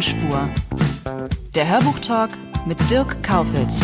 Tonspur. 0.00 0.48
Der 1.54 1.68
Hörbuchtalk 1.68 2.30
mit 2.64 2.78
Dirk 2.90 3.22
Kaufitz. 3.22 3.82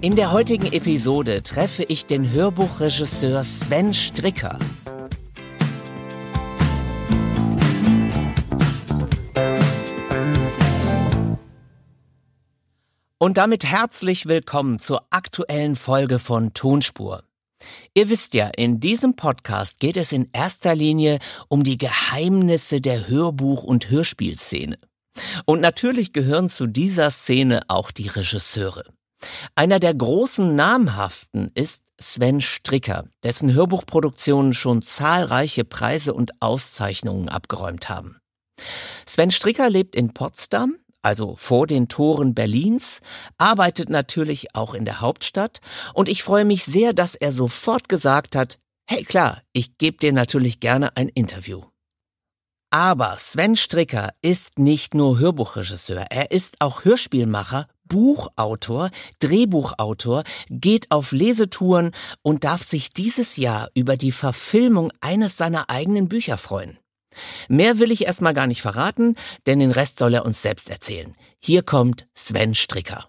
In 0.00 0.16
der 0.16 0.32
heutigen 0.32 0.72
Episode 0.72 1.42
treffe 1.42 1.82
ich 1.82 2.06
den 2.06 2.32
Hörbuchregisseur 2.32 3.44
Sven 3.44 3.92
Stricker. 3.92 4.58
Und 13.18 13.36
damit 13.36 13.66
herzlich 13.66 14.24
willkommen 14.24 14.78
zur 14.78 15.04
aktuellen 15.10 15.76
Folge 15.76 16.18
von 16.18 16.54
Tonspur. 16.54 17.24
Ihr 17.94 18.08
wisst 18.08 18.34
ja, 18.34 18.48
in 18.56 18.80
diesem 18.80 19.16
Podcast 19.16 19.80
geht 19.80 19.96
es 19.96 20.12
in 20.12 20.28
erster 20.32 20.74
Linie 20.74 21.18
um 21.48 21.64
die 21.64 21.78
Geheimnisse 21.78 22.80
der 22.80 23.08
Hörbuch- 23.08 23.64
und 23.64 23.90
Hörspielszene. 23.90 24.78
Und 25.44 25.60
natürlich 25.60 26.12
gehören 26.12 26.48
zu 26.48 26.66
dieser 26.66 27.10
Szene 27.10 27.62
auch 27.68 27.90
die 27.90 28.08
Regisseure. 28.08 28.84
Einer 29.54 29.80
der 29.80 29.94
großen 29.94 30.56
namhaften 30.56 31.50
ist 31.54 31.84
Sven 31.98 32.40
Stricker, 32.40 33.04
dessen 33.22 33.52
Hörbuchproduktionen 33.52 34.54
schon 34.54 34.82
zahlreiche 34.82 35.64
Preise 35.64 36.14
und 36.14 36.40
Auszeichnungen 36.40 37.28
abgeräumt 37.28 37.90
haben. 37.90 38.16
Sven 39.06 39.30
Stricker 39.30 39.68
lebt 39.68 39.94
in 39.94 40.14
Potsdam, 40.14 40.76
also 41.02 41.36
vor 41.36 41.66
den 41.66 41.88
Toren 41.88 42.34
Berlins, 42.34 43.00
arbeitet 43.38 43.88
natürlich 43.88 44.54
auch 44.54 44.74
in 44.74 44.84
der 44.84 45.00
Hauptstadt 45.00 45.60
und 45.94 46.08
ich 46.08 46.22
freue 46.22 46.44
mich 46.44 46.64
sehr, 46.64 46.92
dass 46.92 47.14
er 47.14 47.32
sofort 47.32 47.88
gesagt 47.88 48.36
hat, 48.36 48.58
hey 48.88 49.04
klar, 49.04 49.42
ich 49.52 49.78
gebe 49.78 49.98
dir 49.98 50.12
natürlich 50.12 50.60
gerne 50.60 50.96
ein 50.96 51.08
Interview. 51.08 51.62
Aber 52.72 53.16
Sven 53.18 53.56
Stricker 53.56 54.10
ist 54.22 54.58
nicht 54.58 54.94
nur 54.94 55.18
Hörbuchregisseur, 55.18 56.06
er 56.10 56.30
ist 56.30 56.60
auch 56.60 56.84
Hörspielmacher, 56.84 57.66
Buchautor, 57.84 58.90
Drehbuchautor, 59.18 60.22
geht 60.48 60.92
auf 60.92 61.10
Lesetouren 61.10 61.90
und 62.22 62.44
darf 62.44 62.62
sich 62.62 62.92
dieses 62.92 63.36
Jahr 63.36 63.68
über 63.74 63.96
die 63.96 64.12
Verfilmung 64.12 64.92
eines 65.00 65.36
seiner 65.36 65.68
eigenen 65.68 66.08
Bücher 66.08 66.38
freuen. 66.38 66.78
Mehr 67.48 67.78
will 67.78 67.90
ich 67.90 68.06
erstmal 68.06 68.34
gar 68.34 68.46
nicht 68.46 68.62
verraten, 68.62 69.16
denn 69.46 69.58
den 69.58 69.72
Rest 69.72 69.98
soll 69.98 70.14
er 70.14 70.24
uns 70.24 70.42
selbst 70.42 70.70
erzählen. 70.70 71.14
Hier 71.38 71.62
kommt 71.62 72.06
Sven 72.14 72.54
Stricker. 72.54 73.08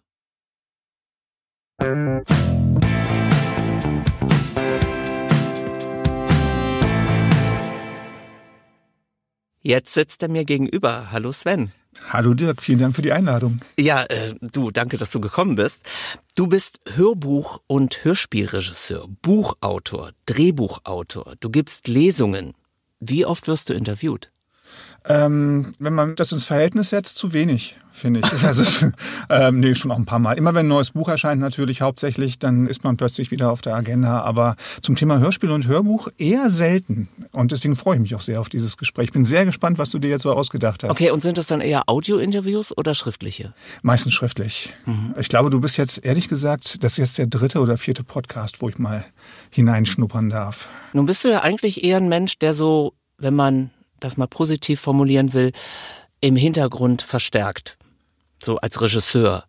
Jetzt 9.63 9.93
sitzt 9.93 10.23
er 10.23 10.29
mir 10.29 10.43
gegenüber. 10.43 11.11
Hallo 11.11 11.31
Sven. 11.31 11.71
Hallo 12.09 12.33
Dirk, 12.33 12.61
vielen 12.61 12.79
Dank 12.79 12.95
für 12.95 13.01
die 13.01 13.11
Einladung. 13.11 13.59
Ja, 13.77 14.03
äh, 14.03 14.33
du, 14.41 14.71
danke, 14.71 14.97
dass 14.97 15.11
du 15.11 15.19
gekommen 15.19 15.55
bist. 15.55 15.85
Du 16.35 16.47
bist 16.47 16.79
Hörbuch- 16.95 17.59
und 17.67 18.03
Hörspielregisseur, 18.03 19.07
Buchautor, 19.21 20.11
Drehbuchautor. 20.25 21.35
Du 21.39 21.49
gibst 21.49 21.87
Lesungen. 21.87 22.53
Wie 23.03 23.25
oft 23.25 23.47
wirst 23.47 23.67
du 23.67 23.73
interviewt? 23.73 24.31
Ähm, 25.07 25.73
wenn 25.79 25.93
man 25.93 26.15
das 26.15 26.31
ins 26.31 26.45
Verhältnis 26.45 26.89
setzt, 26.89 27.17
zu 27.17 27.33
wenig, 27.33 27.75
finde 27.91 28.19
ich. 28.19 28.31
Also, 28.43 28.91
ähm, 29.29 29.59
nee, 29.59 29.73
schon 29.73 29.91
auch 29.91 29.97
ein 29.97 30.05
paar 30.05 30.19
Mal. 30.19 30.37
Immer 30.37 30.53
wenn 30.53 30.65
ein 30.65 30.69
neues 30.69 30.91
Buch 30.91 31.07
erscheint, 31.07 31.41
natürlich 31.41 31.81
hauptsächlich, 31.81 32.37
dann 32.37 32.67
ist 32.67 32.83
man 32.83 32.97
plötzlich 32.97 33.31
wieder 33.31 33.51
auf 33.51 33.61
der 33.61 33.75
Agenda. 33.75 34.21
Aber 34.21 34.55
zum 34.81 34.95
Thema 34.95 35.19
Hörspiel 35.19 35.49
und 35.51 35.65
Hörbuch 35.67 36.09
eher 36.17 36.49
selten. 36.49 37.09
Und 37.31 37.51
deswegen 37.51 37.75
freue 37.75 37.95
ich 37.95 38.01
mich 38.01 38.15
auch 38.15 38.21
sehr 38.21 38.39
auf 38.39 38.49
dieses 38.49 38.77
Gespräch. 38.77 39.05
Ich 39.05 39.13
bin 39.13 39.25
sehr 39.25 39.45
gespannt, 39.45 39.79
was 39.79 39.89
du 39.89 39.99
dir 39.99 40.09
jetzt 40.09 40.23
so 40.23 40.33
ausgedacht 40.33 40.83
hast. 40.83 40.91
Okay, 40.91 41.09
und 41.09 41.23
sind 41.23 41.37
das 41.37 41.47
dann 41.47 41.61
eher 41.61 41.83
Audio-Interviews 41.87 42.77
oder 42.77 42.93
schriftliche? 42.93 43.53
Meistens 43.81 44.13
schriftlich. 44.13 44.73
Mhm. 44.85 45.15
Ich 45.19 45.29
glaube, 45.29 45.49
du 45.49 45.59
bist 45.59 45.77
jetzt, 45.77 46.03
ehrlich 46.03 46.27
gesagt, 46.27 46.83
das 46.83 46.93
ist 46.93 46.97
jetzt 46.97 47.17
der 47.17 47.27
dritte 47.27 47.59
oder 47.61 47.77
vierte 47.77 48.03
Podcast, 48.03 48.61
wo 48.61 48.69
ich 48.69 48.77
mal 48.77 49.05
hineinschnuppern 49.49 50.29
darf. 50.29 50.67
Nun 50.93 51.05
bist 51.05 51.23
du 51.23 51.29
ja 51.29 51.41
eigentlich 51.41 51.83
eher 51.83 51.97
ein 51.97 52.09
Mensch, 52.09 52.37
der 52.37 52.53
so, 52.53 52.93
wenn 53.17 53.35
man 53.35 53.71
das 54.01 54.17
mal 54.17 54.27
positiv 54.27 54.81
formulieren 54.81 55.33
will, 55.33 55.53
im 56.19 56.35
Hintergrund 56.35 57.01
verstärkt. 57.01 57.77
So 58.43 58.57
als 58.57 58.81
Regisseur. 58.81 59.45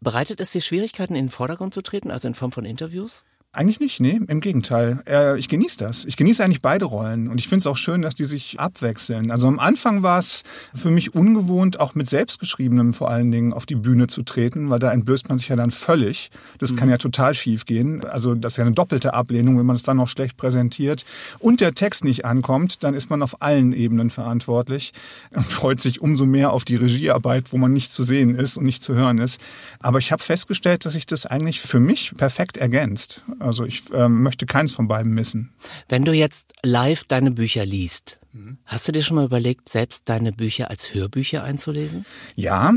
Bereitet 0.00 0.40
es 0.40 0.52
dir 0.52 0.62
Schwierigkeiten, 0.62 1.14
in 1.14 1.26
den 1.26 1.30
Vordergrund 1.30 1.74
zu 1.74 1.82
treten, 1.82 2.10
also 2.10 2.26
in 2.26 2.34
Form 2.34 2.52
von 2.52 2.64
Interviews? 2.64 3.24
Eigentlich 3.52 3.80
nicht, 3.80 3.98
nee, 3.98 4.20
im 4.28 4.40
Gegenteil. 4.40 5.02
Äh, 5.08 5.36
ich 5.36 5.48
genieße 5.48 5.76
das. 5.76 6.04
Ich 6.04 6.16
genieße 6.16 6.44
eigentlich 6.44 6.62
beide 6.62 6.84
Rollen 6.84 7.26
und 7.26 7.40
ich 7.40 7.48
finde 7.48 7.58
es 7.58 7.66
auch 7.66 7.76
schön, 7.76 8.00
dass 8.00 8.14
die 8.14 8.24
sich 8.24 8.60
abwechseln. 8.60 9.32
Also 9.32 9.48
am 9.48 9.58
Anfang 9.58 10.04
war 10.04 10.20
es 10.20 10.44
für 10.72 10.92
mich 10.92 11.16
ungewohnt, 11.16 11.80
auch 11.80 11.96
mit 11.96 12.08
selbstgeschriebenem 12.08 12.92
vor 12.92 13.10
allen 13.10 13.32
Dingen 13.32 13.52
auf 13.52 13.66
die 13.66 13.74
Bühne 13.74 14.06
zu 14.06 14.22
treten, 14.22 14.70
weil 14.70 14.78
da 14.78 14.92
entblößt 14.92 15.28
man 15.28 15.38
sich 15.38 15.48
ja 15.48 15.56
dann 15.56 15.72
völlig. 15.72 16.30
Das 16.58 16.70
mhm. 16.70 16.76
kann 16.76 16.90
ja 16.90 16.96
total 16.98 17.34
schief 17.34 17.66
gehen. 17.66 18.04
Also 18.04 18.36
das 18.36 18.52
ist 18.52 18.56
ja 18.58 18.64
eine 18.64 18.72
doppelte 18.72 19.14
Ablehnung, 19.14 19.58
wenn 19.58 19.66
man 19.66 19.74
es 19.74 19.82
dann 19.82 19.96
noch 19.96 20.06
schlecht 20.06 20.36
präsentiert 20.36 21.04
und 21.40 21.60
der 21.60 21.74
Text 21.74 22.04
nicht 22.04 22.24
ankommt, 22.24 22.84
dann 22.84 22.94
ist 22.94 23.10
man 23.10 23.20
auf 23.20 23.42
allen 23.42 23.72
Ebenen 23.72 24.10
verantwortlich 24.10 24.92
und 25.34 25.44
freut 25.50 25.80
sich 25.80 26.00
umso 26.00 26.24
mehr 26.24 26.52
auf 26.52 26.64
die 26.64 26.76
Regiearbeit, 26.76 27.52
wo 27.52 27.56
man 27.56 27.72
nicht 27.72 27.90
zu 27.90 28.04
sehen 28.04 28.36
ist 28.36 28.58
und 28.58 28.64
nicht 28.64 28.84
zu 28.84 28.94
hören 28.94 29.18
ist. 29.18 29.40
Aber 29.80 29.98
ich 29.98 30.12
habe 30.12 30.22
festgestellt, 30.22 30.84
dass 30.84 30.92
sich 30.92 31.06
das 31.06 31.26
eigentlich 31.26 31.60
für 31.60 31.80
mich 31.80 32.14
perfekt 32.16 32.56
ergänzt. 32.56 33.24
Also 33.40 33.64
ich 33.64 33.84
ähm, 33.92 34.22
möchte 34.22 34.46
keins 34.46 34.72
von 34.72 34.88
beiden 34.88 35.12
missen. 35.12 35.52
Wenn 35.88 36.04
du 36.04 36.12
jetzt 36.12 36.52
live 36.62 37.04
deine 37.04 37.30
Bücher 37.30 37.66
liest, 37.66 38.20
Hast 38.64 38.86
du 38.86 38.92
dir 38.92 39.02
schon 39.02 39.16
mal 39.16 39.24
überlegt, 39.24 39.68
selbst 39.68 40.08
deine 40.08 40.30
Bücher 40.30 40.70
als 40.70 40.94
Hörbücher 40.94 41.42
einzulesen? 41.42 42.06
Ja, 42.36 42.72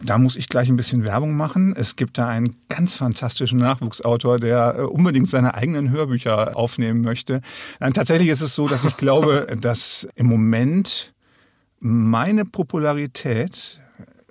da 0.00 0.16
muss 0.16 0.36
ich 0.36 0.48
gleich 0.48 0.70
ein 0.70 0.76
bisschen 0.76 1.04
Werbung 1.04 1.36
machen. 1.36 1.76
Es 1.76 1.96
gibt 1.96 2.16
da 2.16 2.28
einen 2.28 2.56
ganz 2.70 2.96
fantastischen 2.96 3.58
Nachwuchsautor, 3.58 4.38
der 4.38 4.76
äh, 4.78 4.82
unbedingt 4.82 5.28
seine 5.28 5.54
eigenen 5.54 5.90
Hörbücher 5.90 6.56
aufnehmen 6.56 7.02
möchte. 7.02 7.42
Tatsächlich 7.80 8.30
ist 8.30 8.40
es 8.40 8.54
so, 8.54 8.66
dass 8.66 8.86
ich 8.86 8.96
glaube, 8.96 9.46
dass 9.60 10.08
im 10.14 10.26
Moment 10.26 11.12
meine 11.80 12.46
Popularität 12.46 13.78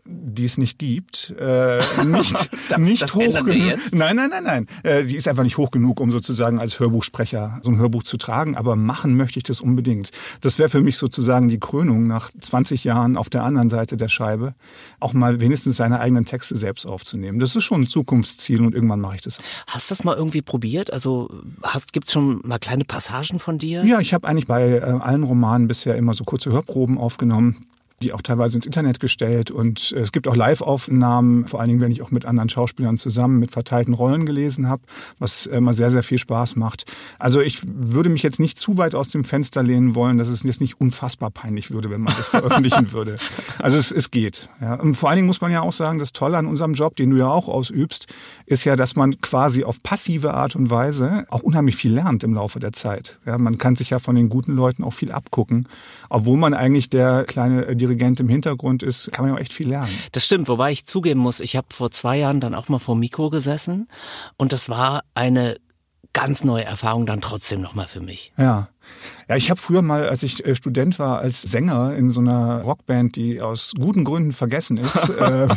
die 0.06 0.46
es 0.46 0.58
nicht 0.58 0.80
gibt, 0.80 1.34
äh, 1.40 1.80
nicht, 2.04 2.34
das, 2.70 2.78
nicht 2.78 3.02
das 3.02 3.14
hoch 3.16 3.22
genug. 3.22 3.80
Nein, 3.92 4.16
nein, 4.16 4.30
nein, 4.30 4.44
nein. 4.44 4.68
Äh, 4.84 5.06
die 5.06 5.16
ist 5.16 5.28
einfach 5.28 5.44
nicht 5.44 5.58
hoch 5.58 5.72
genug, 5.72 6.00
um 6.00 6.12
sozusagen 6.12 6.60
als 6.60 6.80
Hörbuchsprecher 6.80 7.60
so 7.62 7.72
ein 7.72 7.78
Hörbuch 7.78 8.04
zu 8.04 8.18
tragen. 8.18 8.58
Aber 8.58 8.76
machen 8.76 9.16
möchte 9.16 9.40
ich 9.40 9.44
das 9.44 9.62
unbedingt. 9.62 10.12
Das 10.42 10.60
wäre 10.60 10.70
für 10.70 10.82
mich 10.82 10.98
sozusagen 10.98 11.48
die 11.48 11.60
Krönung 11.60 12.06
nach 12.08 12.32
20 12.40 12.84
Jahren 12.84 13.16
auf 13.16 13.30
der 13.30 13.44
anderen 13.44 13.70
Seite 13.70 13.96
der 13.96 14.10
Scheibe, 14.10 14.56
auch 15.00 15.14
mal 15.14 15.40
wenigstens 15.40 15.78
seine 15.78 16.00
eigenen 16.00 16.26
Texte 16.26 16.58
selbst 16.58 16.86
aufzunehmen. 16.86 17.40
Das 17.40 17.56
ist 17.56 17.64
schon 17.64 17.84
ein 17.84 17.88
Zukunftsziel 17.88 18.62
und 18.62 18.76
irgendwann 18.76 19.00
mache 19.00 19.16
ich 19.16 19.22
das. 19.22 19.40
Hast 19.68 19.90
du 19.90 19.96
das 19.96 20.04
mal 20.04 20.18
irgendwie 20.18 20.42
probiert? 20.42 20.92
Also 20.92 21.30
hast, 21.62 21.94
gibt's 21.94 22.12
schon 22.12 22.42
mal 22.44 22.60
kleine 22.60 22.84
Passagen 22.84 23.40
von 23.40 23.58
dir? 23.58 23.86
Ja, 23.86 24.00
ich 24.00 24.14
habe 24.14 24.28
eigentlich 24.28 24.48
bei 24.48 24.64
äh, 24.64 24.82
allen 24.82 25.24
Romanen 25.24 25.68
bisher 25.68 25.96
immer 25.96 26.14
so 26.14 26.24
kurze 26.24 26.52
Hörproben 26.52 26.98
aufgenommen 26.98 27.66
die 28.04 28.14
auch 28.14 28.22
teilweise 28.22 28.58
ins 28.58 28.66
Internet 28.66 29.00
gestellt. 29.00 29.50
Und 29.52 29.92
es 29.94 30.12
gibt 30.12 30.28
auch 30.28 30.36
Live-Aufnahmen, 30.36 31.48
vor 31.48 31.60
allen 31.60 31.70
Dingen, 31.70 31.82
wenn 31.82 31.92
ich 31.92 32.02
auch 32.02 32.12
mit 32.12 32.26
anderen 32.26 32.50
Schauspielern 32.50 32.98
zusammen 32.98 33.40
mit 33.40 33.52
verteilten 33.52 33.94
Rollen 33.94 34.26
gelesen 34.26 34.68
habe, 34.70 34.84
was 35.20 35.46
immer 35.46 35.74
sehr, 35.74 35.90
sehr 35.90 36.04
viel 36.04 36.18
Spaß 36.18 36.56
macht. 36.56 36.86
Also 37.20 37.42
ich 37.42 37.62
würde 37.66 38.10
mich 38.10 38.24
jetzt 38.24 38.40
nicht 38.40 38.58
zu 38.58 38.78
weit 38.78 38.96
aus 38.96 39.10
dem 39.10 39.24
Fenster 39.24 39.64
lehnen 39.64 39.96
wollen, 39.96 40.18
dass 40.18 40.28
es 40.28 40.44
jetzt 40.44 40.62
nicht 40.62 40.80
unfassbar 40.80 41.32
peinlich 41.32 41.72
würde, 41.72 41.90
wenn 41.90 42.02
man 42.02 42.14
das 42.16 42.28
veröffentlichen 42.30 42.92
würde. 42.92 43.18
Also 43.60 43.78
es, 43.78 43.92
es 43.92 44.12
geht. 44.12 44.50
Ja. 44.62 44.76
Und 44.76 44.96
vor 44.96 45.10
allen 45.10 45.18
Dingen 45.18 45.28
muss 45.28 45.42
man 45.42 45.52
ja 45.52 45.62
auch 45.62 45.72
sagen, 45.72 46.00
das 46.00 46.14
Tolle 46.14 46.38
an 46.38 46.46
unserem 46.46 46.74
Job, 46.74 46.96
den 46.96 47.10
du 47.10 47.18
ja 47.18 47.28
auch 47.28 47.48
ausübst, 47.48 48.08
ist 48.46 48.66
ja, 48.66 48.76
dass 48.76 48.96
man 48.96 49.20
quasi 49.22 49.64
auf 49.64 49.82
passive 49.82 50.34
Art 50.34 50.56
und 50.56 50.70
Weise 50.70 51.26
auch 51.30 51.42
unheimlich 51.42 51.76
viel 51.76 51.94
lernt 51.94 52.24
im 52.24 52.34
Laufe 52.34 52.60
der 52.60 52.74
Zeit. 52.74 53.20
Ja, 53.26 53.38
man 53.38 53.58
kann 53.58 53.76
sich 53.76 53.92
ja 53.92 54.00
von 54.00 54.16
den 54.16 54.30
guten 54.30 54.54
Leuten 54.54 54.84
auch 54.84 54.94
viel 54.94 55.12
abgucken, 55.12 55.68
obwohl 56.10 56.38
man 56.38 56.54
eigentlich 56.54 56.90
der 56.90 57.24
kleine 57.26 57.76
Dirigent 57.76 57.93
Dirigent 57.94 58.20
im 58.20 58.28
Hintergrund 58.28 58.84
ist, 58.84 59.12
kann 59.12 59.26
man 59.26 59.34
ja 59.34 59.38
auch 59.38 59.42
echt 59.42 59.54
viel 59.54 59.70
lernen. 59.70 59.90
Das 60.12 60.26
stimmt, 60.26 60.48
wobei 60.48 60.72
ich 60.72 60.86
zugeben 60.86 61.20
muss, 61.20 61.40
ich 61.40 61.56
habe 61.56 61.68
vor 61.72 61.92
zwei 61.92 62.18
Jahren 62.18 62.40
dann 62.40 62.56
auch 62.56 62.70
mal 62.70 62.80
vor 62.80 62.96
Mikro 62.96 63.30
gesessen 63.30 63.88
und 64.38 64.52
das 64.52 64.70
war 64.70 65.04
eine 65.14 65.56
ganz 66.14 66.44
neue 66.44 66.64
Erfahrung 66.64 67.06
dann 67.06 67.22
trotzdem 67.22 67.62
nochmal 67.62 67.88
für 67.88 68.02
mich. 68.02 68.34
Ja. 68.38 68.70
Ja, 69.30 69.36
ich 69.36 69.50
habe 69.50 69.60
früher 69.60 69.82
mal, 69.82 70.08
als 70.10 70.24
ich 70.24 70.46
äh, 70.46 70.56
Student 70.56 71.00
war, 71.00 71.20
als 71.20 71.42
Sänger 71.42 71.96
in 71.96 72.10
so 72.10 72.22
einer 72.22 72.62
Rockband, 72.62 73.16
die 73.16 73.42
aus 73.42 73.74
guten 73.80 74.04
Gründen 74.04 74.34
vergessen 74.34 74.78
ist, 74.78 75.10
äh, 75.20 75.48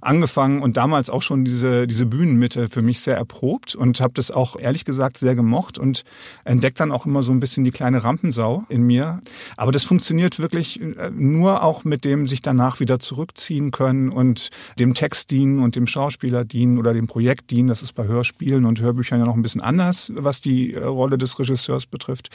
angefangen 0.00 0.62
und 0.62 0.76
damals 0.76 1.10
auch 1.10 1.22
schon 1.22 1.44
diese, 1.44 1.86
diese 1.86 2.06
Bühnenmitte 2.06 2.68
für 2.68 2.82
mich 2.82 3.00
sehr 3.00 3.16
erprobt 3.16 3.74
und 3.74 4.00
habe 4.00 4.14
das 4.14 4.30
auch 4.30 4.58
ehrlich 4.58 4.84
gesagt 4.84 5.18
sehr 5.18 5.34
gemocht 5.34 5.78
und 5.78 6.04
entdeckt 6.44 6.80
dann 6.80 6.92
auch 6.92 7.06
immer 7.06 7.22
so 7.22 7.32
ein 7.32 7.40
bisschen 7.40 7.64
die 7.64 7.72
kleine 7.72 8.04
Rampensau 8.04 8.64
in 8.68 8.82
mir. 8.82 9.20
Aber 9.56 9.72
das 9.72 9.84
funktioniert 9.84 10.38
wirklich 10.38 10.80
äh, 10.80 11.10
nur 11.10 11.62
auch 11.62 11.84
mit 11.84 12.04
dem 12.04 12.28
sich 12.28 12.42
danach 12.42 12.80
wieder 12.80 12.98
zurückziehen 12.98 13.70
können 13.70 14.10
und 14.10 14.50
dem 14.78 14.94
Text 14.94 15.30
dienen 15.30 15.60
und 15.60 15.76
dem 15.76 15.86
Schauspieler 15.86 16.44
dienen 16.44 16.78
oder 16.78 16.94
dem 16.94 17.06
Projekt 17.06 17.50
dienen. 17.50 17.68
Das 17.68 17.82
ist 17.82 17.92
bei 17.92 18.06
Hörspielen 18.06 18.64
und 18.64 18.80
Hörbüchern 18.80 19.18
ja 19.18 19.26
noch 19.26 19.34
ein 19.34 19.42
bisschen 19.42 19.60
anders, 19.60 20.12
was 20.14 20.40
die 20.40 20.74
äh, 20.74 20.82
Rolle 20.82 21.18
des 21.18 21.38
Regisseurs 21.38 21.86
betrifft. 21.86 22.30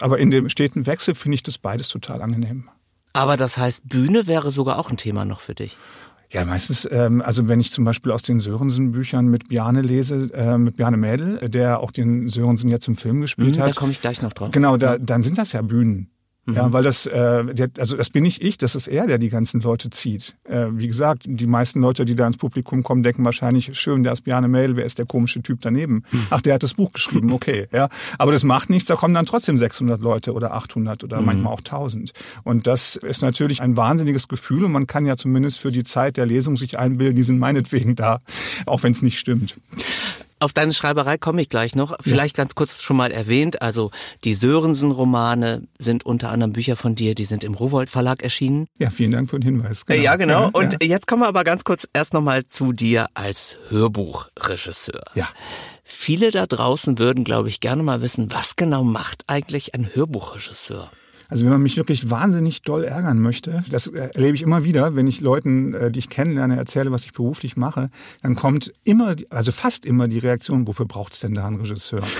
Aber 0.00 0.18
in 0.18 0.30
dem 0.30 0.48
steten 0.48 0.86
Wechsel 0.86 1.14
finde 1.14 1.36
ich 1.36 1.42
das 1.42 1.58
beides 1.58 1.88
total 1.88 2.22
angenehm. 2.22 2.68
Aber 3.12 3.36
das 3.36 3.56
heißt, 3.56 3.88
Bühne 3.88 4.26
wäre 4.26 4.50
sogar 4.50 4.78
auch 4.78 4.90
ein 4.90 4.96
Thema 4.96 5.24
noch 5.24 5.40
für 5.40 5.54
dich. 5.54 5.76
Ja, 6.30 6.44
meistens, 6.44 6.86
ähm, 6.90 7.22
also 7.22 7.48
wenn 7.48 7.60
ich 7.60 7.70
zum 7.70 7.84
Beispiel 7.84 8.10
aus 8.12 8.22
den 8.22 8.40
Sörensen-Büchern 8.40 9.26
mit 9.26 9.48
Bjarne 9.48 9.80
lese, 9.80 10.28
äh, 10.34 10.58
mit 10.58 10.76
Bjarne 10.76 10.96
Mädel, 10.96 11.48
der 11.48 11.80
auch 11.80 11.92
den 11.92 12.28
Sörensen 12.28 12.68
jetzt 12.68 12.88
im 12.88 12.96
Film 12.96 13.20
gespielt 13.20 13.56
Mhm, 13.56 13.60
hat. 13.60 13.68
Da 13.68 13.72
komme 13.72 13.92
ich 13.92 14.00
gleich 14.00 14.20
noch 14.22 14.32
drauf. 14.32 14.50
Genau, 14.50 14.76
da, 14.76 14.98
dann 14.98 15.22
sind 15.22 15.38
das 15.38 15.52
ja 15.52 15.62
Bühnen. 15.62 16.10
Mhm. 16.46 16.54
Ja, 16.54 16.72
weil 16.72 16.82
das, 16.84 17.06
äh, 17.06 17.44
der, 17.54 17.68
also 17.78 17.96
das 17.96 18.10
bin 18.10 18.22
nicht 18.22 18.42
ich, 18.42 18.56
das 18.56 18.74
ist 18.74 18.86
er, 18.86 19.06
der 19.06 19.18
die 19.18 19.28
ganzen 19.28 19.60
Leute 19.60 19.90
zieht. 19.90 20.36
Äh, 20.44 20.66
wie 20.70 20.86
gesagt, 20.86 21.24
die 21.26 21.46
meisten 21.46 21.80
Leute, 21.80 22.04
die 22.04 22.14
da 22.14 22.26
ins 22.26 22.36
Publikum 22.36 22.82
kommen, 22.82 23.02
denken 23.02 23.24
wahrscheinlich, 23.24 23.76
schön, 23.78 24.02
der 24.04 24.12
ist 24.12 24.22
Bjarne 24.22 24.46
Mädel, 24.48 24.76
wer 24.76 24.84
ist 24.84 24.98
der 24.98 25.06
komische 25.06 25.42
Typ 25.42 25.58
daneben? 25.62 26.04
Mhm. 26.10 26.26
Ach, 26.30 26.40
der 26.40 26.54
hat 26.54 26.62
das 26.62 26.74
Buch 26.74 26.92
geschrieben, 26.92 27.32
okay. 27.34 27.66
ja, 27.72 27.88
aber 28.18 28.32
das 28.32 28.44
macht 28.44 28.70
nichts, 28.70 28.86
da 28.88 28.94
kommen 28.96 29.14
dann 29.14 29.26
trotzdem 29.26 29.58
600 29.58 30.00
Leute 30.00 30.32
oder 30.32 30.54
800 30.54 31.02
oder 31.04 31.18
Mhm. 31.20 31.26
manchmal 31.26 31.52
auch 31.52 31.60
1000. 31.60 32.12
Und 32.44 32.66
das 32.66 32.96
ist 32.96 33.22
natürlich 33.22 33.60
ein 33.60 33.76
wahnsinniges 33.76 34.28
Gefühl 34.28 34.64
und 34.64 34.72
man 34.72 34.86
kann 34.86 35.04
ja 35.04 35.16
zumindest 35.16 35.58
für 35.58 35.72
die 35.72 35.82
Zeit 35.82 36.16
der 36.16 36.26
Lesung 36.26 36.56
sich 36.56 36.78
einbilden, 36.78 37.16
die 37.16 37.24
sind 37.24 37.38
meinetwegen 37.38 37.96
da, 37.96 38.20
auch 38.66 38.82
wenn 38.84 38.92
es 38.92 39.02
nicht 39.02 39.18
stimmt. 39.18 39.56
Auf 40.38 40.52
deine 40.52 40.74
Schreiberei 40.74 41.16
komme 41.16 41.40
ich 41.40 41.48
gleich 41.48 41.74
noch. 41.74 41.96
Vielleicht 42.00 42.36
ganz 42.36 42.54
kurz 42.54 42.82
schon 42.82 42.96
mal 42.96 43.10
erwähnt. 43.10 43.62
Also 43.62 43.90
die 44.24 44.34
Sörensen-Romane 44.34 45.66
sind 45.78 46.04
unter 46.04 46.30
anderem 46.30 46.52
Bücher 46.52 46.76
von 46.76 46.94
dir, 46.94 47.14
die 47.14 47.24
sind 47.24 47.42
im 47.42 47.54
Rowold 47.54 47.88
Verlag 47.88 48.22
erschienen. 48.22 48.66
Ja, 48.78 48.90
vielen 48.90 49.12
Dank 49.12 49.30
für 49.30 49.38
den 49.38 49.44
Hinweis. 49.44 49.84
Ja, 49.88 50.16
genau. 50.16 50.42
Ja, 50.42 50.50
Und 50.52 50.72
ja. 50.82 50.88
jetzt 50.88 51.06
kommen 51.06 51.22
wir 51.22 51.28
aber 51.28 51.42
ganz 51.44 51.64
kurz 51.64 51.88
erst 51.92 52.12
nochmal 52.12 52.44
zu 52.44 52.72
dir 52.72 53.06
als 53.14 53.56
Hörbuchregisseur. 53.70 55.04
Ja. 55.14 55.28
Viele 55.84 56.32
da 56.32 56.46
draußen 56.46 56.98
würden, 56.98 57.24
glaube 57.24 57.48
ich, 57.48 57.60
gerne 57.60 57.82
mal 57.82 58.02
wissen, 58.02 58.30
was 58.32 58.56
genau 58.56 58.84
macht 58.84 59.24
eigentlich 59.28 59.74
ein 59.74 59.88
Hörbuchregisseur? 59.94 60.90
Also 61.28 61.44
wenn 61.44 61.52
man 61.52 61.62
mich 61.62 61.76
wirklich 61.76 62.10
wahnsinnig 62.10 62.62
doll 62.62 62.84
ärgern 62.84 63.20
möchte, 63.20 63.64
das 63.70 63.86
erlebe 63.88 64.34
ich 64.34 64.42
immer 64.42 64.64
wieder, 64.64 64.96
wenn 64.96 65.06
ich 65.06 65.20
Leuten, 65.20 65.74
äh, 65.74 65.90
die 65.90 65.98
ich 65.98 66.08
kennenlerne, 66.08 66.56
erzähle, 66.56 66.92
was 66.92 67.04
ich 67.04 67.12
beruflich 67.12 67.56
mache, 67.56 67.90
dann 68.22 68.36
kommt 68.36 68.72
immer, 68.84 69.16
also 69.30 69.52
fast 69.52 69.84
immer 69.84 70.08
die 70.08 70.18
Reaktion, 70.18 70.66
wofür 70.66 70.86
braucht's 70.86 71.20
denn 71.20 71.34
da 71.34 71.46
einen 71.46 71.56
Regisseur? 71.56 72.02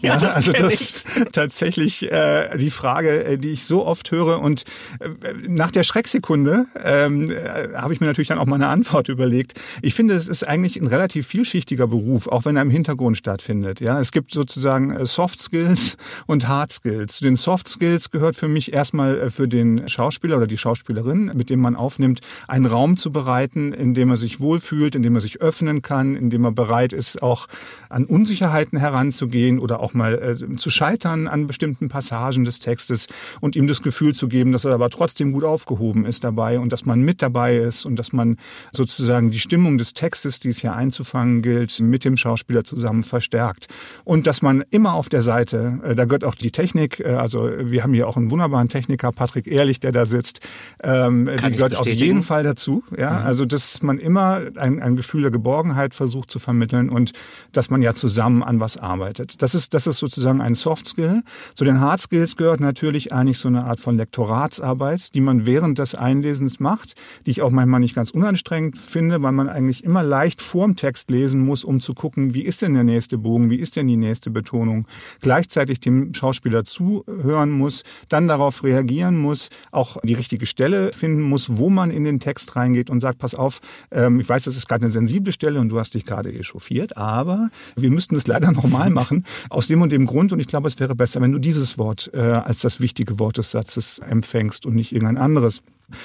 Ja, 0.00 0.18
das 0.18 0.34
also 0.34 0.52
das 0.52 0.74
ist 0.74 1.04
tatsächlich 1.32 2.10
äh, 2.10 2.56
die 2.56 2.70
Frage, 2.70 3.24
äh, 3.24 3.38
die 3.38 3.50
ich 3.50 3.64
so 3.64 3.86
oft 3.86 4.10
höre. 4.10 4.40
Und 4.40 4.64
äh, 5.00 5.08
nach 5.48 5.70
der 5.70 5.82
Schrecksekunde 5.82 6.66
ähm, 6.82 7.30
äh, 7.30 7.74
habe 7.74 7.94
ich 7.94 8.00
mir 8.00 8.06
natürlich 8.06 8.28
dann 8.28 8.38
auch 8.38 8.46
mal 8.46 8.56
eine 8.56 8.68
Antwort 8.68 9.08
überlegt. 9.08 9.60
Ich 9.82 9.94
finde, 9.94 10.14
es 10.14 10.28
ist 10.28 10.46
eigentlich 10.46 10.80
ein 10.80 10.86
relativ 10.86 11.26
vielschichtiger 11.26 11.86
Beruf, 11.86 12.28
auch 12.28 12.44
wenn 12.44 12.56
er 12.56 12.62
im 12.62 12.70
Hintergrund 12.70 13.16
stattfindet. 13.16 13.80
Ja, 13.80 14.00
es 14.00 14.12
gibt 14.12 14.32
sozusagen 14.32 14.90
äh, 14.90 15.06
Soft 15.06 15.38
Skills 15.38 15.96
und 16.26 16.48
Hard 16.48 16.72
Skills. 16.72 17.16
Zu 17.16 17.24
den 17.24 17.36
Soft 17.36 17.68
Skills 17.68 18.10
gehört 18.10 18.36
für 18.36 18.48
mich 18.48 18.53
erstmal 18.62 19.18
äh, 19.18 19.30
für 19.30 19.48
den 19.48 19.88
Schauspieler 19.88 20.36
oder 20.36 20.46
die 20.46 20.58
Schauspielerin, 20.58 21.32
mit 21.34 21.50
dem 21.50 21.60
man 21.60 21.76
aufnimmt, 21.76 22.20
einen 22.48 22.66
Raum 22.66 22.96
zu 22.96 23.10
bereiten, 23.10 23.72
in 23.72 23.94
dem 23.94 24.10
er 24.10 24.16
sich 24.16 24.40
wohlfühlt, 24.40 24.94
in 24.94 25.02
dem 25.02 25.14
er 25.14 25.20
sich 25.20 25.40
öffnen 25.40 25.82
kann, 25.82 26.16
in 26.16 26.30
dem 26.30 26.44
er 26.44 26.52
bereit 26.52 26.92
ist, 26.92 27.22
auch 27.22 27.46
an 27.88 28.04
Unsicherheiten 28.06 28.78
heranzugehen 28.78 29.58
oder 29.58 29.80
auch 29.80 29.94
mal 29.94 30.38
äh, 30.40 30.54
zu 30.56 30.70
scheitern 30.70 31.28
an 31.28 31.46
bestimmten 31.46 31.88
Passagen 31.88 32.44
des 32.44 32.58
Textes 32.58 33.06
und 33.40 33.56
ihm 33.56 33.66
das 33.66 33.82
Gefühl 33.82 34.14
zu 34.14 34.28
geben, 34.28 34.52
dass 34.52 34.64
er 34.64 34.74
aber 34.74 34.90
trotzdem 34.90 35.32
gut 35.32 35.44
aufgehoben 35.44 36.04
ist 36.04 36.24
dabei 36.24 36.58
und 36.58 36.72
dass 36.72 36.84
man 36.84 37.02
mit 37.02 37.22
dabei 37.22 37.56
ist 37.56 37.84
und 37.84 37.96
dass 37.96 38.12
man 38.12 38.36
sozusagen 38.72 39.30
die 39.30 39.38
Stimmung 39.38 39.78
des 39.78 39.94
Textes, 39.94 40.40
die 40.40 40.48
es 40.48 40.58
hier 40.58 40.74
einzufangen 40.74 41.42
gilt, 41.42 41.80
mit 41.80 42.04
dem 42.04 42.16
Schauspieler 42.16 42.64
zusammen 42.64 43.02
verstärkt. 43.02 43.68
Und 44.04 44.26
dass 44.26 44.42
man 44.42 44.64
immer 44.70 44.94
auf 44.94 45.08
der 45.08 45.22
Seite, 45.22 45.80
äh, 45.84 45.94
da 45.94 46.04
gehört 46.04 46.24
auch 46.24 46.34
die 46.34 46.50
Technik, 46.50 47.00
äh, 47.00 47.14
also 47.14 47.50
wir 47.58 47.82
haben 47.82 47.94
hier 47.94 48.08
auch 48.08 48.16
einen 48.16 48.30
wunderbaren 48.30 48.43
Techniker, 48.68 49.12
Patrick 49.12 49.46
Ehrlich, 49.46 49.80
der 49.80 49.92
da 49.92 50.06
sitzt, 50.06 50.40
ähm, 50.82 51.26
Kann 51.36 51.52
die 51.52 51.56
gehört 51.56 51.76
auf 51.76 51.86
jeden 51.86 52.22
Fall 52.22 52.42
dazu. 52.42 52.82
Ja, 52.96 53.20
also 53.20 53.44
dass 53.44 53.82
man 53.82 53.98
immer 53.98 54.42
ein, 54.56 54.80
ein 54.80 54.96
Gefühl 54.96 55.22
der 55.22 55.30
Geborgenheit 55.30 55.94
versucht 55.94 56.30
zu 56.30 56.38
vermitteln 56.38 56.88
und 56.88 57.12
dass 57.52 57.70
man 57.70 57.82
ja 57.82 57.92
zusammen 57.94 58.42
an 58.42 58.60
was 58.60 58.76
arbeitet. 58.76 59.42
Das 59.42 59.54
ist, 59.54 59.74
das 59.74 59.86
ist 59.86 59.98
sozusagen 59.98 60.40
ein 60.40 60.54
Soft 60.54 60.86
Skill. 60.86 61.22
Zu 61.54 61.64
den 61.64 61.80
Hard 61.80 62.00
Skills 62.00 62.36
gehört 62.36 62.60
natürlich 62.60 63.12
eigentlich 63.12 63.38
so 63.38 63.48
eine 63.48 63.64
Art 63.64 63.80
von 63.80 63.96
Lektoratsarbeit, 63.96 65.14
die 65.14 65.20
man 65.20 65.46
während 65.46 65.78
des 65.78 65.94
Einlesens 65.94 66.60
macht, 66.60 66.94
die 67.26 67.30
ich 67.30 67.42
auch 67.42 67.50
manchmal 67.50 67.80
nicht 67.80 67.94
ganz 67.94 68.10
unanstrengend 68.10 68.78
finde, 68.78 69.22
weil 69.22 69.32
man 69.32 69.48
eigentlich 69.48 69.84
immer 69.84 70.02
leicht 70.02 70.42
vorm 70.42 70.76
Text 70.76 71.10
lesen 71.10 71.44
muss, 71.44 71.64
um 71.64 71.80
zu 71.80 71.94
gucken, 71.94 72.34
wie 72.34 72.42
ist 72.42 72.62
denn 72.62 72.74
der 72.74 72.84
nächste 72.84 73.18
Bogen, 73.18 73.50
wie 73.50 73.56
ist 73.56 73.76
denn 73.76 73.86
die 73.86 73.96
nächste 73.96 74.30
Betonung, 74.30 74.86
gleichzeitig 75.20 75.80
dem 75.80 76.14
Schauspieler 76.14 76.64
zuhören 76.64 77.50
muss, 77.50 77.82
dann 78.08 78.28
darauf 78.34 78.64
reagieren 78.64 79.16
muss, 79.16 79.48
auch 79.70 79.98
die 80.02 80.14
richtige 80.14 80.46
Stelle 80.46 80.92
finden 80.92 81.22
muss, 81.22 81.56
wo 81.56 81.70
man 81.70 81.90
in 81.90 82.04
den 82.04 82.18
Text 82.18 82.56
reingeht 82.56 82.90
und 82.90 83.00
sagt, 83.00 83.18
pass 83.18 83.34
auf, 83.34 83.60
ähm, 83.92 84.18
ich 84.18 84.28
weiß, 84.28 84.44
das 84.44 84.56
ist 84.56 84.68
gerade 84.68 84.82
eine 84.82 84.90
sensible 84.90 85.32
Stelle 85.32 85.60
und 85.60 85.68
du 85.68 85.78
hast 85.78 85.94
dich 85.94 86.04
gerade 86.04 86.32
echauffiert, 86.32 86.96
aber 86.96 87.48
wir 87.76 87.90
müssten 87.90 88.16
es 88.16 88.26
leider 88.26 88.50
nochmal 88.60 88.90
machen, 88.90 89.24
aus 89.50 89.68
dem 89.68 89.82
und 89.82 89.92
dem 89.92 90.06
Grund 90.06 90.32
und 90.32 90.40
ich 90.40 90.48
glaube, 90.48 90.68
es 90.68 90.78
wäre 90.80 90.96
besser, 90.96 91.20
wenn 91.20 91.32
du 91.32 91.38
dieses 91.38 91.78
Wort 91.78 92.10
äh, 92.12 92.18
als 92.18 92.60
das 92.60 92.80
wichtige 92.80 93.18
Wort 93.18 93.38
des 93.38 93.52
Satzes 93.52 94.00
empfängst 94.00 94.66
und 94.66 94.74
nicht 94.74 94.92
irgendein 94.92 95.16
anderes. 95.16 95.62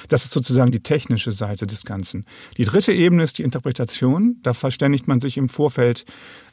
Das 0.08 0.24
ist 0.24 0.32
sozusagen 0.32 0.70
die 0.70 0.82
technische 0.82 1.32
Seite 1.32 1.66
des 1.66 1.84
Ganzen. 1.84 2.26
Die 2.56 2.64
dritte 2.64 2.92
Ebene 2.92 3.22
ist 3.22 3.38
die 3.38 3.42
Interpretation. 3.42 4.36
Da 4.42 4.52
verständigt 4.52 5.08
man 5.08 5.20
sich 5.20 5.36
im 5.36 5.48
Vorfeld 5.48 6.04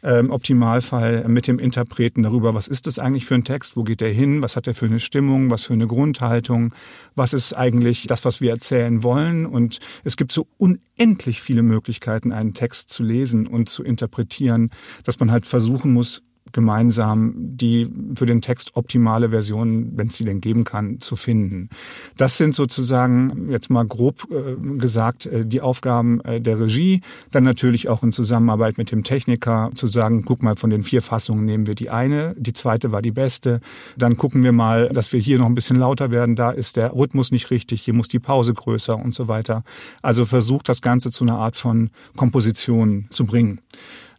äh, 0.03 0.19
im 0.19 0.31
Optimalfall 0.31 1.27
mit 1.27 1.47
dem 1.47 1.59
Interpreten 1.59 2.23
darüber, 2.23 2.53
was 2.53 2.67
ist 2.67 2.87
das 2.87 2.99
eigentlich 2.99 3.25
für 3.25 3.35
ein 3.35 3.43
Text, 3.43 3.75
wo 3.75 3.83
geht 3.83 4.01
der 4.01 4.11
hin, 4.11 4.41
was 4.41 4.55
hat 4.55 4.67
er 4.67 4.75
für 4.75 4.85
eine 4.85 4.99
Stimmung, 4.99 5.51
was 5.51 5.65
für 5.65 5.73
eine 5.73 5.87
Grundhaltung, 5.87 6.73
was 7.15 7.33
ist 7.33 7.53
eigentlich 7.53 8.07
das, 8.07 8.23
was 8.25 8.41
wir 8.41 8.51
erzählen 8.51 9.03
wollen. 9.03 9.45
Und 9.45 9.79
es 10.03 10.17
gibt 10.17 10.31
so 10.31 10.47
unendlich 10.57 11.41
viele 11.41 11.63
Möglichkeiten, 11.63 12.31
einen 12.31 12.53
Text 12.53 12.89
zu 12.89 13.03
lesen 13.03 13.47
und 13.47 13.69
zu 13.69 13.83
interpretieren, 13.83 14.69
dass 15.03 15.19
man 15.19 15.31
halt 15.31 15.47
versuchen 15.47 15.93
muss, 15.93 16.21
gemeinsam 16.51 17.33
die 17.35 17.87
für 18.15 18.25
den 18.25 18.41
Text 18.41 18.75
optimale 18.75 19.29
Version, 19.29 19.91
wenn 19.95 20.07
es 20.07 20.15
sie 20.15 20.25
denn 20.25 20.41
geben 20.41 20.63
kann, 20.63 20.99
zu 20.99 21.15
finden. 21.15 21.69
Das 22.17 22.37
sind 22.37 22.55
sozusagen 22.55 23.49
jetzt 23.49 23.69
mal 23.69 23.85
grob 23.85 24.27
äh, 24.31 24.55
gesagt 24.77 25.25
äh, 25.25 25.45
die 25.45 25.61
Aufgaben 25.61 26.21
äh, 26.21 26.41
der 26.41 26.59
Regie. 26.59 27.01
Dann 27.31 27.43
natürlich 27.43 27.89
auch 27.89 28.03
in 28.03 28.11
Zusammenarbeit 28.11 28.77
mit 28.77 28.91
dem 28.91 29.03
Techniker 29.03 29.71
zu 29.75 29.87
sagen, 29.87 30.23
guck 30.25 30.43
mal, 30.43 30.55
von 30.55 30.69
den 30.69 30.83
vier 30.83 31.01
Fassungen 31.01 31.45
nehmen 31.45 31.67
wir 31.67 31.75
die 31.75 31.89
eine, 31.89 32.35
die 32.37 32.53
zweite 32.53 32.91
war 32.91 33.01
die 33.01 33.11
beste. 33.11 33.61
Dann 33.97 34.17
gucken 34.17 34.43
wir 34.43 34.51
mal, 34.51 34.89
dass 34.89 35.13
wir 35.13 35.19
hier 35.19 35.37
noch 35.37 35.47
ein 35.47 35.55
bisschen 35.55 35.77
lauter 35.77 36.11
werden. 36.11 36.35
Da 36.35 36.51
ist 36.51 36.77
der 36.77 36.93
Rhythmus 36.93 37.31
nicht 37.31 37.51
richtig, 37.51 37.81
hier 37.81 37.93
muss 37.93 38.07
die 38.07 38.19
Pause 38.19 38.53
größer 38.53 38.97
und 38.97 39.13
so 39.13 39.27
weiter. 39.27 39.63
Also 40.01 40.25
versucht 40.25 40.69
das 40.69 40.81
Ganze 40.81 41.11
zu 41.11 41.23
einer 41.23 41.37
Art 41.37 41.57
von 41.57 41.89
Komposition 42.15 43.07
zu 43.09 43.25
bringen. 43.25 43.59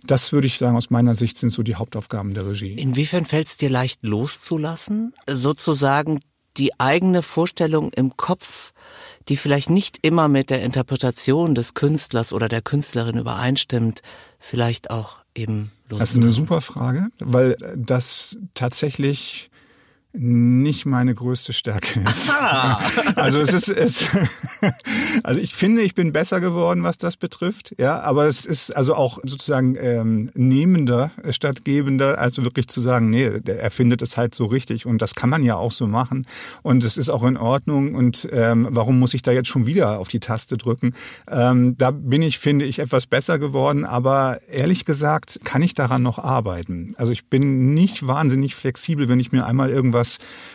Das 0.08 0.32
würde 0.32 0.46
ich 0.46 0.56
sagen, 0.56 0.76
aus 0.76 0.88
meiner 0.88 1.14
Sicht 1.14 1.36
sind 1.36 1.50
so 1.50 1.62
die 1.62 1.74
Hauptaufgaben 1.74 2.32
der 2.32 2.46
Regie. 2.46 2.72
Inwiefern 2.72 3.26
fällt 3.26 3.46
es 3.46 3.56
dir 3.58 3.68
leicht 3.68 4.02
loszulassen? 4.02 5.14
Sozusagen 5.26 6.20
die 6.56 6.80
eigene 6.80 7.22
Vorstellung 7.22 7.92
im 7.92 8.16
Kopf, 8.16 8.72
die 9.28 9.36
vielleicht 9.36 9.68
nicht 9.68 9.98
immer 10.00 10.28
mit 10.28 10.48
der 10.48 10.62
Interpretation 10.62 11.54
des 11.54 11.74
Künstlers 11.74 12.32
oder 12.32 12.48
der 12.48 12.62
Künstlerin 12.62 13.18
übereinstimmt, 13.18 14.00
vielleicht 14.38 14.90
auch 14.90 15.18
eben 15.34 15.70
loszulassen. 15.90 15.98
Das 15.98 16.10
ist 16.10 16.16
eine 16.16 16.30
super 16.30 16.60
Frage, 16.62 17.08
weil 17.18 17.56
das 17.76 18.38
tatsächlich 18.54 19.50
nicht 20.20 20.84
meine 20.84 21.14
größte 21.14 21.52
Stärke 21.52 22.00
ist. 22.00 22.34
also 23.16 23.40
es 23.40 23.52
ist, 23.52 23.68
es, 23.68 24.08
also 25.22 25.40
ich 25.40 25.54
finde, 25.54 25.82
ich 25.82 25.94
bin 25.94 26.12
besser 26.12 26.40
geworden, 26.40 26.82
was 26.82 26.98
das 26.98 27.16
betrifft. 27.16 27.74
Ja, 27.78 28.00
aber 28.00 28.26
es 28.26 28.44
ist 28.44 28.70
also 28.70 28.94
auch 28.96 29.18
sozusagen 29.22 29.76
ähm, 29.80 30.30
nehmender 30.34 31.12
statt 31.30 31.64
gebender, 31.64 32.18
also 32.18 32.44
wirklich 32.44 32.68
zu 32.68 32.80
sagen, 32.80 33.10
nee, 33.10 33.30
er 33.46 33.70
findet 33.70 34.02
es 34.02 34.16
halt 34.16 34.34
so 34.34 34.46
richtig 34.46 34.86
und 34.86 35.00
das 35.00 35.14
kann 35.14 35.30
man 35.30 35.44
ja 35.44 35.56
auch 35.56 35.72
so 35.72 35.86
machen 35.86 36.26
und 36.62 36.84
es 36.84 36.96
ist 36.96 37.10
auch 37.10 37.22
in 37.24 37.36
Ordnung 37.36 37.94
und 37.94 38.28
ähm, 38.32 38.66
warum 38.70 38.98
muss 38.98 39.14
ich 39.14 39.22
da 39.22 39.30
jetzt 39.32 39.48
schon 39.48 39.66
wieder 39.66 40.00
auf 40.00 40.08
die 40.08 40.20
Taste 40.20 40.56
drücken? 40.56 40.94
Ähm, 41.30 41.76
da 41.78 41.92
bin 41.92 42.22
ich, 42.22 42.38
finde 42.38 42.64
ich, 42.64 42.80
etwas 42.80 43.06
besser 43.06 43.38
geworden, 43.38 43.84
aber 43.84 44.40
ehrlich 44.50 44.84
gesagt 44.84 45.40
kann 45.44 45.62
ich 45.62 45.74
daran 45.74 46.02
noch 46.02 46.18
arbeiten. 46.18 46.94
Also 46.96 47.12
ich 47.12 47.26
bin 47.26 47.74
nicht 47.74 48.06
wahnsinnig 48.06 48.54
flexibel, 48.56 49.08
wenn 49.08 49.20
ich 49.20 49.30
mir 49.30 49.46
einmal 49.46 49.70
irgendwas 49.70 50.07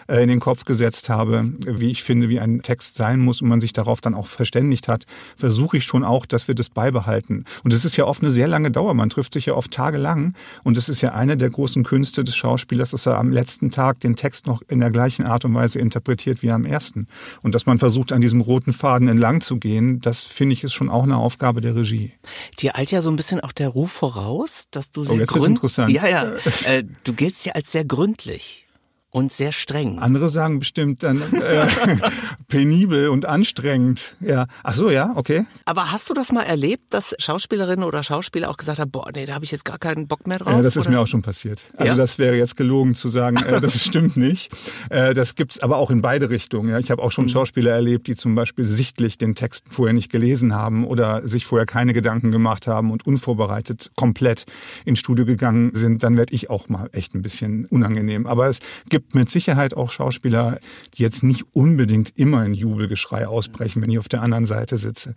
äh, 0.08 0.22
in 0.24 0.30
den 0.30 0.40
Kopf 0.40 0.66
gesetzt 0.66 1.10
habe, 1.10 1.46
wie 1.60 1.92
ich 1.92 2.04
finde, 2.04 2.30
wie 2.30 2.40
ein 2.40 2.62
Text 2.62 2.96
sein 2.96 3.20
muss 3.20 3.42
und 3.42 3.50
man 3.50 3.62
sich 3.62 3.74
darauf 3.74 4.02
dann 4.02 4.16
auch 4.16 4.28
verständigt 4.28 4.88
hat, 4.88 5.06
versuche 5.38 5.78
ich 5.78 5.84
schon 5.84 6.04
auch, 6.04 6.26
dass 6.26 6.48
wir 6.48 6.56
das 6.56 6.70
beibehalten. 6.70 7.46
Und 7.64 7.74
es 7.74 7.86
ist 7.86 7.96
ja 7.96 8.06
oft 8.06 8.22
eine 8.22 8.32
sehr 8.32 8.48
lange 8.48 8.72
Dauer. 8.72 8.94
Man 8.94 9.10
trifft 9.10 9.34
sich 9.34 9.46
ja 9.46 9.54
oft 9.54 9.72
tagelang. 9.72 10.34
Und 10.64 10.78
es 10.78 10.90
ist 10.90 11.02
ja 11.02 11.14
eine 11.14 11.38
der 11.38 11.50
großen 11.50 11.84
Künste 11.84 12.24
des 12.24 12.36
Schauspielers, 12.36 12.92
dass 12.92 13.06
er 13.06 13.18
am 13.18 13.32
letzten 13.32 13.72
Tag 13.72 14.00
den 14.00 14.16
Text 14.16 14.48
noch 14.48 14.62
in 14.68 14.80
der 14.80 14.92
gleichen 14.92 15.26
Art 15.26 15.46
und 15.46 15.54
Weise 15.54 15.80
interpretiert 15.80 16.42
wie 16.42 16.52
am 16.52 16.66
ersten. 16.66 17.08
Und 17.42 17.56
dass 17.56 17.66
man 17.66 17.80
versucht, 17.80 18.12
an 18.12 18.22
diesem 18.22 18.42
roten 18.42 18.74
Faden 18.74 19.08
entlang 19.08 19.42
zu 19.42 19.58
gehen, 19.58 20.02
das 20.02 20.24
finde 20.24 20.54
ich 20.54 20.64
ist 20.64 20.74
schon 20.74 20.90
auch 20.90 21.04
eine 21.04 21.18
Aufgabe 21.18 21.62
der 21.62 21.76
Regie. 21.76 22.12
Dir 22.60 22.76
eilt 22.76 22.92
ja 22.92 23.02
so 23.02 23.10
ein 23.10 23.16
bisschen 23.16 23.40
auch 23.40 23.52
der 23.52 23.70
Ruf 23.70 23.92
voraus, 23.92 24.68
dass 24.72 24.92
du 24.92 25.04
sehr 25.04 25.16
oh, 25.16 25.20
jetzt 25.20 25.36
interessant. 25.36 25.92
Ja, 25.92 26.08
ja. 26.08 26.24
Äh, 26.66 26.84
du 27.04 27.14
giltst 27.14 27.46
ja 27.46 27.54
als 27.54 27.72
sehr 27.72 27.84
gründlich 27.84 28.66
und 29.14 29.32
sehr 29.32 29.52
streng. 29.52 30.00
Andere 30.00 30.28
sagen 30.28 30.58
bestimmt 30.58 31.04
dann 31.04 31.22
äh, 31.34 31.68
penibel 32.48 33.10
und 33.10 33.28
anstrengend. 33.28 34.18
Ja. 34.20 34.48
Ach 34.64 34.74
so, 34.74 34.90
ja, 34.90 35.14
okay. 35.16 35.46
Aber 35.66 35.92
hast 35.92 36.10
du 36.10 36.16
das 36.16 36.32
mal 36.32 36.42
erlebt, 36.42 36.96
dass 36.96 37.14
Schauspielerinnen 37.20 37.86
oder 37.86 38.02
Schauspieler 38.02 38.50
auch 38.50 38.58
gesagt 38.58 38.80
haben, 38.80 38.90
boah, 38.90 39.12
nee, 39.14 39.28
da 39.28 39.36
habe 39.36 39.46
ich 39.46 39.52
jetzt 39.52 39.66
gar 39.66 39.78
keinen 39.78 40.08
Bock 40.08 40.26
mehr 40.26 40.40
drauf? 40.40 40.54
Ja, 40.54 40.62
das 40.64 40.76
ist 40.76 40.90
mir 40.90 41.00
auch 41.00 41.06
schon 41.06 41.22
passiert. 41.22 41.62
Also 41.78 41.92
ja? 41.92 41.96
das 41.96 42.18
wäre 42.18 42.36
jetzt 42.36 42.58
gelogen 42.58 42.96
zu 42.96 43.08
sagen, 43.08 43.38
äh, 43.38 43.62
das 43.62 43.80
stimmt 43.86 44.18
nicht. 44.18 44.52
Äh, 44.90 45.14
das 45.14 45.36
gibt's 45.36 45.60
aber 45.60 45.78
auch 45.78 45.92
in 45.92 46.02
beide 46.02 46.32
Richtungen. 46.32 46.70
Ja. 46.70 46.80
Ich 46.80 46.90
habe 46.90 47.04
auch 47.04 47.12
schon 47.12 47.26
mhm. 47.26 47.30
Schauspieler 47.30 47.72
erlebt, 47.72 48.08
die 48.08 48.16
zum 48.16 48.34
Beispiel 48.34 48.66
sichtlich 48.66 49.20
den 49.20 49.36
Text 49.36 49.66
vorher 49.70 49.94
nicht 49.94 50.12
gelesen 50.12 50.56
haben 50.56 50.88
oder 50.88 51.28
sich 51.28 51.46
vorher 51.46 51.68
keine 51.68 51.94
Gedanken 51.94 52.32
gemacht 52.32 52.66
haben 52.66 52.90
und 52.90 53.06
unvorbereitet 53.06 53.92
komplett 53.96 54.46
ins 54.86 54.98
Studio 54.98 55.24
gegangen 55.24 55.70
sind. 55.76 56.02
Dann 56.02 56.18
werde 56.18 56.34
ich 56.34 56.50
auch 56.50 56.68
mal 56.68 56.90
echt 56.94 57.14
ein 57.14 57.22
bisschen 57.22 57.68
unangenehm. 57.68 58.26
Aber 58.26 58.48
es 58.48 58.60
gibt 58.90 59.03
gibt 59.04 59.16
mit 59.16 59.30
Sicherheit 59.30 59.76
auch 59.76 59.92
Schauspieler, 59.92 60.60
die 60.96 61.04
jetzt 61.04 61.24
nicht 61.24 61.44
unbedingt 61.54 62.14
immer 62.16 62.46
in 62.46 62.54
Jubelgeschrei 62.54 63.28
ausbrechen, 63.28 63.82
wenn 63.82 63.90
ich 63.90 64.00
auf 64.00 64.08
der 64.08 64.22
anderen 64.22 64.46
Seite 64.46 64.78
sitze. 64.78 65.16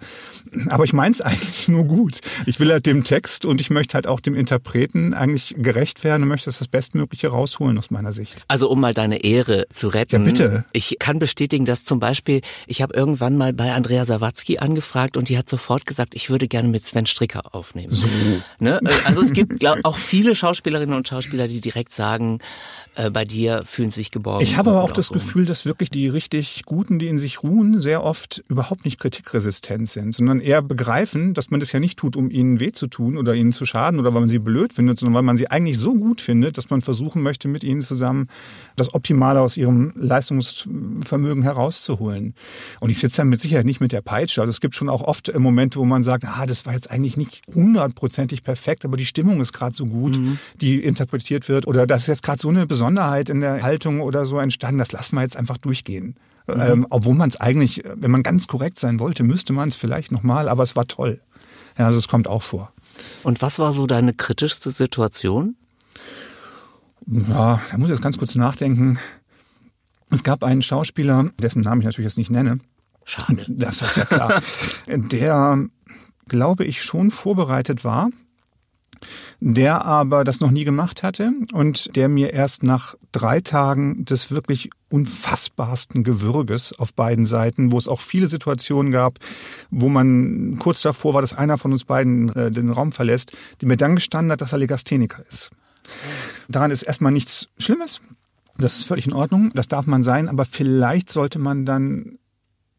Aber 0.68 0.84
ich 0.84 0.92
meine 0.92 1.12
es 1.12 1.20
eigentlich 1.20 1.68
nur 1.68 1.84
gut. 1.84 2.20
Ich 2.46 2.58
will 2.60 2.70
halt 2.70 2.86
dem 2.86 3.04
Text 3.04 3.44
und 3.44 3.60
ich 3.60 3.70
möchte 3.70 3.94
halt 3.94 4.06
auch 4.06 4.20
dem 4.20 4.34
Interpreten 4.34 5.14
eigentlich 5.14 5.54
gerecht 5.58 6.04
werden 6.04 6.22
und 6.22 6.28
möchte 6.28 6.50
das 6.50 6.68
Bestmögliche 6.68 7.28
rausholen 7.28 7.78
aus 7.78 7.90
meiner 7.90 8.12
Sicht. 8.12 8.44
Also 8.48 8.68
um 8.68 8.80
mal 8.80 8.94
deine 8.94 9.22
Ehre 9.22 9.66
zu 9.72 9.88
retten. 9.88 10.24
Ja, 10.24 10.30
bitte. 10.30 10.64
Ich 10.72 10.96
kann 10.98 11.18
bestätigen, 11.18 11.64
dass 11.64 11.84
zum 11.84 12.00
Beispiel, 12.00 12.40
ich 12.66 12.82
habe 12.82 12.94
irgendwann 12.94 13.36
mal 13.36 13.52
bei 13.52 13.72
Andrea 13.72 14.04
Sawatzki 14.04 14.58
angefragt 14.58 15.16
und 15.16 15.28
die 15.28 15.38
hat 15.38 15.48
sofort 15.48 15.86
gesagt, 15.86 16.14
ich 16.14 16.30
würde 16.30 16.48
gerne 16.48 16.68
mit 16.68 16.84
Sven 16.84 17.06
Stricker 17.06 17.54
aufnehmen. 17.54 17.92
So. 17.92 18.08
Ne? 18.58 18.80
Also 19.04 19.22
es 19.22 19.32
gibt 19.32 19.60
glaub, 19.60 19.78
auch 19.84 19.96
viele 19.96 20.34
Schauspielerinnen 20.34 20.94
und 20.94 21.08
Schauspieler, 21.08 21.48
die 21.48 21.60
direkt 21.60 21.92
sagen, 21.92 22.38
äh, 22.96 23.10
bei 23.10 23.24
dir 23.24 23.62
fühlen 23.76 23.90
sich 23.90 24.10
geborgen. 24.10 24.42
Ich 24.42 24.56
habe 24.56 24.70
aber 24.70 24.82
auch 24.82 24.92
das 24.92 25.10
Gefühl, 25.10 25.44
dass 25.44 25.66
wirklich 25.66 25.90
die 25.90 26.08
richtig 26.08 26.62
Guten, 26.64 26.98
die 26.98 27.08
in 27.08 27.18
sich 27.18 27.42
ruhen, 27.42 27.78
sehr 27.78 28.02
oft 28.02 28.42
überhaupt 28.48 28.86
nicht 28.86 28.98
kritikresistent 28.98 29.86
sind, 29.86 30.14
sondern 30.14 30.40
eher 30.40 30.62
begreifen, 30.62 31.34
dass 31.34 31.50
man 31.50 31.60
das 31.60 31.72
ja 31.72 31.78
nicht 31.78 31.98
tut, 31.98 32.16
um 32.16 32.30
ihnen 32.30 32.58
weh 32.58 32.72
zu 32.72 32.86
tun 32.86 33.18
oder 33.18 33.34
ihnen 33.34 33.52
zu 33.52 33.66
schaden 33.66 34.00
oder 34.00 34.14
weil 34.14 34.20
man 34.20 34.30
sie 34.30 34.38
blöd 34.38 34.72
findet, 34.72 34.98
sondern 34.98 35.14
weil 35.14 35.22
man 35.22 35.36
sie 35.36 35.50
eigentlich 35.50 35.78
so 35.78 35.94
gut 35.94 36.22
findet, 36.22 36.56
dass 36.56 36.70
man 36.70 36.80
versuchen 36.80 37.20
möchte, 37.20 37.48
mit 37.48 37.64
ihnen 37.64 37.82
zusammen 37.82 38.28
das 38.76 38.94
Optimale 38.94 39.40
aus 39.40 39.58
ihrem 39.58 39.92
Leistungsvermögen 39.94 41.42
herauszuholen. 41.42 42.32
Und 42.80 42.88
ich 42.88 42.98
sitze 42.98 43.18
da 43.18 43.24
mit 43.24 43.40
Sicherheit 43.40 43.66
nicht 43.66 43.82
mit 43.82 43.92
der 43.92 44.00
Peitsche. 44.00 44.40
Also 44.40 44.48
es 44.48 44.60
gibt 44.62 44.74
schon 44.74 44.88
auch 44.88 45.02
oft 45.02 45.38
Momente, 45.38 45.78
wo 45.78 45.84
man 45.84 46.02
sagt, 46.02 46.24
ah, 46.24 46.46
das 46.46 46.64
war 46.64 46.72
jetzt 46.72 46.90
eigentlich 46.90 47.18
nicht 47.18 47.42
hundertprozentig 47.54 48.42
perfekt, 48.42 48.86
aber 48.86 48.96
die 48.96 49.04
Stimmung 49.04 49.42
ist 49.42 49.52
gerade 49.52 49.76
so 49.76 49.84
gut, 49.84 50.16
mhm. 50.16 50.38
die 50.62 50.82
interpretiert 50.82 51.50
wird. 51.50 51.66
Oder 51.66 51.86
das 51.86 52.04
ist 52.04 52.08
jetzt 52.08 52.22
gerade 52.22 52.40
so 52.40 52.48
eine 52.48 52.66
Besonderheit 52.66 53.28
in 53.28 53.42
der 53.42 53.65
Haltung 53.66 54.00
oder 54.00 54.24
so 54.24 54.38
entstanden, 54.38 54.78
das 54.78 54.92
lassen 54.92 55.16
wir 55.16 55.22
jetzt 55.22 55.36
einfach 55.36 55.58
durchgehen. 55.58 56.16
Mhm. 56.46 56.60
Ähm, 56.60 56.86
obwohl 56.90 57.14
man 57.14 57.28
es 57.28 57.36
eigentlich, 57.40 57.82
wenn 57.96 58.10
man 58.10 58.22
ganz 58.22 58.46
korrekt 58.46 58.78
sein 58.78 59.00
wollte, 59.00 59.24
müsste 59.24 59.52
man 59.52 59.68
es 59.68 59.76
vielleicht 59.76 60.12
nochmal, 60.12 60.48
aber 60.48 60.62
es 60.62 60.76
war 60.76 60.86
toll. 60.86 61.20
Ja, 61.76 61.86
also 61.86 61.98
es 61.98 62.08
kommt 62.08 62.28
auch 62.28 62.42
vor. 62.42 62.72
Und 63.22 63.42
was 63.42 63.58
war 63.58 63.72
so 63.72 63.86
deine 63.86 64.14
kritischste 64.14 64.70
Situation? 64.70 65.56
Ja, 67.06 67.60
da 67.70 67.78
muss 67.78 67.88
ich 67.88 67.94
jetzt 67.94 68.02
ganz 68.02 68.18
kurz 68.18 68.34
nachdenken. 68.36 68.98
Es 70.10 70.22
gab 70.22 70.42
einen 70.44 70.62
Schauspieler, 70.62 71.30
dessen 71.40 71.62
Namen 71.62 71.80
ich 71.80 71.86
natürlich 71.86 72.06
jetzt 72.06 72.18
nicht 72.18 72.30
nenne. 72.30 72.58
Schade. 73.04 73.44
Das 73.48 73.82
ist 73.82 73.96
ja 73.96 74.04
klar. 74.04 74.42
der, 74.86 75.66
glaube 76.28 76.64
ich, 76.64 76.82
schon 76.82 77.10
vorbereitet 77.10 77.84
war, 77.84 78.10
der 79.40 79.84
aber 79.84 80.24
das 80.24 80.40
noch 80.40 80.50
nie 80.50 80.64
gemacht 80.64 81.02
hatte 81.02 81.32
und 81.52 81.94
der 81.96 82.08
mir 82.08 82.32
erst 82.32 82.62
nach 82.62 82.94
drei 83.12 83.40
Tagen 83.40 84.04
des 84.04 84.30
wirklich 84.30 84.70
unfassbarsten 84.90 86.04
Gewürges 86.04 86.78
auf 86.78 86.94
beiden 86.94 87.26
Seiten, 87.26 87.72
wo 87.72 87.78
es 87.78 87.88
auch 87.88 88.00
viele 88.00 88.26
Situationen 88.26 88.92
gab, 88.92 89.18
wo 89.70 89.88
man 89.88 90.58
kurz 90.58 90.82
davor 90.82 91.14
war, 91.14 91.20
dass 91.20 91.36
einer 91.36 91.58
von 91.58 91.72
uns 91.72 91.84
beiden 91.84 92.34
äh, 92.34 92.50
den 92.50 92.70
Raum 92.70 92.92
verlässt, 92.92 93.32
die 93.60 93.66
mir 93.66 93.76
dann 93.76 93.96
gestanden 93.96 94.32
hat, 94.32 94.40
dass 94.40 94.52
er 94.52 94.58
Legastheniker 94.58 95.24
ist. 95.30 95.50
Daran 96.48 96.70
ist 96.70 96.82
erstmal 96.82 97.12
nichts 97.12 97.48
Schlimmes. 97.58 98.00
Das 98.58 98.76
ist 98.76 98.84
völlig 98.84 99.06
in 99.06 99.12
Ordnung. 99.12 99.50
Das 99.54 99.68
darf 99.68 99.86
man 99.86 100.02
sein. 100.02 100.28
Aber 100.28 100.44
vielleicht 100.44 101.10
sollte 101.10 101.38
man 101.38 101.66
dann 101.66 102.18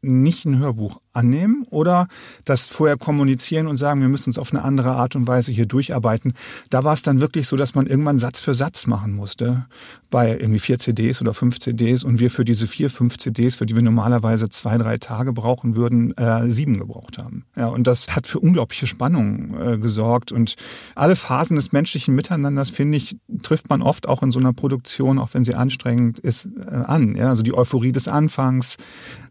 nicht 0.02 0.46
ein 0.46 0.60
Hörbuch 0.60 1.00
annehmen 1.18 1.66
oder 1.70 2.08
das 2.46 2.70
vorher 2.70 2.98
kommunizieren 2.98 3.68
und 3.68 3.76
sagen, 3.76 4.02
wir 4.02 4.08
müssen 4.08 4.30
es 4.30 4.38
auf 4.38 4.54
eine 4.54 4.64
andere 4.64 4.92
Art 4.92 5.16
und 5.16 5.28
Weise 5.28 5.52
hier 5.52 5.66
durcharbeiten. 5.66 6.34
Da 6.70 6.84
war 6.84 6.94
es 6.94 7.02
dann 7.02 7.20
wirklich 7.20 7.48
so, 7.48 7.58
dass 7.58 7.76
man 7.76 7.88
irgendwann 7.88 8.18
Satz 8.18 8.40
für 8.40 8.54
Satz 8.54 8.88
machen 8.88 9.14
musste 9.14 9.66
bei 10.10 10.38
irgendwie 10.38 10.60
vier 10.60 10.80
CDs 10.80 11.22
oder 11.22 11.34
fünf 11.34 11.60
CDs 11.60 12.04
und 12.04 12.20
wir 12.20 12.30
für 12.30 12.46
diese 12.46 12.68
vier, 12.68 12.90
fünf 12.90 13.18
CDs, 13.18 13.56
für 13.56 13.66
die 13.66 13.76
wir 13.76 13.82
normalerweise 13.82 14.50
zwei, 14.50 14.78
drei 14.78 14.98
Tage 14.98 15.34
brauchen 15.34 15.76
würden, 15.76 16.16
äh, 16.18 16.50
sieben 16.50 16.78
gebraucht 16.78 17.18
haben. 17.18 17.46
Ja, 17.56 17.68
und 17.68 17.88
das 17.88 18.16
hat 18.16 18.28
für 18.28 18.40
unglaubliche 18.40 18.88
Spannung 18.88 19.58
äh, 19.60 19.78
gesorgt 19.78 20.32
und 20.32 20.56
alle 20.96 21.16
Phasen 21.16 21.56
des 21.56 21.72
menschlichen 21.72 22.16
Miteinanders, 22.16 22.70
finde 22.70 22.98
ich, 22.98 23.18
trifft 23.42 23.70
man 23.70 23.82
oft 23.82 24.08
auch 24.08 24.24
in 24.24 24.32
so 24.32 24.40
einer 24.40 24.54
Produktion, 24.54 25.20
auch 25.20 25.30
wenn 25.34 25.44
sie 25.44 25.56
anstrengend 25.56 26.20
ist, 26.20 26.48
äh, 26.58 26.70
an. 26.70 27.16
Ja, 27.16 27.30
also 27.30 27.44
die 27.44 27.54
Euphorie 27.54 27.92
des 27.92 28.08
Anfangs, 28.08 28.78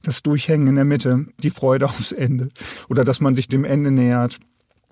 das 0.03 0.23
Durchhängen 0.23 0.69
in 0.69 0.77
der 0.77 0.85
Mitte, 0.85 1.27
die 1.43 1.51
Freude 1.51 1.76
aufs 1.85 2.13
Ende 2.13 2.49
oder 2.89 3.05
dass 3.05 3.21
man 3.21 3.35
sich 3.35 3.49
dem 3.49 3.65
Ende 3.65 3.91
nähert. 3.91 4.39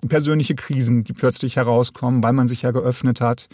Persönliche 0.07 0.53
Krisen, 0.53 1.03
die 1.03 1.13
plötzlich 1.13 1.55
herauskommen, 1.55 2.21
weil 2.21 2.33
man 2.33 2.47
sich 2.47 2.61
ja 2.61 2.71
geöffnet 2.71 3.21
hat. 3.21 3.47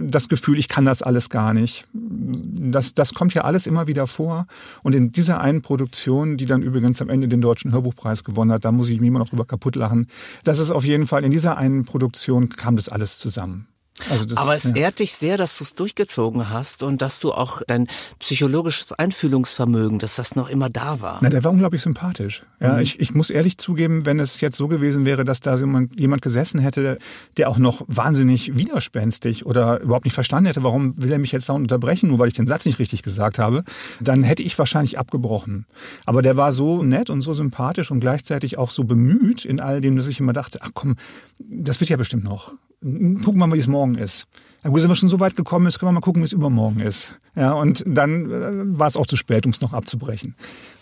Das 0.00 0.28
Gefühl, 0.28 0.58
ich 0.58 0.68
kann 0.68 0.86
das 0.86 1.02
alles 1.02 1.28
gar 1.28 1.52
nicht. 1.52 1.84
Das, 1.92 2.94
das 2.94 3.12
kommt 3.12 3.34
ja 3.34 3.42
alles 3.42 3.66
immer 3.66 3.86
wieder 3.86 4.06
vor. 4.06 4.46
Und 4.82 4.94
in 4.94 5.12
dieser 5.12 5.40
einen 5.40 5.60
Produktion, 5.60 6.36
die 6.38 6.46
dann 6.46 6.62
übrigens 6.62 7.02
am 7.02 7.10
Ende 7.10 7.28
den 7.28 7.42
Deutschen 7.42 7.72
Hörbuchpreis 7.72 8.24
gewonnen 8.24 8.52
hat, 8.52 8.64
da 8.64 8.72
muss 8.72 8.88
ich 8.88 9.00
mich 9.00 9.08
immer 9.08 9.18
noch 9.18 9.28
drüber 9.28 9.44
kaputt 9.44 9.76
lachen. 9.76 10.06
Das 10.44 10.58
ist 10.58 10.70
auf 10.70 10.84
jeden 10.84 11.06
Fall, 11.06 11.24
in 11.24 11.32
dieser 11.32 11.58
einen 11.58 11.84
Produktion 11.84 12.48
kam 12.48 12.76
das 12.76 12.88
alles 12.88 13.18
zusammen. 13.18 13.66
Also 14.10 14.24
das, 14.24 14.36
Aber 14.38 14.56
es 14.56 14.64
ja. 14.64 14.74
ehrt 14.74 14.98
dich 14.98 15.12
sehr, 15.12 15.36
dass 15.36 15.56
du 15.56 15.64
es 15.64 15.74
durchgezogen 15.74 16.50
hast 16.50 16.82
und 16.82 17.00
dass 17.00 17.20
du 17.20 17.32
auch 17.32 17.62
dein 17.66 17.86
psychologisches 18.18 18.92
Einfühlungsvermögen, 18.92 20.00
dass 20.00 20.16
das 20.16 20.34
noch 20.34 20.50
immer 20.50 20.68
da 20.68 21.00
war. 21.00 21.20
Na, 21.22 21.28
der 21.28 21.44
war 21.44 21.52
unglaublich 21.52 21.80
sympathisch. 21.80 22.42
Ja, 22.60 22.74
mhm. 22.74 22.80
ich, 22.80 22.98
ich 22.98 23.14
muss 23.14 23.30
ehrlich 23.30 23.56
zugeben, 23.56 24.04
wenn 24.04 24.18
es 24.18 24.40
jetzt 24.40 24.56
so 24.56 24.66
gewesen 24.66 25.04
wäre, 25.04 25.24
dass 25.24 25.40
da 25.40 25.56
jemand, 25.56 25.98
jemand 25.98 26.22
gesessen 26.22 26.58
hätte, 26.58 26.98
der 27.36 27.48
auch 27.48 27.56
noch 27.56 27.84
wahnsinnig 27.86 28.56
widerspenstig 28.56 29.46
oder 29.46 29.80
überhaupt 29.80 30.06
nicht 30.06 30.14
verstanden 30.14 30.46
hätte, 30.46 30.64
warum 30.64 31.00
will 31.00 31.12
er 31.12 31.18
mich 31.18 31.30
jetzt 31.30 31.48
da 31.48 31.52
unterbrechen, 31.52 32.08
nur 32.08 32.18
weil 32.18 32.28
ich 32.28 32.34
den 32.34 32.48
Satz 32.48 32.64
nicht 32.66 32.80
richtig 32.80 33.02
gesagt 33.02 33.38
habe, 33.38 33.62
dann 34.00 34.24
hätte 34.24 34.42
ich 34.42 34.58
wahrscheinlich 34.58 34.98
abgebrochen. 34.98 35.66
Aber 36.04 36.20
der 36.20 36.36
war 36.36 36.50
so 36.50 36.82
nett 36.82 37.10
und 37.10 37.20
so 37.20 37.32
sympathisch 37.32 37.92
und 37.92 38.00
gleichzeitig 38.00 38.58
auch 38.58 38.70
so 38.70 38.82
bemüht 38.82 39.44
in 39.44 39.60
all 39.60 39.80
dem, 39.80 39.96
dass 39.96 40.08
ich 40.08 40.18
immer 40.18 40.32
dachte, 40.32 40.58
ach 40.62 40.70
komm, 40.74 40.96
das 41.38 41.78
wird 41.78 41.90
ja 41.90 41.96
bestimmt 41.96 42.24
noch 42.24 42.52
gucken 42.84 43.38
wir 43.38 43.46
mal, 43.46 43.56
wie 43.56 43.60
es 43.60 43.66
morgen 43.66 43.94
ist. 43.94 44.26
Ja, 44.62 44.70
gut, 44.70 44.82
wenn 44.82 44.88
wir 44.88 44.96
schon 44.96 45.08
so 45.08 45.20
weit 45.20 45.36
gekommen 45.36 45.66
ist, 45.66 45.78
können 45.78 45.88
wir 45.88 45.94
mal 45.94 46.00
gucken, 46.00 46.22
wie 46.22 46.26
es 46.26 46.32
übermorgen 46.32 46.80
ist. 46.80 47.18
Ja, 47.34 47.52
und 47.52 47.82
dann 47.86 48.30
äh, 48.30 48.78
war 48.78 48.86
es 48.86 48.96
auch 48.96 49.06
zu 49.06 49.16
spät, 49.16 49.46
um 49.46 49.52
es 49.52 49.60
noch 49.60 49.72
abzubrechen. 49.72 50.34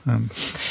Ja. 0.04 0.20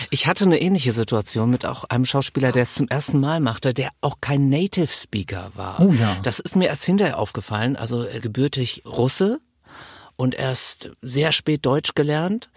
Ich 0.10 0.28
hatte 0.28 0.46
eine 0.46 0.62
ähnliche 0.62 0.92
Situation 0.92 1.50
mit 1.50 1.66
auch 1.66 1.86
einem 1.86 2.06
Schauspieler, 2.06 2.52
der 2.52 2.64
es 2.64 2.76
zum 2.76 2.88
ersten 2.88 3.20
Mal 3.20 3.40
machte, 3.40 3.74
der 3.74 3.90
auch 4.02 4.18
kein 4.22 4.50
Native 4.50 4.88
Speaker 4.88 5.52
war. 5.56 5.80
Oh 5.80 5.94
ja. 5.94 6.18
Das 6.24 6.40
ist 6.40 6.56
mir 6.56 6.68
erst 6.68 6.84
hinterher 6.84 7.18
aufgefallen. 7.18 7.76
Also 7.76 8.06
gebürtig 8.22 8.84
Russe, 8.86 9.40
und 10.22 10.36
erst 10.36 10.92
sehr 11.02 11.32
spät 11.32 11.66
Deutsch 11.66 11.96
gelernt. 11.96 12.52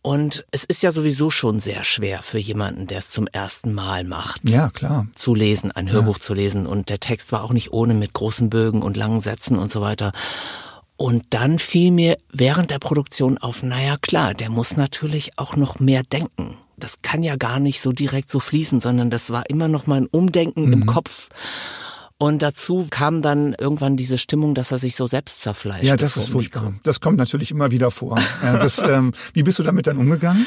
Und 0.00 0.46
es 0.50 0.64
ist 0.64 0.82
ja 0.82 0.92
sowieso 0.92 1.28
schon 1.28 1.60
sehr 1.60 1.84
schwer 1.84 2.22
für 2.22 2.38
jemanden, 2.38 2.86
der 2.86 2.96
es 2.96 3.10
zum 3.10 3.26
ersten 3.26 3.74
Mal 3.74 4.04
macht. 4.04 4.48
Ja, 4.48 4.70
klar. 4.70 5.06
Zu 5.14 5.34
lesen, 5.34 5.70
ein 5.72 5.92
Hörbuch 5.92 6.16
ja. 6.16 6.22
zu 6.22 6.32
lesen. 6.32 6.66
Und 6.66 6.88
der 6.88 7.00
Text 7.00 7.30
war 7.30 7.44
auch 7.44 7.52
nicht 7.52 7.70
ohne 7.70 7.92
mit 7.92 8.14
großen 8.14 8.48
Bögen 8.48 8.80
und 8.80 8.96
langen 8.96 9.20
Sätzen 9.20 9.58
und 9.58 9.70
so 9.70 9.82
weiter. 9.82 10.12
Und 10.96 11.24
dann 11.28 11.58
fiel 11.58 11.90
mir 11.90 12.16
während 12.32 12.70
der 12.70 12.78
Produktion 12.78 13.36
auf, 13.36 13.62
naja 13.62 13.98
klar, 14.00 14.32
der 14.32 14.48
muss 14.48 14.78
natürlich 14.78 15.38
auch 15.38 15.54
noch 15.54 15.80
mehr 15.80 16.04
denken. 16.04 16.56
Das 16.78 17.02
kann 17.02 17.22
ja 17.22 17.36
gar 17.36 17.60
nicht 17.60 17.82
so 17.82 17.92
direkt 17.92 18.30
so 18.30 18.40
fließen, 18.40 18.80
sondern 18.80 19.10
das 19.10 19.28
war 19.28 19.50
immer 19.50 19.68
noch 19.68 19.86
mal 19.86 20.00
ein 20.00 20.06
Umdenken 20.06 20.64
mhm. 20.64 20.72
im 20.72 20.86
Kopf. 20.86 21.28
Und 22.22 22.40
dazu 22.40 22.86
kam 22.88 23.20
dann 23.20 23.52
irgendwann 23.58 23.96
diese 23.96 24.16
Stimmung, 24.16 24.54
dass 24.54 24.70
er 24.70 24.78
sich 24.78 24.94
so 24.94 25.08
selbst 25.08 25.40
zerfleischt. 25.40 25.86
Ja, 25.86 25.96
das 25.96 26.16
ist 26.16 26.28
furchtbar. 26.28 26.72
Das 26.84 27.00
kommt 27.00 27.18
natürlich 27.18 27.50
immer 27.50 27.72
wieder 27.72 27.90
vor. 27.90 28.16
Das, 28.40 28.78
ähm, 28.88 29.12
wie 29.32 29.42
bist 29.42 29.58
du 29.58 29.64
damit 29.64 29.88
dann 29.88 29.96
umgegangen? 29.96 30.46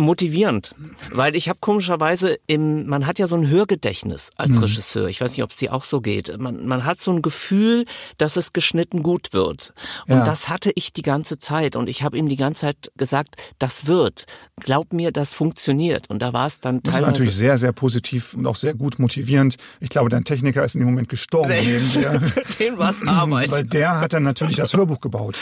Motivierend, 0.00 0.74
weil 1.12 1.36
ich 1.36 1.48
habe 1.48 1.58
komischerweise 1.60 2.38
im, 2.46 2.86
man 2.86 3.06
hat 3.06 3.18
ja 3.18 3.26
so 3.26 3.36
ein 3.36 3.48
Hörgedächtnis 3.48 4.30
als 4.36 4.56
mhm. 4.56 4.62
Regisseur. 4.62 5.08
Ich 5.08 5.20
weiß 5.20 5.32
nicht, 5.32 5.42
ob 5.42 5.50
es 5.50 5.56
dir 5.56 5.72
auch 5.72 5.84
so 5.84 6.00
geht. 6.00 6.38
Man, 6.38 6.66
man 6.66 6.84
hat 6.84 7.00
so 7.00 7.12
ein 7.12 7.22
Gefühl, 7.22 7.84
dass 8.18 8.36
es 8.36 8.52
geschnitten 8.52 9.02
gut 9.02 9.32
wird. 9.32 9.72
Und 10.06 10.18
ja. 10.18 10.24
das 10.24 10.48
hatte 10.48 10.72
ich 10.74 10.92
die 10.92 11.02
ganze 11.02 11.38
Zeit. 11.38 11.76
Und 11.76 11.88
ich 11.88 12.02
habe 12.02 12.16
ihm 12.16 12.28
die 12.28 12.36
ganze 12.36 12.62
Zeit 12.62 12.92
gesagt, 12.96 13.36
das 13.58 13.86
wird. 13.86 14.26
Glaub 14.60 14.92
mir, 14.92 15.12
das 15.12 15.34
funktioniert. 15.34 16.10
Und 16.10 16.20
da 16.20 16.32
war 16.32 16.46
es 16.46 16.60
dann 16.60 16.82
teilweise. 16.82 16.92
Das 16.92 17.02
war 17.02 17.10
natürlich 17.12 17.36
sehr, 17.36 17.58
sehr 17.58 17.72
positiv 17.72 18.34
und 18.34 18.46
auch 18.46 18.56
sehr 18.56 18.74
gut 18.74 18.98
motivierend. 18.98 19.56
Ich 19.80 19.90
glaube, 19.90 20.08
dein 20.10 20.24
Techniker 20.24 20.64
ist 20.64 20.74
in 20.74 20.80
dem 20.80 20.88
Moment 20.88 21.08
gestorben. 21.08 21.50
Den 22.58 22.78
war 22.78 22.90
es 22.90 23.06
Arbeit. 23.06 23.50
Weil 23.50 23.64
der 23.64 24.00
hat 24.00 24.12
dann 24.12 24.22
natürlich 24.22 24.56
das 24.56 24.74
Hörbuch 24.74 25.00
gebaut. 25.00 25.38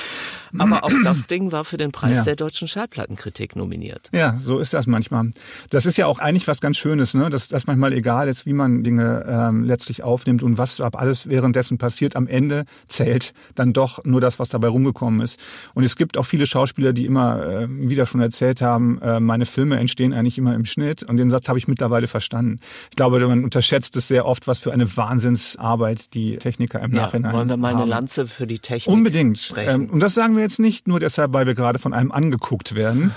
Aber 0.57 0.85
auch 0.85 0.93
das 1.05 1.27
Ding 1.27 1.53
war 1.53 1.65
für 1.65 1.77
den 1.77 1.93
Preis 1.93 2.19
ja. 2.19 2.25
der 2.25 2.37
deutschen 2.37 2.69
Schallplattenkritik 2.69 3.57
nominiert. 3.57 4.09
Ja, 4.13 4.39
so 4.49 4.59
ist 4.59 4.75
das 4.75 4.87
manchmal. 4.89 5.31
Das 5.71 5.87
ist 5.87 5.97
ja 5.99 6.07
auch 6.07 6.19
eigentlich 6.19 6.49
was 6.49 6.61
ganz 6.61 6.77
Schönes, 6.77 7.15
ne? 7.15 7.31
dass 7.31 7.47
das 7.49 7.67
manchmal 7.67 7.93
egal 7.93 8.29
ist, 8.29 8.47
wie 8.47 8.55
man 8.55 8.83
Dinge 8.83 9.25
ähm, 9.29 9.63
letztlich 9.63 10.03
aufnimmt 10.03 10.43
und 10.43 10.59
was 10.59 10.81
ab 10.81 11.01
alles 11.01 11.29
währenddessen 11.29 11.79
passiert. 11.79 12.17
Am 12.17 12.27
Ende 12.27 12.65
zählt 12.89 13.35
dann 13.55 13.73
doch 13.73 14.05
nur 14.05 14.21
das, 14.21 14.39
was 14.39 14.49
dabei 14.49 14.69
rumgekommen 14.69 15.21
ist. 15.21 15.39
Und 15.75 15.85
es 15.85 15.97
gibt 15.97 16.17
auch 16.17 16.25
viele 16.25 16.47
Schauspieler, 16.47 16.93
die 16.93 17.07
immer 17.07 17.47
äh, 17.47 17.67
wieder 17.69 18.07
schon 18.07 18.21
erzählt 18.21 18.63
haben, 18.63 19.01
äh, 19.03 19.21
meine 19.21 19.45
Filme 19.47 19.79
entstehen 19.79 20.15
eigentlich 20.15 20.39
immer 20.39 20.55
im 20.55 20.65
Schnitt. 20.65 21.03
Und 21.03 21.19
den 21.19 21.31
Satz 21.31 21.49
habe 21.49 21.59
ich 21.59 21.69
mittlerweile 21.69 22.09
verstanden. 22.09 22.61
Ich 22.91 22.97
glaube, 22.97 23.21
man 23.29 23.45
unterschätzt 23.45 23.97
es 23.97 24.09
sehr 24.09 24.25
oft, 24.25 24.47
was 24.47 24.59
für 24.59 24.73
eine 24.73 24.97
Wahnsinnsarbeit 24.97 26.15
die 26.15 26.39
Techniker 26.39 26.81
im 26.81 26.95
ja, 26.95 27.03
Nachhinein 27.03 27.33
Wollen 27.35 27.49
wir 27.51 27.57
mal 27.59 27.73
haben. 27.73 27.83
eine 27.83 27.91
Lanze 27.91 28.27
für 28.27 28.47
die 28.47 28.59
Technik 28.59 28.93
Unbedingt. 28.93 29.53
Ähm, 29.57 29.91
und 29.91 30.01
das 30.01 30.15
sagen 30.15 30.35
wir 30.35 30.43
jetzt 30.43 30.59
nicht 30.59 30.89
nur 30.89 31.01
deshalb, 31.01 31.35
weil 31.35 31.47
wir 31.47 31.55
gerade 31.55 31.79
von 31.79 31.93
einem 31.93 32.13
angeguckt 32.13 32.75
werden. 32.75 33.13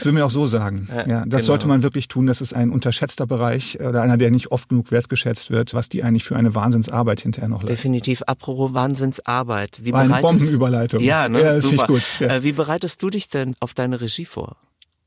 Ich 0.00 0.04
will 0.04 0.12
mir 0.12 0.26
auch 0.26 0.30
so 0.30 0.44
sagen. 0.44 0.57
Ja, 1.06 1.24
das 1.24 1.24
genau. 1.24 1.38
sollte 1.40 1.68
man 1.68 1.82
wirklich 1.82 2.08
tun. 2.08 2.26
Das 2.26 2.40
ist 2.40 2.52
ein 2.52 2.70
unterschätzter 2.70 3.26
Bereich 3.26 3.80
oder 3.80 4.02
einer, 4.02 4.16
der 4.16 4.30
nicht 4.30 4.50
oft 4.50 4.68
genug 4.68 4.90
wertgeschätzt 4.90 5.50
wird, 5.50 5.74
was 5.74 5.88
die 5.88 6.02
eigentlich 6.02 6.24
für 6.24 6.36
eine 6.36 6.54
Wahnsinnsarbeit 6.54 7.20
hinterher 7.20 7.48
noch 7.48 7.62
leisten. 7.62 7.74
Definitiv. 7.74 8.22
Apropos 8.26 8.74
Wahnsinnsarbeit. 8.74 9.80
Wie 9.82 9.92
War 9.92 10.00
eine 10.00 10.20
Bombenüberleitung. 10.20 11.00
Ja, 11.00 11.28
ne? 11.28 11.42
ja 11.42 11.54
das 11.54 11.64
Super. 11.64 11.86
Gut. 11.86 12.02
Ja. 12.20 12.28
Äh, 12.28 12.42
wie 12.42 12.52
bereitest 12.52 13.02
du 13.02 13.10
dich 13.10 13.28
denn 13.28 13.54
auf 13.60 13.74
deine 13.74 14.00
Regie 14.00 14.24
vor? 14.24 14.56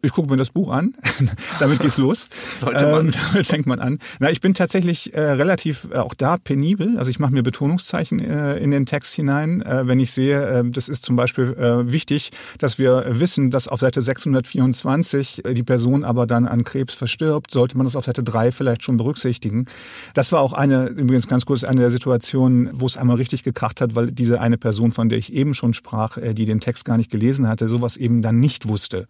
Ich 0.04 0.14
gucke 0.14 0.30
mir 0.30 0.38
das 0.38 0.50
Buch 0.50 0.72
an. 0.72 0.96
damit 1.60 1.80
geht's 1.80 1.98
los. 1.98 2.28
Sollte 2.56 2.90
man. 2.90 3.08
Ähm, 3.08 3.14
damit 3.28 3.48
fängt 3.48 3.68
man 3.68 3.80
an. 3.80 4.00
Na, 4.20 4.32
ich 4.32 4.42
bin 4.42 4.56
tatsächlich 4.56 5.14
äh, 5.14 5.22
relativ 5.22 5.88
äh, 5.92 5.98
auch 5.98 6.16
da 6.16 6.38
penibel. 6.38 6.98
Also 6.98 7.12
ich 7.12 7.20
mache 7.20 7.32
mir 7.32 7.44
Betonungszeichen 7.44 8.20
äh, 8.20 8.58
in 8.58 8.72
den 8.72 8.88
Text 8.88 9.14
hinein, 9.14 9.62
äh, 9.62 9.86
wenn 9.86 10.00
ich 10.00 10.12
sehe, 10.12 10.44
äh, 10.44 10.64
das 10.66 10.90
ist 10.90 11.06
zum 11.06 11.16
Beispiel 11.16 11.54
äh, 11.54 11.92
wichtig, 11.92 12.32
dass 12.58 12.80
wir 12.80 13.06
wissen, 13.20 13.52
dass 13.52 13.68
auf 13.68 13.80
Seite 13.80 14.02
624 14.02 15.44
die 15.52 15.64
Person 15.64 16.04
aber 16.04 16.26
dann 16.26 16.48
an 16.48 16.64
Krebs 16.64 16.96
verstirbt. 16.96 17.52
Sollte 17.52 17.78
man 17.78 17.86
das 17.86 17.96
auf 17.96 18.06
Seite 18.06 18.24
3 18.24 18.52
vielleicht 18.52 18.84
schon 18.84 18.98
berücksichtigen. 18.98 19.66
Das 20.16 20.32
war 20.32 20.42
auch 20.42 20.54
eine, 20.54 20.88
übrigens 20.88 21.28
ganz 21.28 21.46
kurz, 21.46 21.64
eine 21.64 21.82
der 21.82 21.92
Situationen, 21.92 22.70
wo 22.74 22.88
es 22.88 22.98
einmal 22.98 23.18
richtig 23.18 23.44
gekracht 23.44 23.82
hat, 23.82 23.94
weil 23.94 24.12
diese 24.12 24.42
eine 24.42 24.58
Person, 24.58 24.94
von 24.94 25.10
der 25.10 25.20
ich 25.20 25.32
eben 25.34 25.54
schon 25.54 25.74
sprach, 25.74 26.18
die 26.18 26.46
den 26.46 26.60
Text 26.60 26.86
gar 26.86 26.98
nicht 26.98 27.12
gelesen 27.12 27.48
hatte, 27.48 27.70
sowas 27.70 27.98
eben 27.98 28.22
dann 28.22 28.40
nicht 28.40 28.68
wusste. 28.68 29.02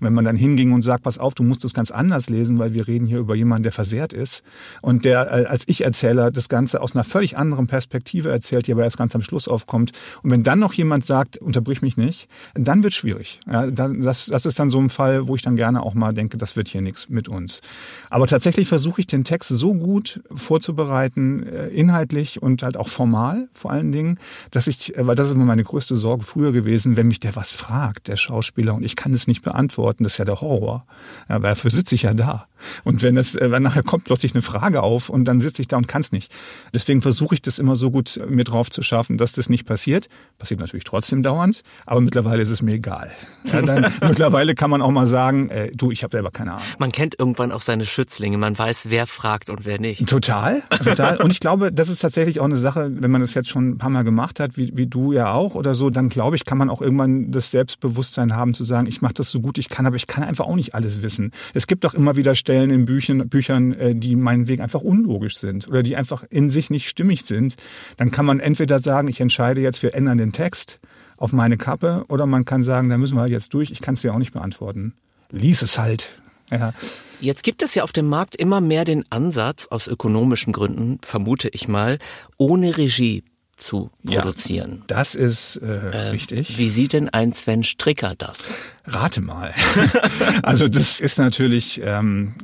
Und 0.00 0.06
wenn 0.06 0.14
man 0.14 0.24
dann 0.24 0.39
hinging 0.40 0.72
und 0.72 0.82
sagt, 0.82 1.04
pass 1.04 1.18
auf, 1.18 1.34
du 1.34 1.42
musst 1.42 1.64
es 1.64 1.74
ganz 1.74 1.90
anders 1.90 2.28
lesen, 2.28 2.58
weil 2.58 2.72
wir 2.72 2.88
reden 2.88 3.06
hier 3.06 3.18
über 3.18 3.34
jemanden, 3.34 3.64
der 3.64 3.72
versehrt 3.72 4.12
ist 4.12 4.42
und 4.82 5.04
der 5.04 5.30
äh, 5.30 5.44
als 5.46 5.64
Ich-Erzähler 5.68 6.30
das 6.30 6.48
Ganze 6.48 6.80
aus 6.80 6.94
einer 6.94 7.04
völlig 7.04 7.36
anderen 7.36 7.66
Perspektive 7.66 8.30
erzählt, 8.30 8.66
die 8.66 8.72
aber 8.72 8.84
erst 8.84 8.96
ganz 8.96 9.14
am 9.14 9.22
Schluss 9.22 9.46
aufkommt. 9.46 9.92
Und 10.22 10.30
wenn 10.30 10.42
dann 10.42 10.58
noch 10.58 10.72
jemand 10.72 11.04
sagt, 11.04 11.36
unterbrich 11.38 11.82
mich 11.82 11.96
nicht, 11.96 12.28
dann 12.54 12.82
wird 12.82 12.94
schwierig. 12.94 13.40
Ja, 13.50 13.70
das, 13.70 14.26
das 14.26 14.46
ist 14.46 14.58
dann 14.58 14.70
so 14.70 14.78
ein 14.78 14.90
Fall, 14.90 15.28
wo 15.28 15.36
ich 15.36 15.42
dann 15.42 15.56
gerne 15.56 15.82
auch 15.82 15.94
mal 15.94 16.12
denke, 16.12 16.38
das 16.38 16.56
wird 16.56 16.68
hier 16.68 16.80
nichts 16.80 17.08
mit 17.08 17.28
uns. 17.28 17.60
Aber 18.08 18.26
tatsächlich 18.26 18.66
versuche 18.66 19.02
ich 19.02 19.06
den 19.06 19.24
Text 19.24 19.50
so 19.50 19.74
gut 19.74 20.22
vorzubereiten, 20.34 21.46
äh, 21.46 21.68
inhaltlich 21.68 22.42
und 22.42 22.62
halt 22.62 22.76
auch 22.76 22.88
formal 22.88 23.48
vor 23.52 23.70
allen 23.70 23.92
Dingen, 23.92 24.18
dass 24.50 24.66
ich, 24.66 24.96
äh, 24.96 25.06
weil 25.06 25.16
das 25.16 25.26
ist 25.26 25.34
immer 25.34 25.44
meine 25.44 25.64
größte 25.64 25.96
Sorge 25.96 26.24
früher 26.24 26.52
gewesen, 26.52 26.96
wenn 26.96 27.08
mich 27.08 27.20
der 27.20 27.36
was 27.36 27.52
fragt, 27.52 28.08
der 28.08 28.16
Schauspieler, 28.16 28.74
und 28.74 28.82
ich 28.82 28.96
kann 28.96 29.12
es 29.12 29.26
nicht 29.26 29.42
beantworten, 29.42 30.04
das 30.04 30.14
ist 30.14 30.18
ja 30.18 30.24
der 30.30 30.40
Horror. 30.40 30.86
Ja, 31.28 31.38
dafür 31.38 31.70
sitze 31.70 31.94
ich 31.94 32.02
ja 32.02 32.14
da. 32.14 32.46
Und 32.84 33.02
wenn 33.02 33.16
es, 33.16 33.34
äh, 33.34 33.50
wenn 33.50 33.62
nachher 33.62 33.82
kommt 33.82 34.04
plötzlich 34.04 34.34
eine 34.34 34.42
Frage 34.42 34.82
auf 34.82 35.08
und 35.08 35.24
dann 35.24 35.40
sitze 35.40 35.62
ich 35.62 35.68
da 35.68 35.76
und 35.76 35.88
kann 35.88 36.02
es 36.02 36.12
nicht. 36.12 36.32
Deswegen 36.74 37.02
versuche 37.02 37.34
ich 37.34 37.42
das 37.42 37.58
immer 37.58 37.76
so 37.76 37.90
gut 37.90 38.16
äh, 38.16 38.26
mir 38.26 38.44
drauf 38.44 38.70
zu 38.70 38.82
schaffen, 38.82 39.18
dass 39.18 39.32
das 39.32 39.48
nicht 39.48 39.66
passiert. 39.66 40.08
Passiert 40.38 40.60
natürlich 40.60 40.84
trotzdem 40.84 41.22
dauernd, 41.22 41.62
aber 41.86 42.00
mittlerweile 42.00 42.42
ist 42.42 42.50
es 42.50 42.62
mir 42.62 42.74
egal. 42.74 43.10
Ja, 43.44 43.62
dann, 43.62 43.92
mittlerweile 44.08 44.54
kann 44.54 44.70
man 44.70 44.82
auch 44.82 44.90
mal 44.90 45.06
sagen, 45.06 45.48
äh, 45.50 45.70
du, 45.72 45.90
ich 45.90 46.02
habe 46.02 46.12
selber 46.12 46.30
keine 46.30 46.52
Ahnung. 46.52 46.64
Man 46.78 46.92
kennt 46.92 47.18
irgendwann 47.18 47.52
auch 47.52 47.60
seine 47.60 47.86
Schützlinge, 47.86 48.38
man 48.38 48.58
weiß, 48.58 48.86
wer 48.90 49.06
fragt 49.06 49.50
und 49.50 49.64
wer 49.64 49.78
nicht. 49.78 50.08
Total, 50.08 50.62
total. 50.84 51.18
Und 51.18 51.30
ich 51.30 51.40
glaube, 51.40 51.72
das 51.72 51.88
ist 51.88 52.00
tatsächlich 52.00 52.40
auch 52.40 52.44
eine 52.44 52.56
Sache, 52.56 52.88
wenn 52.90 53.10
man 53.10 53.20
das 53.20 53.34
jetzt 53.34 53.48
schon 53.48 53.70
ein 53.70 53.78
paar 53.78 53.90
Mal 53.90 54.02
gemacht 54.02 54.40
hat, 54.40 54.56
wie, 54.56 54.76
wie 54.76 54.86
du 54.86 55.12
ja 55.12 55.32
auch 55.32 55.54
oder 55.54 55.74
so, 55.74 55.90
dann 55.90 56.08
glaube 56.08 56.36
ich, 56.36 56.44
kann 56.44 56.58
man 56.58 56.70
auch 56.70 56.82
irgendwann 56.82 57.30
das 57.30 57.50
Selbstbewusstsein 57.50 58.34
haben 58.34 58.54
zu 58.54 58.64
sagen, 58.64 58.86
ich 58.86 59.00
mache 59.00 59.14
das 59.14 59.30
so 59.30 59.40
gut 59.40 59.58
ich 59.60 59.68
kann, 59.68 59.86
aber 59.86 59.96
ich 59.96 60.08
kann 60.08 60.24
einfach 60.24 60.46
auch 60.46 60.56
nicht 60.56 60.74
alles 60.74 61.02
wissen. 61.02 61.30
Es 61.54 61.68
gibt 61.68 61.84
doch 61.84 61.94
immer 61.94 62.16
wieder 62.16 62.34
Stellen 62.34 62.49
in 62.54 62.84
Büchern, 62.84 63.28
Büchern, 63.28 63.72
äh, 63.72 63.94
die 63.94 64.16
meinetwegen 64.16 64.62
einfach 64.62 64.80
unlogisch 64.80 65.36
sind 65.36 65.68
oder 65.68 65.82
die 65.82 65.96
einfach 65.96 66.24
in 66.30 66.48
sich 66.50 66.70
nicht 66.70 66.88
stimmig 66.88 67.24
sind. 67.24 67.56
Dann 67.96 68.10
kann 68.10 68.26
man 68.26 68.40
entweder 68.40 68.78
sagen, 68.80 69.08
ich 69.08 69.20
entscheide 69.20 69.60
jetzt, 69.60 69.82
wir 69.82 69.94
ändern 69.94 70.18
den 70.18 70.32
Text 70.32 70.80
auf 71.16 71.32
meine 71.32 71.56
Kappe 71.56 72.04
oder 72.08 72.26
man 72.26 72.44
kann 72.44 72.62
sagen, 72.62 72.88
da 72.88 72.98
müssen 72.98 73.16
wir 73.16 73.28
jetzt 73.28 73.52
durch, 73.54 73.70
ich 73.70 73.80
kann 73.80 73.94
es 73.94 74.00
dir 74.00 74.14
auch 74.14 74.18
nicht 74.18 74.32
beantworten. 74.32 74.94
Lies 75.30 75.62
es 75.62 75.78
halt. 75.78 76.20
Ja. 76.50 76.72
Jetzt 77.20 77.44
gibt 77.44 77.62
es 77.62 77.74
ja 77.74 77.84
auf 77.84 77.92
dem 77.92 78.06
Markt 78.06 78.34
immer 78.36 78.60
mehr 78.60 78.84
den 78.84 79.04
Ansatz, 79.10 79.68
aus 79.68 79.86
ökonomischen 79.86 80.52
Gründen, 80.52 80.98
vermute 81.02 81.48
ich 81.50 81.68
mal, 81.68 81.98
ohne 82.38 82.78
Regie 82.78 83.22
zu 83.60 83.90
produzieren. 84.04 84.78
Ja, 84.80 84.84
das 84.86 85.14
ist 85.14 85.56
äh, 85.56 85.66
äh, 85.66 86.08
richtig. 86.08 86.58
Wie 86.58 86.68
sieht 86.68 86.92
denn 86.92 87.08
ein 87.08 87.32
Sven 87.32 87.62
Stricker 87.62 88.14
das? 88.16 88.44
Rate 88.86 89.20
mal. 89.20 89.52
also 90.42 90.68
das 90.68 91.00
ist 91.00 91.18
natürlich 91.18 91.80
ähm, 91.84 92.34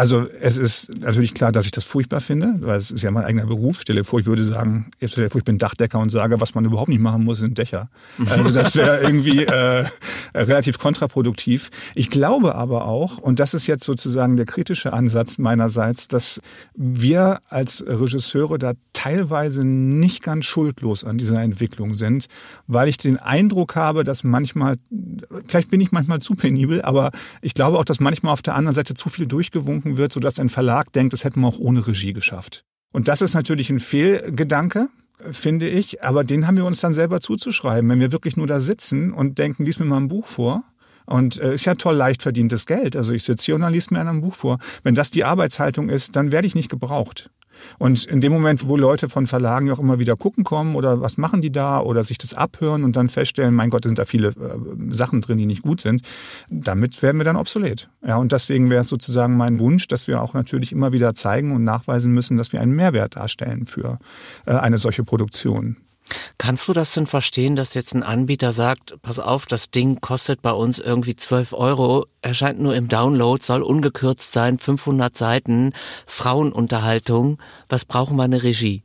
also 0.00 0.26
es 0.40 0.56
ist 0.56 0.98
natürlich 0.98 1.34
klar, 1.34 1.52
dass 1.52 1.66
ich 1.66 1.72
das 1.72 1.84
furchtbar 1.84 2.22
finde, 2.22 2.54
weil 2.60 2.78
es 2.78 2.90
ist 2.90 3.02
ja 3.02 3.10
mein 3.10 3.24
eigener 3.24 3.44
Beruf. 3.44 3.82
Stelle 3.82 4.02
vor, 4.02 4.18
ich 4.18 4.24
würde 4.24 4.42
sagen, 4.42 4.92
stelle 5.04 5.28
vor, 5.28 5.40
ich 5.40 5.44
bin 5.44 5.58
Dachdecker 5.58 5.98
und 5.98 6.08
sage, 6.08 6.40
was 6.40 6.54
man 6.54 6.64
überhaupt 6.64 6.88
nicht 6.88 7.02
machen 7.02 7.22
muss, 7.22 7.40
sind 7.40 7.58
Dächer. 7.58 7.90
Also 8.30 8.50
das 8.50 8.76
wäre 8.76 9.00
irgendwie 9.02 9.44
äh, 9.44 9.84
relativ 10.34 10.78
kontraproduktiv. 10.78 11.70
Ich 11.94 12.08
glaube 12.08 12.54
aber 12.54 12.86
auch, 12.86 13.18
und 13.18 13.40
das 13.40 13.52
ist 13.52 13.66
jetzt 13.66 13.84
sozusagen 13.84 14.38
der 14.38 14.46
kritische 14.46 14.94
Ansatz 14.94 15.36
meinerseits, 15.36 16.08
dass 16.08 16.40
wir 16.74 17.40
als 17.50 17.84
Regisseure 17.86 18.58
da 18.58 18.72
teilweise 18.94 19.66
nicht 19.66 20.22
ganz 20.22 20.46
schuldlos 20.46 21.04
an 21.04 21.18
dieser 21.18 21.42
Entwicklung 21.42 21.94
sind, 21.94 22.28
weil 22.66 22.88
ich 22.88 22.96
den 22.96 23.18
Eindruck 23.18 23.76
habe, 23.76 24.04
dass 24.04 24.24
manchmal, 24.24 24.76
vielleicht 25.44 25.70
bin 25.70 25.82
ich 25.82 25.92
manchmal 25.92 26.20
zu 26.20 26.34
penibel, 26.36 26.80
aber 26.80 27.10
ich 27.42 27.52
glaube 27.52 27.78
auch, 27.78 27.84
dass 27.84 28.00
manchmal 28.00 28.32
auf 28.32 28.40
der 28.40 28.54
anderen 28.54 28.74
Seite 28.74 28.94
zu 28.94 29.10
viel 29.10 29.26
durchgewunken 29.26 29.89
gezogen 29.90 29.96
wird, 29.96 30.12
sodass 30.12 30.38
ein 30.38 30.48
Verlag 30.48 30.92
denkt, 30.92 31.12
das 31.12 31.24
hätten 31.24 31.40
wir 31.40 31.48
auch 31.48 31.58
ohne 31.58 31.86
Regie 31.86 32.12
geschafft. 32.12 32.64
Und 32.92 33.08
das 33.08 33.22
ist 33.22 33.34
natürlich 33.34 33.70
ein 33.70 33.80
Fehlgedanke, 33.80 34.88
finde 35.30 35.68
ich, 35.68 36.02
aber 36.02 36.24
den 36.24 36.46
haben 36.46 36.56
wir 36.56 36.64
uns 36.64 36.80
dann 36.80 36.94
selber 36.94 37.20
zuzuschreiben, 37.20 37.88
wenn 37.90 38.00
wir 38.00 38.12
wirklich 38.12 38.36
nur 38.36 38.46
da 38.46 38.60
sitzen 38.60 39.12
und 39.12 39.38
denken, 39.38 39.64
lies 39.64 39.78
mir 39.78 39.86
mal 39.86 39.98
ein 39.98 40.08
Buch 40.08 40.26
vor. 40.26 40.64
Und 41.06 41.38
äh, 41.38 41.54
ist 41.54 41.64
ja 41.64 41.74
toll 41.74 41.96
leicht 41.96 42.22
verdientes 42.22 42.66
Geld. 42.66 42.94
Also 42.94 43.12
ich 43.12 43.24
sitze 43.24 43.46
hier 43.46 43.56
und 43.56 43.62
dann 43.62 43.72
liest 43.72 43.90
mir 43.90 43.98
einer 43.98 44.12
ein 44.12 44.20
Buch 44.20 44.34
vor. 44.34 44.58
Wenn 44.84 44.94
das 44.94 45.10
die 45.10 45.24
Arbeitshaltung 45.24 45.88
ist, 45.88 46.14
dann 46.14 46.30
werde 46.30 46.46
ich 46.46 46.54
nicht 46.54 46.70
gebraucht. 46.70 47.30
Und 47.78 48.04
in 48.04 48.20
dem 48.20 48.32
Moment, 48.32 48.68
wo 48.68 48.76
Leute 48.76 49.08
von 49.08 49.26
Verlagen 49.26 49.70
auch 49.70 49.78
immer 49.78 49.98
wieder 49.98 50.16
gucken 50.16 50.44
kommen 50.44 50.74
oder 50.74 51.00
was 51.00 51.16
machen 51.16 51.42
die 51.42 51.52
da 51.52 51.80
oder 51.80 52.04
sich 52.04 52.18
das 52.18 52.34
abhören 52.34 52.84
und 52.84 52.96
dann 52.96 53.08
feststellen, 53.08 53.54
mein 53.54 53.70
Gott, 53.70 53.84
da 53.84 53.88
sind 53.88 53.98
da 53.98 54.04
viele 54.04 54.28
äh, 54.28 54.32
Sachen 54.90 55.20
drin, 55.20 55.38
die 55.38 55.46
nicht 55.46 55.62
gut 55.62 55.80
sind, 55.80 56.02
damit 56.48 57.00
werden 57.02 57.18
wir 57.18 57.24
dann 57.24 57.36
obsolet. 57.36 57.88
Ja, 58.06 58.16
und 58.16 58.32
deswegen 58.32 58.70
wäre 58.70 58.82
es 58.82 58.88
sozusagen 58.88 59.36
mein 59.36 59.58
Wunsch, 59.58 59.88
dass 59.88 60.06
wir 60.06 60.22
auch 60.22 60.34
natürlich 60.34 60.72
immer 60.72 60.92
wieder 60.92 61.14
zeigen 61.14 61.52
und 61.52 61.64
nachweisen 61.64 62.12
müssen, 62.12 62.36
dass 62.36 62.52
wir 62.52 62.60
einen 62.60 62.72
Mehrwert 62.72 63.16
darstellen 63.16 63.66
für 63.66 63.98
äh, 64.46 64.52
eine 64.52 64.78
solche 64.78 65.04
Produktion. 65.04 65.76
Kannst 66.40 66.68
du 66.68 66.72
das 66.72 66.94
denn 66.94 67.04
verstehen, 67.04 67.54
dass 67.54 67.74
jetzt 67.74 67.94
ein 67.94 68.02
Anbieter 68.02 68.54
sagt, 68.54 68.96
pass 69.02 69.18
auf, 69.18 69.44
das 69.44 69.70
Ding 69.70 70.00
kostet 70.00 70.40
bei 70.40 70.52
uns 70.52 70.78
irgendwie 70.78 71.14
12 71.14 71.52
Euro, 71.52 72.06
erscheint 72.22 72.58
nur 72.58 72.74
im 72.74 72.88
Download, 72.88 73.44
soll 73.44 73.60
ungekürzt 73.60 74.32
sein, 74.32 74.56
500 74.56 75.14
Seiten, 75.14 75.74
Frauenunterhaltung, 76.06 77.36
was 77.68 77.84
brauchen 77.84 78.16
wir 78.16 78.22
eine 78.22 78.42
Regie? 78.42 78.82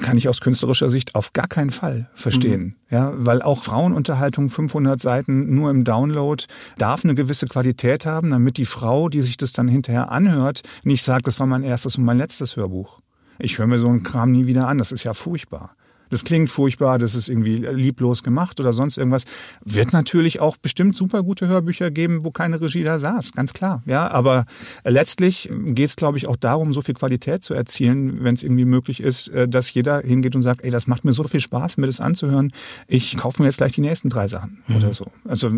kann 0.00 0.16
ich 0.16 0.28
aus 0.28 0.40
künstlerischer 0.40 0.88
Sicht 0.88 1.16
auf 1.16 1.34
gar 1.34 1.48
keinen 1.48 1.70
Fall 1.70 2.08
verstehen. 2.14 2.62
Mhm. 2.62 2.74
Ja, 2.88 3.12
weil 3.14 3.42
auch 3.42 3.62
Frauenunterhaltung 3.62 4.48
500 4.48 4.98
Seiten 4.98 5.54
nur 5.54 5.70
im 5.70 5.84
Download 5.84 6.44
darf 6.78 7.04
eine 7.04 7.14
gewisse 7.14 7.46
Qualität 7.46 8.06
haben, 8.06 8.30
damit 8.30 8.56
die 8.56 8.64
Frau, 8.64 9.10
die 9.10 9.20
sich 9.20 9.36
das 9.36 9.52
dann 9.52 9.68
hinterher 9.68 10.10
anhört, 10.12 10.62
nicht 10.82 11.02
sagt, 11.02 11.26
das 11.26 11.40
war 11.40 11.46
mein 11.46 11.62
erstes 11.62 11.98
und 11.98 12.04
mein 12.04 12.16
letztes 12.16 12.56
Hörbuch. 12.56 13.00
Ich 13.38 13.58
höre 13.58 13.66
mir 13.66 13.78
so 13.78 13.88
einen 13.88 14.02
Kram 14.02 14.32
nie 14.32 14.46
wieder 14.46 14.66
an, 14.66 14.78
das 14.78 14.92
ist 14.92 15.04
ja 15.04 15.12
furchtbar 15.12 15.76
das 16.10 16.24
klingt 16.24 16.50
furchtbar, 16.50 16.98
das 16.98 17.14
ist 17.14 17.28
irgendwie 17.28 17.54
lieblos 17.54 18.22
gemacht 18.22 18.60
oder 18.60 18.72
sonst 18.72 18.98
irgendwas. 18.98 19.24
Wird 19.64 19.92
natürlich 19.92 20.40
auch 20.40 20.56
bestimmt 20.56 20.94
super 20.94 21.22
gute 21.22 21.48
Hörbücher 21.48 21.90
geben, 21.90 22.24
wo 22.24 22.30
keine 22.30 22.60
Regie 22.60 22.84
da 22.84 22.98
saß, 22.98 23.32
ganz 23.32 23.52
klar. 23.52 23.82
Ja, 23.86 24.10
aber 24.10 24.46
letztlich 24.84 25.50
geht 25.50 25.88
es, 25.88 25.96
glaube 25.96 26.18
ich, 26.18 26.28
auch 26.28 26.36
darum, 26.36 26.72
so 26.72 26.82
viel 26.82 26.94
Qualität 26.94 27.42
zu 27.42 27.54
erzielen, 27.54 28.22
wenn 28.24 28.34
es 28.34 28.42
irgendwie 28.42 28.64
möglich 28.64 29.00
ist, 29.00 29.28
äh, 29.28 29.48
dass 29.48 29.72
jeder 29.72 30.00
hingeht 30.00 30.36
und 30.36 30.42
sagt, 30.42 30.62
ey, 30.62 30.70
das 30.70 30.86
macht 30.86 31.04
mir 31.04 31.12
so 31.12 31.24
viel 31.24 31.40
Spaß, 31.40 31.76
mir 31.76 31.86
das 31.86 32.00
anzuhören. 32.00 32.52
Ich 32.86 33.16
kaufe 33.16 33.42
mir 33.42 33.48
jetzt 33.48 33.58
gleich 33.58 33.72
die 33.72 33.80
nächsten 33.80 34.08
drei 34.08 34.28
Sachen 34.28 34.62
mhm. 34.66 34.76
oder 34.76 34.94
so. 34.94 35.06
Also 35.24 35.50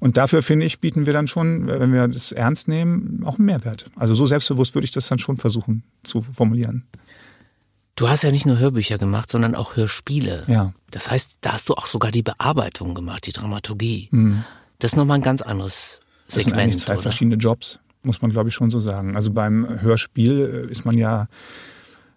und 0.00 0.16
dafür 0.16 0.42
finde 0.42 0.66
ich, 0.66 0.80
bieten 0.80 1.06
wir 1.06 1.12
dann 1.12 1.28
schon, 1.28 1.66
wenn 1.66 1.92
wir 1.92 2.08
das 2.08 2.32
ernst 2.32 2.68
nehmen, 2.68 3.22
auch 3.24 3.38
einen 3.38 3.46
Mehrwert. 3.46 3.86
Also 3.96 4.14
so 4.14 4.26
selbstbewusst 4.26 4.74
würde 4.74 4.84
ich 4.84 4.92
das 4.92 5.08
dann 5.08 5.18
schon 5.18 5.36
versuchen 5.36 5.82
zu 6.02 6.22
formulieren. 6.22 6.84
Du 7.96 8.08
hast 8.08 8.22
ja 8.22 8.32
nicht 8.32 8.44
nur 8.44 8.58
Hörbücher 8.58 8.98
gemacht, 8.98 9.30
sondern 9.30 9.54
auch 9.54 9.76
Hörspiele. 9.76 10.44
Ja. 10.48 10.72
Das 10.90 11.10
heißt, 11.10 11.38
da 11.42 11.52
hast 11.52 11.68
du 11.68 11.74
auch 11.74 11.86
sogar 11.86 12.10
die 12.10 12.22
Bearbeitung 12.22 12.94
gemacht, 12.94 13.26
die 13.26 13.32
Dramaturgie. 13.32 14.08
Mhm. 14.10 14.44
Das 14.80 14.92
ist 14.92 14.96
nochmal 14.96 15.18
ein 15.18 15.22
ganz 15.22 15.42
anderes 15.42 16.00
Segment. 16.26 16.36
Das 16.36 16.44
sind 16.44 16.54
eigentlich 16.54 16.82
zwei 16.82 16.94
oder? 16.94 17.02
verschiedene 17.02 17.36
Jobs, 17.36 17.78
muss 18.02 18.20
man 18.20 18.30
glaube 18.30 18.48
ich 18.48 18.54
schon 18.54 18.70
so 18.70 18.80
sagen. 18.80 19.14
Also 19.14 19.30
beim 19.32 19.80
Hörspiel 19.80 20.66
äh, 20.68 20.70
ist 20.70 20.84
man 20.84 20.98
ja, 20.98 21.28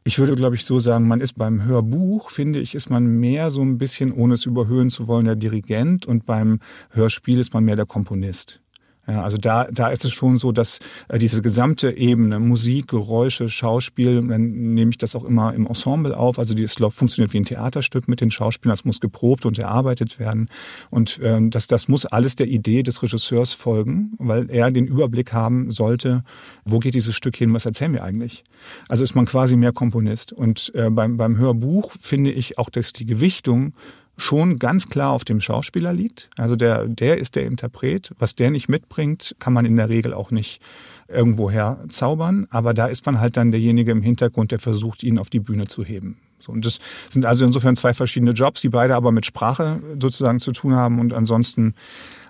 ich 0.04 0.18
würde 0.18 0.36
glaube 0.36 0.56
ich 0.56 0.66
so 0.66 0.80
sagen, 0.80 1.08
man 1.08 1.22
ist 1.22 1.34
beim 1.34 1.64
Hörbuch, 1.64 2.32
finde 2.32 2.60
ich, 2.60 2.74
ist 2.74 2.90
man 2.90 3.06
mehr 3.06 3.52
so 3.52 3.62
ein 3.62 3.78
bisschen, 3.78 4.12
ohne 4.12 4.34
es 4.34 4.46
überhöhen 4.46 4.90
zu 4.90 5.08
wollen, 5.08 5.26
der 5.26 5.36
Dirigent 5.36 6.08
und 6.08 6.26
beim 6.26 6.60
Hörspiel 6.90 7.40
ist 7.40 7.54
man 7.54 7.64
mehr 7.64 7.76
der 7.76 7.86
Komponist. 7.86 8.62
Ja, 9.08 9.24
also 9.24 9.38
da, 9.38 9.70
da 9.72 9.88
ist 9.88 10.04
es 10.04 10.12
schon 10.12 10.36
so, 10.36 10.52
dass 10.52 10.80
äh, 11.08 11.18
diese 11.18 11.42
gesamte 11.42 11.96
Ebene, 11.96 12.40
Musik, 12.40 12.90
Geräusche, 12.90 13.48
Schauspiel, 13.48 14.22
dann 14.28 14.74
nehme 14.74 14.92
ich 14.92 14.98
das 14.98 15.16
auch 15.16 15.24
immer 15.24 15.54
im 15.54 15.66
Ensemble 15.66 16.18
auf. 16.18 16.38
Also 16.40 16.54
die 16.54 16.68
funktioniert 16.68 17.32
wie 17.32 17.38
ein 17.38 17.46
Theaterstück 17.46 18.10
mit 18.10 18.20
den 18.20 18.32
Schauspielern, 18.32 18.74
das 18.74 18.84
muss 18.84 19.00
geprobt 19.00 19.46
und 19.46 19.58
erarbeitet 19.60 20.20
werden. 20.20 20.50
Und 20.90 21.22
ähm, 21.24 21.52
das, 21.52 21.68
das 21.68 21.88
muss 21.88 22.06
alles 22.06 22.36
der 22.36 22.48
Idee 22.48 22.84
des 22.84 23.02
Regisseurs 23.02 23.54
folgen, 23.54 24.12
weil 24.18 24.50
er 24.50 24.72
den 24.72 24.88
Überblick 24.88 25.32
haben 25.32 25.72
sollte, 25.72 26.26
wo 26.66 26.80
geht 26.80 26.94
dieses 26.94 27.16
Stück 27.16 27.38
hin, 27.38 27.54
was 27.54 27.66
erzählen 27.66 27.94
wir 27.94 28.04
eigentlich? 28.04 28.44
Also 28.90 29.06
ist 29.06 29.16
man 29.16 29.26
quasi 29.26 29.56
mehr 29.56 29.72
Komponist. 29.72 30.34
Und 30.34 30.74
äh, 30.76 30.90
beim, 30.90 31.16
beim 31.16 31.38
Hörbuch 31.38 31.94
finde 32.02 32.32
ich 32.32 32.58
auch, 32.58 32.70
dass 32.70 32.92
die 32.92 33.06
Gewichtung 33.06 33.74
schon 34.18 34.58
ganz 34.58 34.90
klar 34.90 35.12
auf 35.12 35.24
dem 35.24 35.40
Schauspieler 35.40 35.94
liegt. 35.94 36.30
Also 36.38 36.56
der, 36.56 36.86
der 36.86 37.20
ist 37.20 37.36
der 37.36 37.46
Interpret. 37.46 38.12
Was 38.18 38.36
der 38.36 38.50
nicht 38.50 38.68
mitbringt, 38.68 39.36
kann 39.40 39.54
man 39.54 39.66
in 39.66 39.78
der 39.78 39.90
Regel 39.90 40.14
auch 40.14 40.32
nicht 40.32 40.60
irgendwoher 41.08 41.84
zaubern. 41.88 42.48
Aber 42.50 42.74
da 42.74 42.88
ist 42.88 43.06
man 43.06 43.20
halt 43.20 43.38
dann 43.38 43.52
derjenige 43.52 43.92
im 43.92 44.02
Hintergrund, 44.02 44.52
der 44.52 44.60
versucht, 44.60 45.04
ihn 45.04 45.20
auf 45.20 45.30
die 45.30 45.40
Bühne 45.40 45.68
zu 45.68 45.86
heben. 45.86 46.18
So, 46.40 46.52
und 46.52 46.66
das 46.66 46.80
sind 47.10 47.26
also 47.26 47.46
insofern 47.46 47.76
zwei 47.76 47.94
verschiedene 47.94 48.32
Jobs, 48.32 48.62
die 48.62 48.70
beide 48.70 48.96
aber 48.96 49.12
mit 49.12 49.26
Sprache 49.26 49.82
sozusagen 50.00 50.40
zu 50.40 50.52
tun 50.52 50.76
haben 50.76 51.00
und 51.00 51.14
ansonsten 51.14 51.76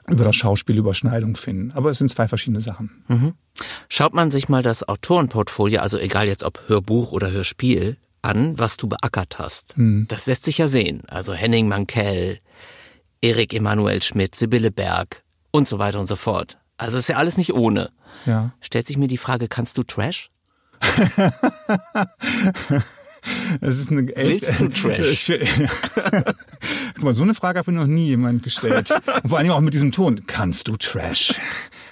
über 0.10 0.24
das 0.24 0.36
Schauspiel 0.36 0.78
Überschneidung 0.78 1.36
finden. 1.36 1.72
Aber 1.74 1.90
es 1.90 1.98
sind 1.98 2.10
zwei 2.10 2.28
verschiedene 2.28 2.62
Sachen. 2.62 3.04
Mhm. 3.08 3.34
Schaut 3.90 4.14
man 4.14 4.32
sich 4.32 4.48
mal 4.48 4.64
das 4.64 4.88
Autorenportfolio, 4.88 5.82
also 5.82 5.98
egal 5.98 6.28
jetzt 6.28 6.44
ob 6.44 6.62
Hörbuch 6.68 7.12
oder 7.12 7.32
Hörspiel, 7.32 7.98
an, 8.22 8.58
was 8.58 8.78
du 8.78 8.88
beackert 8.88 9.40
hast. 9.40 9.76
Hm. 9.76 10.06
Das 10.08 10.26
lässt 10.26 10.46
sich 10.46 10.58
ja 10.58 10.68
sehen. 10.68 11.04
Also 11.08 11.34
Henning 11.34 11.68
Mankell, 11.68 12.40
Erik 13.22 13.54
Emanuel 13.54 14.02
Schmidt, 14.02 14.36
Sibylle 14.36 14.72
Berg 14.72 15.24
und 15.52 15.68
so 15.68 15.80
weiter 15.80 16.00
und 16.00 16.08
so 16.08 16.16
fort. 16.16 16.58
Also 16.78 16.98
ist 16.98 17.10
ja 17.10 17.18
alles 17.18 17.38
nicht 17.38 17.54
ohne. 17.54 17.90
Ja. 18.26 18.52
Stellt 18.62 18.88
sich 18.88 18.98
mir 18.98 19.08
die 19.08 19.18
Frage, 19.18 19.48
kannst 19.48 19.78
du 19.78 19.84
Trash? 19.84 20.30
Das 23.62 23.78
ist 23.78 23.92
eine 23.92 24.10
echt. 24.16 24.44
Willst 24.44 24.62
du 24.62 24.68
Trash? 24.70 25.32
Guck 26.96 27.04
mal, 27.04 27.14
so 27.14 27.24
eine 27.24 27.34
Frage 27.34 27.60
habe 27.60 27.72
ich 27.72 27.78
noch 27.78 27.88
nie 27.88 28.08
jemand 28.08 28.44
gestellt. 28.44 28.94
Vor 29.26 29.38
allem 29.38 29.52
auch 29.52 29.60
mit 29.60 29.74
diesem 29.74 29.92
Ton. 29.92 30.26
Kannst 30.28 30.68
du 30.68 30.78
Trash? 30.78 31.34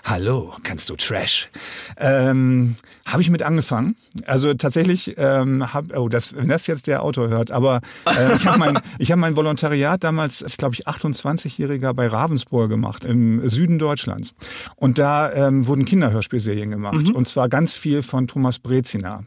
Hallo, 0.08 0.54
kannst 0.62 0.88
du 0.92 0.96
Trash? 0.96 1.50
Ähm, 1.98 2.76
habe 3.08 3.24
ich 3.24 3.32
mit 3.32 3.42
angefangen. 3.42 3.96
Also 4.28 4.54
tatsächlich 4.54 5.16
ähm, 5.18 5.74
hab, 5.74 5.98
oh, 5.98 6.10
das, 6.10 6.36
wenn 6.36 6.48
das 6.48 6.68
jetzt 6.68 6.86
der 6.86 7.02
Autor 7.02 7.30
hört, 7.30 7.52
aber 7.52 7.82
äh, 8.06 8.36
ich 8.36 8.46
habe 8.46 8.60
mein, 8.60 8.80
ich 9.00 9.12
hab 9.12 9.18
mein 9.18 9.36
Volontariat 9.36 10.04
damals, 10.04 10.44
als 10.44 10.58
glaube 10.58 10.76
ich 10.76 10.88
28-Jähriger 10.88 11.94
bei 11.94 12.06
Ravensburg 12.06 12.70
gemacht 12.70 13.04
im 13.04 13.50
Süden 13.50 13.80
Deutschlands. 13.80 14.36
Und 14.76 15.00
da 15.00 15.34
ähm, 15.34 15.66
wurden 15.66 15.86
Kinderhörspielserien 15.86 16.70
gemacht 16.70 17.08
mhm. 17.08 17.16
und 17.16 17.28
zwar 17.28 17.50
ganz 17.50 17.74
viel 17.74 18.04
von 18.04 18.28
Thomas 18.28 18.60
Brezina. 18.60 19.24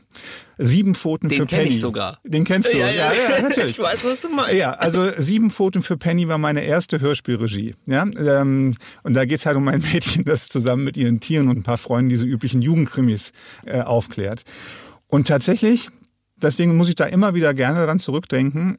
Sieben 0.61 0.97
Pfoten 0.97 1.29
Den 1.29 1.38
für 1.38 1.47
Penny. 1.47 1.64
Den 1.64 1.73
ich 1.73 1.81
sogar. 1.81 2.19
Den 2.25 2.45
kennst 2.45 2.73
du. 2.73 2.79
Ja, 2.79 2.88
ja, 2.88 3.12
ja, 3.12 3.37
ja, 3.37 3.43
natürlich. 3.43 3.71
Ich 3.79 3.79
weiß, 3.79 4.05
was 4.05 4.23
du 4.23 4.29
meinst. 4.29 4.55
Ja, 4.55 4.73
also 4.73 5.12
Sieben 5.19 5.51
Pfoten 5.51 5.83
für 5.83 5.97
Penny 5.97 6.27
war 6.27 6.38
meine 6.38 6.64
erste 6.64 7.01
Hörspielregie. 7.01 7.77
Ja, 7.87 8.03
ähm, 8.03 8.77
und 9.05 9.14
da 9.14 9.25
geht's 9.25 9.47
halt 9.47 9.57
um 9.57 9.69
ein 9.69 9.81
Mädchen, 9.93 10.25
das 10.25 10.49
zusammen 10.49 10.67
mit 10.76 10.96
ihren 10.96 11.20
Tieren 11.20 11.48
und 11.48 11.59
ein 11.59 11.62
paar 11.62 11.78
Freunden 11.78 12.11
diese 12.11 12.26
üblichen 12.26 12.62
Jugendkrimis 12.62 13.33
äh, 13.66 13.81
aufklärt. 13.81 14.42
Und 15.07 15.28
tatsächlich, 15.28 15.88
deswegen 16.37 16.76
muss 16.76 16.88
ich 16.88 16.94
da 16.94 17.07
immer 17.07 17.35
wieder 17.35 17.54
gerne 17.54 17.81
daran 17.81 17.98
zurückdenken, 17.98 18.78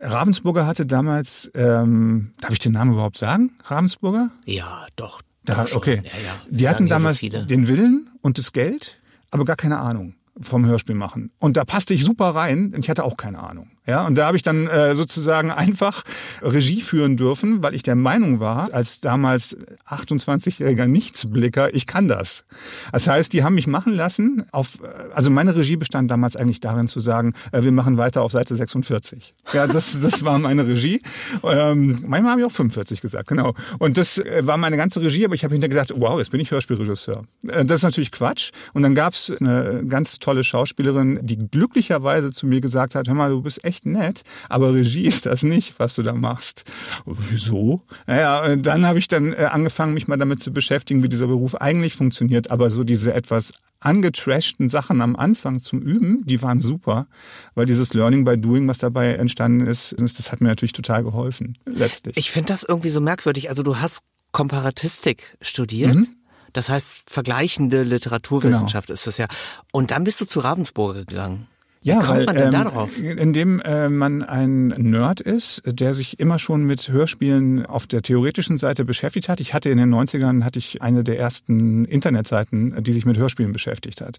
Ravensburger 0.00 0.66
hatte 0.66 0.86
damals, 0.86 1.50
ähm, 1.54 2.32
darf 2.40 2.52
ich 2.52 2.58
den 2.58 2.72
Namen 2.72 2.92
überhaupt 2.92 3.16
sagen? 3.16 3.52
Ravensburger? 3.64 4.30
Ja, 4.44 4.86
doch. 4.96 5.22
Da, 5.44 5.66
okay. 5.74 6.02
Ja, 6.04 6.10
ja. 6.24 6.36
Die 6.48 6.68
hatten 6.68 6.86
damals 6.86 7.20
so 7.20 7.28
den 7.28 7.68
Willen 7.68 8.08
und 8.22 8.38
das 8.38 8.52
Geld, 8.52 8.98
aber 9.30 9.44
gar 9.44 9.56
keine 9.56 9.78
Ahnung 9.78 10.14
vom 10.40 10.66
Hörspiel 10.66 10.94
machen. 10.94 11.30
Und 11.38 11.56
da 11.56 11.64
passte 11.64 11.94
ich 11.94 12.02
super 12.02 12.30
rein, 12.30 12.72
denn 12.72 12.80
ich 12.80 12.90
hatte 12.90 13.04
auch 13.04 13.16
keine 13.16 13.40
Ahnung. 13.40 13.70
Ja, 13.86 14.06
und 14.06 14.14
da 14.14 14.26
habe 14.26 14.36
ich 14.36 14.42
dann 14.42 14.66
äh, 14.66 14.96
sozusagen 14.96 15.50
einfach 15.50 16.04
Regie 16.42 16.80
führen 16.80 17.16
dürfen, 17.16 17.62
weil 17.62 17.74
ich 17.74 17.82
der 17.82 17.96
Meinung 17.96 18.40
war, 18.40 18.72
als 18.72 19.00
damals 19.00 19.56
28-jähriger 19.86 20.86
Nichtsblicker, 20.86 21.74
ich 21.74 21.86
kann 21.86 22.08
das. 22.08 22.44
Das 22.92 23.06
heißt, 23.06 23.32
die 23.32 23.44
haben 23.44 23.54
mich 23.54 23.66
machen 23.66 23.92
lassen. 23.92 24.44
Auf, 24.52 24.80
äh, 24.82 25.12
also 25.12 25.30
meine 25.30 25.54
Regie 25.54 25.76
bestand 25.76 26.10
damals 26.10 26.36
eigentlich 26.36 26.60
darin 26.60 26.88
zu 26.88 27.00
sagen, 27.00 27.34
äh, 27.52 27.62
wir 27.62 27.72
machen 27.72 27.98
weiter 27.98 28.22
auf 28.22 28.32
Seite 28.32 28.56
46. 28.56 29.34
Ja, 29.52 29.66
das, 29.66 30.00
das 30.02 30.24
war 30.24 30.38
meine 30.38 30.66
Regie. 30.66 31.02
Ähm, 31.42 32.04
manchmal 32.06 32.32
habe 32.32 32.40
ich 32.40 32.46
auch 32.46 32.52
45 32.52 33.02
gesagt, 33.02 33.28
genau. 33.28 33.54
Und 33.78 33.98
das 33.98 34.16
äh, 34.18 34.46
war 34.46 34.56
meine 34.56 34.78
ganze 34.78 35.02
Regie, 35.02 35.26
aber 35.26 35.34
ich 35.34 35.44
habe 35.44 35.54
hinterher 35.54 35.84
gedacht, 35.84 35.92
wow, 36.00 36.18
jetzt 36.18 36.30
bin 36.30 36.40
ich 36.40 36.50
Hörspielregisseur. 36.50 37.24
Äh, 37.48 37.66
das 37.66 37.80
ist 37.80 37.84
natürlich 37.84 38.12
Quatsch. 38.12 38.50
Und 38.72 38.82
dann 38.82 38.94
gab 38.94 39.12
es 39.12 39.30
eine 39.40 39.84
ganz 39.86 40.18
tolle 40.20 40.42
Schauspielerin, 40.42 41.20
die 41.22 41.36
glücklicherweise 41.36 42.30
zu 42.30 42.46
mir 42.46 42.62
gesagt 42.62 42.94
hat, 42.94 43.08
hör 43.08 43.14
mal, 43.14 43.30
du 43.30 43.42
bist 43.42 43.62
echt 43.64 43.73
echt 43.74 43.86
nett, 43.86 44.22
aber 44.48 44.72
Regie 44.72 45.06
ist 45.06 45.26
das 45.26 45.42
nicht, 45.42 45.74
was 45.78 45.94
du 45.96 46.02
da 46.02 46.12
machst. 46.12 46.64
Wieso? 47.04 47.82
Naja, 48.06 48.54
dann 48.56 48.86
habe 48.86 48.98
ich 48.98 49.08
dann 49.08 49.32
äh, 49.32 49.48
angefangen, 49.50 49.94
mich 49.94 50.06
mal 50.06 50.16
damit 50.16 50.40
zu 50.40 50.52
beschäftigen, 50.52 51.02
wie 51.02 51.08
dieser 51.08 51.26
Beruf 51.26 51.56
eigentlich 51.56 51.94
funktioniert. 51.94 52.50
Aber 52.50 52.70
so 52.70 52.84
diese 52.84 53.12
etwas 53.12 53.52
angetrashten 53.80 54.68
Sachen 54.68 55.00
am 55.00 55.16
Anfang 55.16 55.58
zum 55.58 55.80
Üben, 55.82 56.24
die 56.24 56.40
waren 56.40 56.60
super, 56.60 57.06
weil 57.54 57.66
dieses 57.66 57.92
Learning 57.94 58.24
by 58.24 58.36
Doing, 58.36 58.66
was 58.68 58.78
dabei 58.78 59.14
entstanden 59.14 59.66
ist, 59.66 59.94
das 59.98 60.30
hat 60.30 60.40
mir 60.40 60.48
natürlich 60.48 60.72
total 60.72 61.02
geholfen, 61.02 61.58
letztlich. 61.66 62.16
Ich 62.16 62.30
finde 62.30 62.48
das 62.48 62.62
irgendwie 62.62 62.90
so 62.90 63.00
merkwürdig. 63.00 63.48
Also 63.50 63.62
du 63.62 63.78
hast 63.78 64.04
Komparatistik 64.32 65.36
studiert. 65.40 65.96
Mhm. 65.96 66.08
Das 66.52 66.68
heißt, 66.68 67.10
vergleichende 67.10 67.82
Literaturwissenschaft 67.82 68.86
genau. 68.86 68.94
ist 68.94 69.06
das 69.08 69.18
ja. 69.18 69.26
Und 69.72 69.90
dann 69.90 70.04
bist 70.04 70.20
du 70.20 70.24
zu 70.24 70.38
Ravensburger 70.38 71.04
gegangen. 71.04 71.48
Ja, 71.84 71.96
Wie 71.96 72.06
kommt 72.06 72.18
weil, 72.18 72.24
man 72.24 72.34
denn 72.36 72.46
ähm, 72.46 72.52
darauf? 72.52 72.98
Indem 72.98 73.60
äh, 73.60 73.90
man 73.90 74.22
ein 74.22 74.68
Nerd 74.68 75.20
ist, 75.20 75.62
der 75.66 75.92
sich 75.92 76.18
immer 76.18 76.38
schon 76.38 76.64
mit 76.64 76.88
Hörspielen 76.88 77.66
auf 77.66 77.86
der 77.86 78.00
theoretischen 78.00 78.56
Seite 78.56 78.86
beschäftigt 78.86 79.28
hat. 79.28 79.38
Ich 79.38 79.52
hatte 79.52 79.68
in 79.68 79.76
den 79.76 79.94
90ern 79.94 80.44
hatte 80.44 80.58
ich 80.58 80.80
eine 80.80 81.04
der 81.04 81.18
ersten 81.18 81.84
Internetseiten, 81.84 82.82
die 82.82 82.92
sich 82.94 83.04
mit 83.04 83.18
Hörspielen 83.18 83.52
beschäftigt 83.52 84.00
hat. 84.00 84.16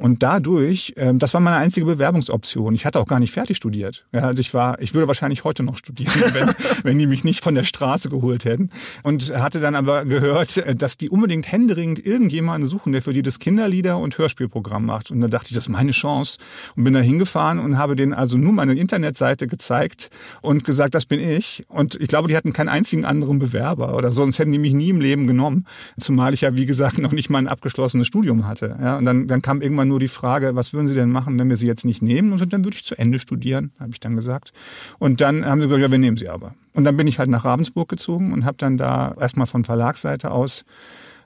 Und 0.00 0.22
dadurch, 0.22 0.94
äh, 0.96 1.12
das 1.14 1.34
war 1.34 1.42
meine 1.42 1.56
einzige 1.56 1.84
Bewerbungsoption. 1.84 2.74
Ich 2.74 2.86
hatte 2.86 2.98
auch 2.98 3.06
gar 3.06 3.20
nicht 3.20 3.32
fertig 3.32 3.58
studiert. 3.58 4.06
Ja, 4.12 4.20
also 4.20 4.40
ich 4.40 4.54
war, 4.54 4.80
ich 4.80 4.94
würde 4.94 5.06
wahrscheinlich 5.06 5.44
heute 5.44 5.64
noch 5.64 5.76
studieren, 5.76 6.14
wenn, 6.32 6.54
wenn 6.82 6.98
die 6.98 7.06
mich 7.06 7.24
nicht 7.24 7.44
von 7.44 7.54
der 7.54 7.64
Straße 7.64 8.08
geholt 8.08 8.46
hätten. 8.46 8.70
Und 9.02 9.38
hatte 9.38 9.60
dann 9.60 9.74
aber 9.74 10.06
gehört, 10.06 10.62
dass 10.80 10.96
die 10.96 11.10
unbedingt 11.10 11.52
händeringend 11.52 12.06
irgendjemanden 12.06 12.66
suchen, 12.66 12.92
der 12.92 13.02
für 13.02 13.12
die 13.12 13.20
das 13.20 13.38
Kinderlieder 13.38 13.98
und 13.98 14.16
Hörspielprogramm 14.16 14.86
macht. 14.86 15.10
Und 15.10 15.20
da 15.20 15.28
dachte 15.28 15.48
ich, 15.50 15.54
das 15.54 15.66
ist 15.66 15.68
meine 15.68 15.92
Chance 15.92 16.38
und 16.74 16.84
bin 16.84 17.01
hingefahren 17.02 17.58
und 17.58 17.78
habe 17.78 17.96
denen 17.96 18.14
also 18.14 18.36
nur 18.36 18.52
meine 18.52 18.74
Internetseite 18.74 19.46
gezeigt 19.46 20.10
und 20.40 20.64
gesagt, 20.64 20.94
das 20.94 21.06
bin 21.06 21.20
ich. 21.20 21.64
Und 21.68 21.96
ich 21.96 22.08
glaube, 22.08 22.28
die 22.28 22.36
hatten 22.36 22.52
keinen 22.52 22.68
einzigen 22.68 23.04
anderen 23.04 23.38
Bewerber 23.38 23.96
oder 23.96 24.12
sonst 24.12 24.38
hätten 24.38 24.52
die 24.52 24.58
mich 24.58 24.72
nie 24.72 24.90
im 24.90 25.00
Leben 25.00 25.26
genommen. 25.26 25.66
Zumal 25.98 26.34
ich 26.34 26.42
ja, 26.42 26.56
wie 26.56 26.66
gesagt, 26.66 26.98
noch 26.98 27.12
nicht 27.12 27.30
mal 27.30 27.38
ein 27.38 27.48
abgeschlossenes 27.48 28.06
Studium 28.06 28.46
hatte. 28.46 28.76
Ja, 28.80 28.98
und 28.98 29.04
dann, 29.04 29.26
dann 29.26 29.42
kam 29.42 29.62
irgendwann 29.62 29.88
nur 29.88 30.00
die 30.00 30.08
Frage, 30.08 30.54
was 30.54 30.72
würden 30.72 30.86
Sie 30.86 30.94
denn 30.94 31.10
machen, 31.10 31.38
wenn 31.38 31.48
wir 31.48 31.56
Sie 31.56 31.66
jetzt 31.66 31.84
nicht 31.84 32.02
nehmen? 32.02 32.32
Und 32.32 32.52
dann 32.52 32.64
würde 32.64 32.76
ich 32.76 32.84
zu 32.84 32.96
Ende 32.96 33.18
studieren, 33.18 33.72
habe 33.78 33.90
ich 33.92 34.00
dann 34.00 34.16
gesagt. 34.16 34.52
Und 34.98 35.20
dann 35.20 35.44
haben 35.44 35.60
sie 35.60 35.66
gesagt, 35.66 35.82
ja, 35.82 35.90
wir 35.90 35.98
nehmen 35.98 36.16
Sie 36.16 36.28
aber. 36.28 36.54
Und 36.74 36.84
dann 36.84 36.96
bin 36.96 37.06
ich 37.06 37.18
halt 37.18 37.28
nach 37.28 37.44
Ravensburg 37.44 37.88
gezogen 37.88 38.32
und 38.32 38.44
habe 38.44 38.56
dann 38.58 38.78
da 38.78 39.14
erstmal 39.20 39.46
von 39.46 39.64
Verlagsseite 39.64 40.30
aus 40.30 40.64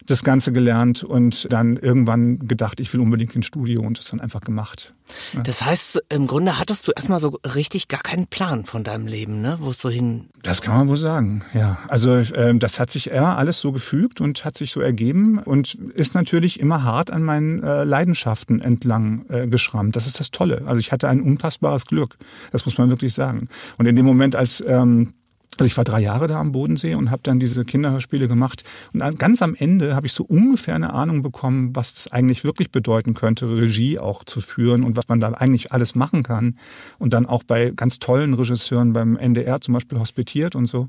das 0.07 0.25
Ganze 0.25 0.53
gelernt 0.53 1.05
und 1.05 1.53
dann 1.53 1.77
irgendwann 1.77 2.39
gedacht, 2.47 2.81
ich 2.81 2.93
will 2.93 3.01
unbedingt 3.01 3.35
ins 3.35 3.47
Studio 3.47 3.83
und 3.83 3.99
das 3.99 4.07
dann 4.07 4.21
einfach 4.21 4.41
gemacht. 4.41 4.95
Ja. 5.35 5.43
Das 5.43 5.65
heißt, 5.65 6.03
im 6.09 6.27
Grunde 6.27 6.59
hattest 6.59 6.87
du 6.89 6.93
erstmal 6.93 7.21
so 7.21 7.39
richtig 7.55 7.89
gar 7.89 8.01
keinen 8.01 8.27
Plan 8.27 8.65
von 8.65 8.83
deinem 8.85 9.07
Leben, 9.07 9.41
ne? 9.41 9.57
wo 9.61 9.71
es 9.71 9.81
so 9.81 9.89
hin. 9.89 10.27
Das 10.43 10.63
kann 10.63 10.77
man 10.77 10.89
wohl 10.89 10.97
sagen, 10.97 11.43
ja. 11.55 11.79
Also 11.89 12.15
äh, 12.17 12.57
das 12.59 12.81
hat 12.81 12.91
sich 12.91 13.11
eher 13.11 13.37
alles 13.37 13.59
so 13.59 13.73
gefügt 13.73 14.21
und 14.21 14.45
hat 14.45 14.57
sich 14.57 14.73
so 14.73 14.81
ergeben 14.81 15.39
und 15.39 15.75
ist 15.75 16.15
natürlich 16.15 16.61
immer 16.61 16.83
hart 16.83 17.11
an 17.11 17.23
meinen 17.23 17.63
äh, 17.63 17.85
Leidenschaften 17.85 18.61
entlang 18.61 19.27
äh, 19.29 19.47
geschrammt. 19.47 19.97
Das 19.97 20.07
ist 20.07 20.19
das 20.19 20.31
Tolle. 20.31 20.63
Also 20.67 20.81
ich 20.81 20.93
hatte 20.93 21.09
ein 21.09 21.21
unfassbares 21.21 21.87
Glück. 21.87 22.17
Das 22.53 22.65
muss 22.65 22.79
man 22.79 22.91
wirklich 22.91 23.15
sagen. 23.15 23.49
Und 23.79 23.87
in 23.87 23.97
dem 23.97 24.07
Moment, 24.07 24.35
als 24.35 24.63
ähm, 24.67 25.13
also 25.59 25.67
ich 25.67 25.77
war 25.77 25.85
drei 25.85 26.01
Jahre 26.01 26.27
da 26.27 26.39
am 26.39 26.53
Bodensee 26.53 26.95
und 26.95 27.11
habe 27.11 27.23
dann 27.23 27.41
diese 27.41 27.65
Kinderhörspiele 27.65 28.29
gemacht. 28.29 28.65
Und 28.93 29.19
ganz 29.19 29.43
am 29.43 29.55
Ende 29.55 29.95
habe 29.95 30.07
ich 30.07 30.13
so 30.13 30.25
ungefähr 30.25 30.75
eine 30.75 30.93
Ahnung 30.93 31.23
bekommen, 31.23 31.75
was 31.75 31.95
das 31.95 32.13
eigentlich 32.13 32.45
wirklich 32.45 32.71
bedeuten 32.71 33.15
könnte, 33.15 33.49
Regie 33.49 33.99
auch 33.99 34.25
zu 34.25 34.41
führen 34.41 34.85
und 34.85 34.97
was 34.97 35.09
man 35.09 35.21
da 35.21 35.31
eigentlich 35.31 35.73
alles 35.73 35.95
machen 35.95 36.23
kann. 36.23 36.57
Und 36.99 37.13
dann 37.15 37.27
auch 37.27 37.43
bei 37.43 37.73
ganz 37.75 37.99
tollen 37.99 38.35
Regisseuren 38.35 38.93
beim 38.93 39.17
NDR 39.17 39.61
zum 39.61 39.75
Beispiel 39.75 39.99
hospitiert 39.99 40.55
und 40.55 40.67
so 40.67 40.89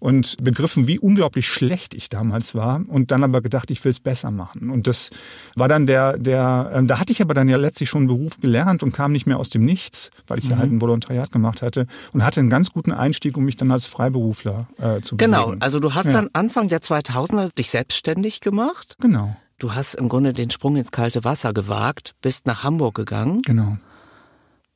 und 0.00 0.36
begriffen, 0.42 0.86
wie 0.86 0.98
unglaublich 0.98 1.48
schlecht 1.48 1.94
ich 1.94 2.08
damals 2.08 2.54
war 2.54 2.82
und 2.86 3.10
dann 3.10 3.24
aber 3.24 3.40
gedacht, 3.40 3.70
ich 3.70 3.84
will 3.84 3.90
es 3.90 4.00
besser 4.00 4.30
machen. 4.30 4.70
Und 4.70 4.86
das 4.86 5.10
war 5.56 5.68
dann 5.68 5.86
der, 5.86 6.18
der, 6.18 6.70
äh, 6.74 6.84
da 6.84 7.00
hatte 7.00 7.12
ich 7.12 7.20
aber 7.20 7.34
dann 7.34 7.48
ja 7.48 7.56
letztlich 7.56 7.88
schon 7.88 8.02
einen 8.02 8.08
Beruf 8.08 8.38
gelernt 8.40 8.82
und 8.82 8.92
kam 8.92 9.12
nicht 9.12 9.26
mehr 9.26 9.38
aus 9.38 9.50
dem 9.50 9.64
Nichts, 9.64 10.10
weil 10.26 10.38
ich 10.38 10.44
mhm. 10.44 10.50
ja 10.50 10.58
halt 10.58 10.72
ein 10.72 10.80
Volontariat 10.80 11.32
gemacht 11.32 11.62
hatte 11.62 11.86
und 12.12 12.24
hatte 12.24 12.40
einen 12.40 12.50
ganz 12.50 12.72
guten 12.72 12.92
Einstieg, 12.92 13.36
um 13.36 13.44
mich 13.44 13.56
dann 13.56 13.70
als 13.70 13.86
Freiberufler 14.08 14.66
äh, 14.80 15.00
zu 15.00 15.16
Genau, 15.16 15.46
bewegen. 15.46 15.62
also 15.62 15.80
du 15.80 15.94
hast 15.94 16.06
ja. 16.06 16.12
dann 16.12 16.28
Anfang 16.32 16.68
der 16.68 16.80
2000er 16.80 17.54
dich 17.54 17.70
selbstständig 17.70 18.40
gemacht. 18.40 18.96
Genau. 19.00 19.36
Du 19.58 19.74
hast 19.74 19.94
im 19.94 20.08
Grunde 20.08 20.32
den 20.32 20.50
Sprung 20.50 20.76
ins 20.76 20.92
kalte 20.92 21.24
Wasser 21.24 21.52
gewagt, 21.52 22.14
bist 22.22 22.46
nach 22.46 22.62
Hamburg 22.62 22.94
gegangen. 22.94 23.42
Genau. 23.42 23.76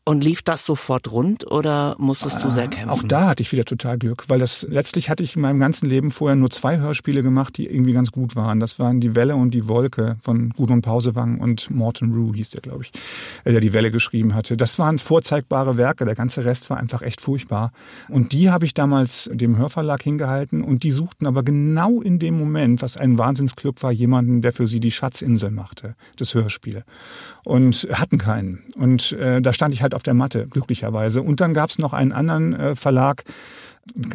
Und 0.04 0.24
lief 0.24 0.42
das 0.42 0.66
sofort 0.66 1.12
rund 1.12 1.48
oder 1.48 1.94
musstest 1.96 2.42
du 2.42 2.50
sehr 2.50 2.66
kämpfen? 2.66 2.90
Auch 2.90 3.04
da 3.04 3.28
hatte 3.28 3.42
ich 3.42 3.52
wieder 3.52 3.64
total 3.64 3.98
Glück, 3.98 4.24
weil 4.26 4.40
das 4.40 4.66
letztlich 4.68 5.08
hatte 5.08 5.22
ich 5.22 5.36
in 5.36 5.42
meinem 5.42 5.60
ganzen 5.60 5.88
Leben 5.88 6.10
vorher 6.10 6.34
nur 6.34 6.50
zwei 6.50 6.78
Hörspiele 6.78 7.22
gemacht, 7.22 7.56
die 7.56 7.68
irgendwie 7.68 7.92
ganz 7.92 8.10
gut 8.10 8.34
waren. 8.34 8.58
Das 8.58 8.80
waren 8.80 9.00
Die 9.00 9.14
Welle 9.14 9.36
und 9.36 9.52
die 9.52 9.68
Wolke 9.68 10.16
von 10.20 10.50
Gudrun 10.50 10.82
Pausewang 10.82 11.38
und 11.38 11.70
Morton 11.70 12.12
Rue 12.12 12.34
hieß 12.34 12.50
der, 12.50 12.62
glaube 12.62 12.82
ich, 12.82 12.90
der 13.44 13.60
die 13.60 13.72
Welle 13.72 13.92
geschrieben 13.92 14.34
hatte. 14.34 14.56
Das 14.56 14.76
waren 14.80 14.98
vorzeigbare 14.98 15.76
Werke, 15.76 16.04
der 16.04 16.16
ganze 16.16 16.44
Rest 16.44 16.68
war 16.68 16.78
einfach 16.78 17.02
echt 17.02 17.20
furchtbar. 17.20 17.70
Und 18.08 18.32
die 18.32 18.50
habe 18.50 18.64
ich 18.64 18.74
damals 18.74 19.30
dem 19.32 19.56
Hörverlag 19.56 20.02
hingehalten 20.02 20.64
und 20.64 20.82
die 20.82 20.90
suchten 20.90 21.28
aber 21.28 21.44
genau 21.44 22.00
in 22.02 22.18
dem 22.18 22.36
Moment, 22.36 22.82
was 22.82 22.96
ein 22.96 23.18
Wahnsinnsglück 23.18 23.80
war, 23.84 23.92
jemanden, 23.92 24.42
der 24.42 24.52
für 24.52 24.66
sie 24.66 24.80
die 24.80 24.90
Schatzinsel 24.90 25.52
machte, 25.52 25.94
das 26.16 26.34
Hörspiel 26.34 26.82
und 27.44 27.88
hatten 27.92 28.18
keinen. 28.18 28.62
Und 28.76 29.12
äh, 29.12 29.40
da 29.40 29.52
stand 29.52 29.74
ich 29.74 29.82
halt 29.82 29.91
auf 29.94 30.02
der 30.02 30.14
Matte, 30.14 30.46
glücklicherweise. 30.48 31.22
Und 31.22 31.40
dann 31.40 31.54
gab 31.54 31.70
es 31.70 31.78
noch 31.78 31.92
einen 31.92 32.12
anderen 32.12 32.54
äh, 32.54 32.76
Verlag, 32.76 33.24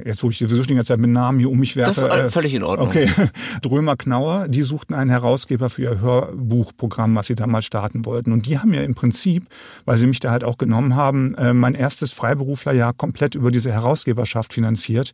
jetzt 0.05 0.23
wo 0.23 0.29
ich 0.29 0.39
sowieso 0.39 0.63
die 0.63 0.75
ganze 0.75 0.93
Zeit 0.93 0.99
mit 0.99 1.09
Namen 1.09 1.39
hier 1.39 1.51
um 1.51 1.59
mich 1.59 1.75
werfe. 1.75 2.01
Das 2.01 2.09
ist 2.09 2.09
äh, 2.09 2.29
völlig 2.29 2.53
in 2.53 2.63
Ordnung. 2.63 2.87
Okay, 2.87 3.09
Drömer 3.61 3.97
Knauer, 3.97 4.47
die 4.47 4.61
suchten 4.61 4.93
einen 4.93 5.09
Herausgeber 5.09 5.69
für 5.69 5.81
ihr 5.81 5.99
Hörbuchprogramm, 5.99 7.15
was 7.15 7.27
sie 7.27 7.35
damals 7.35 7.65
starten 7.65 8.05
wollten. 8.05 8.31
Und 8.31 8.45
die 8.45 8.59
haben 8.59 8.71
mir 8.71 8.83
im 8.83 8.95
Prinzip, 8.95 9.45
weil 9.85 9.97
sie 9.97 10.07
mich 10.07 10.21
da 10.21 10.31
halt 10.31 10.45
auch 10.45 10.57
genommen 10.57 10.95
haben, 10.95 11.35
äh, 11.35 11.53
mein 11.53 11.75
erstes 11.75 12.13
Freiberuflerjahr 12.13 12.93
komplett 12.93 13.35
über 13.35 13.51
diese 13.51 13.71
Herausgeberschaft 13.71 14.53
finanziert. 14.53 15.13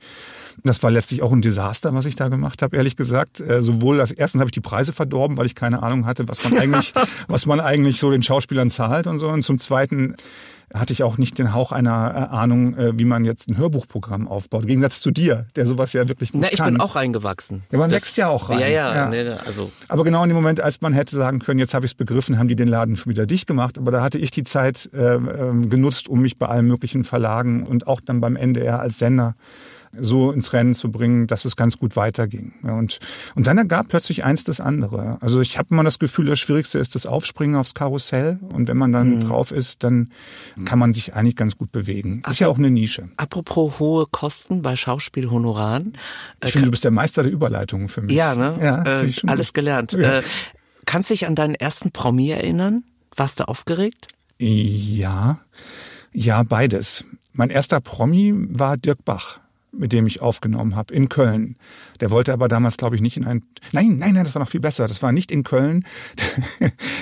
Das 0.63 0.83
war 0.83 0.91
letztlich 0.91 1.23
auch 1.23 1.31
ein 1.31 1.41
Desaster, 1.41 1.93
was 1.95 2.05
ich 2.05 2.15
da 2.15 2.27
gemacht 2.27 2.61
habe, 2.61 2.77
ehrlich 2.77 2.95
gesagt. 2.95 3.39
Äh, 3.41 3.63
sowohl 3.63 3.99
als 3.99 4.11
erstens 4.11 4.39
habe 4.39 4.49
ich 4.49 4.53
die 4.53 4.61
Preise 4.61 4.93
verdorben, 4.93 5.35
weil 5.35 5.47
ich 5.47 5.55
keine 5.55 5.81
Ahnung 5.81 6.05
hatte, 6.05 6.27
was 6.29 6.47
man 6.47 6.57
eigentlich, 6.59 6.93
was 7.27 7.47
man 7.47 7.59
eigentlich 7.59 7.97
so 7.97 8.11
den 8.11 8.21
Schauspielern 8.21 8.69
zahlt 8.69 9.07
und 9.07 9.17
so. 9.17 9.29
Und 9.29 9.41
zum 9.41 9.57
Zweiten 9.57 10.15
hatte 10.73 10.91
ich 10.93 11.03
auch 11.03 11.17
nicht 11.17 11.37
den 11.37 11.53
Hauch 11.53 11.71
einer 11.71 12.29
äh, 12.31 12.35
Ahnung, 12.35 12.75
äh, 12.77 12.97
wie 12.97 13.05
man 13.05 13.25
jetzt 13.25 13.49
ein 13.49 13.57
Hörbuchprogramm 13.57 14.27
aufbaut. 14.27 14.63
Im 14.63 14.67
Gegensatz 14.67 15.01
zu 15.01 15.11
dir, 15.11 15.45
der 15.55 15.67
sowas 15.67 15.93
ja 15.93 16.07
wirklich 16.07 16.31
gut 16.31 16.41
Na, 16.41 16.51
ich 16.51 16.57
kann. 16.57 16.73
bin 16.73 16.81
auch 16.81 16.95
reingewachsen. 16.95 17.63
Ja, 17.71 17.77
man 17.77 17.89
das, 17.89 18.01
wächst 18.01 18.17
ja 18.17 18.27
auch 18.27 18.49
rein. 18.49 18.59
Ja, 18.59 18.67
ja, 18.67 18.95
ja. 18.95 19.09
Nee, 19.09 19.29
also. 19.45 19.71
Aber 19.87 20.03
genau 20.03 20.23
in 20.23 20.29
dem 20.29 20.35
Moment, 20.35 20.61
als 20.61 20.81
man 20.81 20.93
hätte 20.93 21.15
sagen 21.15 21.39
können, 21.39 21.59
jetzt 21.59 21.73
habe 21.73 21.85
ich 21.85 21.91
es 21.91 21.95
begriffen, 21.95 22.39
haben 22.39 22.47
die 22.47 22.55
den 22.55 22.67
Laden 22.67 22.97
schon 22.97 23.11
wieder 23.11 23.25
dicht 23.25 23.45
gemacht. 23.45 23.77
Aber 23.77 23.91
da 23.91 24.01
hatte 24.01 24.17
ich 24.17 24.31
die 24.31 24.43
Zeit 24.43 24.89
äh, 24.93 25.15
äh, 25.15 25.67
genutzt, 25.67 26.07
um 26.07 26.21
mich 26.21 26.37
bei 26.37 26.47
allen 26.47 26.65
möglichen 26.65 27.03
Verlagen 27.03 27.63
und 27.63 27.87
auch 27.87 28.01
dann 28.01 28.19
beim 28.19 28.35
NDR 28.35 28.79
als 28.79 28.97
Sender 28.97 29.35
so 29.97 30.31
ins 30.31 30.53
Rennen 30.53 30.73
zu 30.73 30.91
bringen, 30.91 31.27
dass 31.27 31.45
es 31.45 31.55
ganz 31.55 31.77
gut 31.77 31.95
weiterging. 31.95 32.53
Und, 32.63 32.99
und 33.35 33.47
dann 33.47 33.57
ergab 33.57 33.87
plötzlich 33.89 34.23
eins 34.23 34.43
das 34.43 34.59
andere. 34.59 35.17
Also 35.21 35.41
ich 35.41 35.57
habe 35.57 35.69
immer 35.71 35.83
das 35.83 35.99
Gefühl, 35.99 36.25
das 36.25 36.39
Schwierigste 36.39 36.79
ist 36.79 36.95
das 36.95 37.05
Aufspringen 37.05 37.55
aufs 37.55 37.73
Karussell. 37.73 38.39
Und 38.53 38.67
wenn 38.67 38.77
man 38.77 38.91
dann 38.91 39.15
mhm. 39.15 39.27
drauf 39.27 39.51
ist, 39.51 39.83
dann 39.83 40.11
kann 40.65 40.79
man 40.79 40.93
sich 40.93 41.13
eigentlich 41.13 41.35
ganz 41.35 41.57
gut 41.57 41.71
bewegen. 41.71 42.23
Ist 42.27 42.39
ja 42.39 42.47
auch 42.47 42.57
eine 42.57 42.71
Nische. 42.71 43.09
Apropos 43.17 43.79
hohe 43.79 44.05
Kosten 44.09 44.61
bei 44.61 44.75
Schauspielhonoraren. 44.75 45.93
Ich 46.41 46.49
äh, 46.49 46.51
finde, 46.51 46.65
du 46.65 46.71
bist 46.71 46.83
der 46.83 46.91
Meister 46.91 47.23
der 47.23 47.31
Überleitungen 47.31 47.87
für 47.87 48.01
mich. 48.01 48.15
Ja, 48.15 48.35
ne? 48.35 48.57
Ja, 48.61 49.03
äh, 49.03 49.13
alles 49.27 49.53
gelernt. 49.53 49.93
Ja. 49.93 50.19
Äh, 50.19 50.23
kannst 50.85 51.09
dich 51.09 51.27
an 51.27 51.35
deinen 51.35 51.55
ersten 51.55 51.91
Promi 51.91 52.29
erinnern? 52.29 52.83
Warst 53.15 53.39
du 53.39 53.47
aufgeregt? 53.47 54.07
Ja, 54.39 55.39
ja, 56.11 56.43
beides. 56.43 57.05
Mein 57.33 57.49
erster 57.49 57.79
Promi 57.79 58.33
war 58.35 58.77
Dirk 58.77 59.05
Bach 59.05 59.39
mit 59.73 59.93
dem 59.93 60.07
ich 60.07 60.21
aufgenommen 60.21 60.75
habe, 60.75 60.93
in 60.93 61.09
Köln. 61.09 61.55
Der 61.99 62.11
wollte 62.11 62.33
aber 62.33 62.47
damals, 62.47 62.77
glaube 62.77 62.95
ich, 62.95 63.01
nicht 63.01 63.17
in 63.17 63.25
ein. 63.25 63.43
Nein, 63.71 63.97
nein, 63.97 64.13
nein, 64.13 64.23
das 64.23 64.35
war 64.35 64.41
noch 64.41 64.49
viel 64.49 64.59
besser. 64.59 64.87
Das 64.87 65.01
war 65.01 65.11
nicht 65.11 65.31
in 65.31 65.43
Köln. 65.43 65.85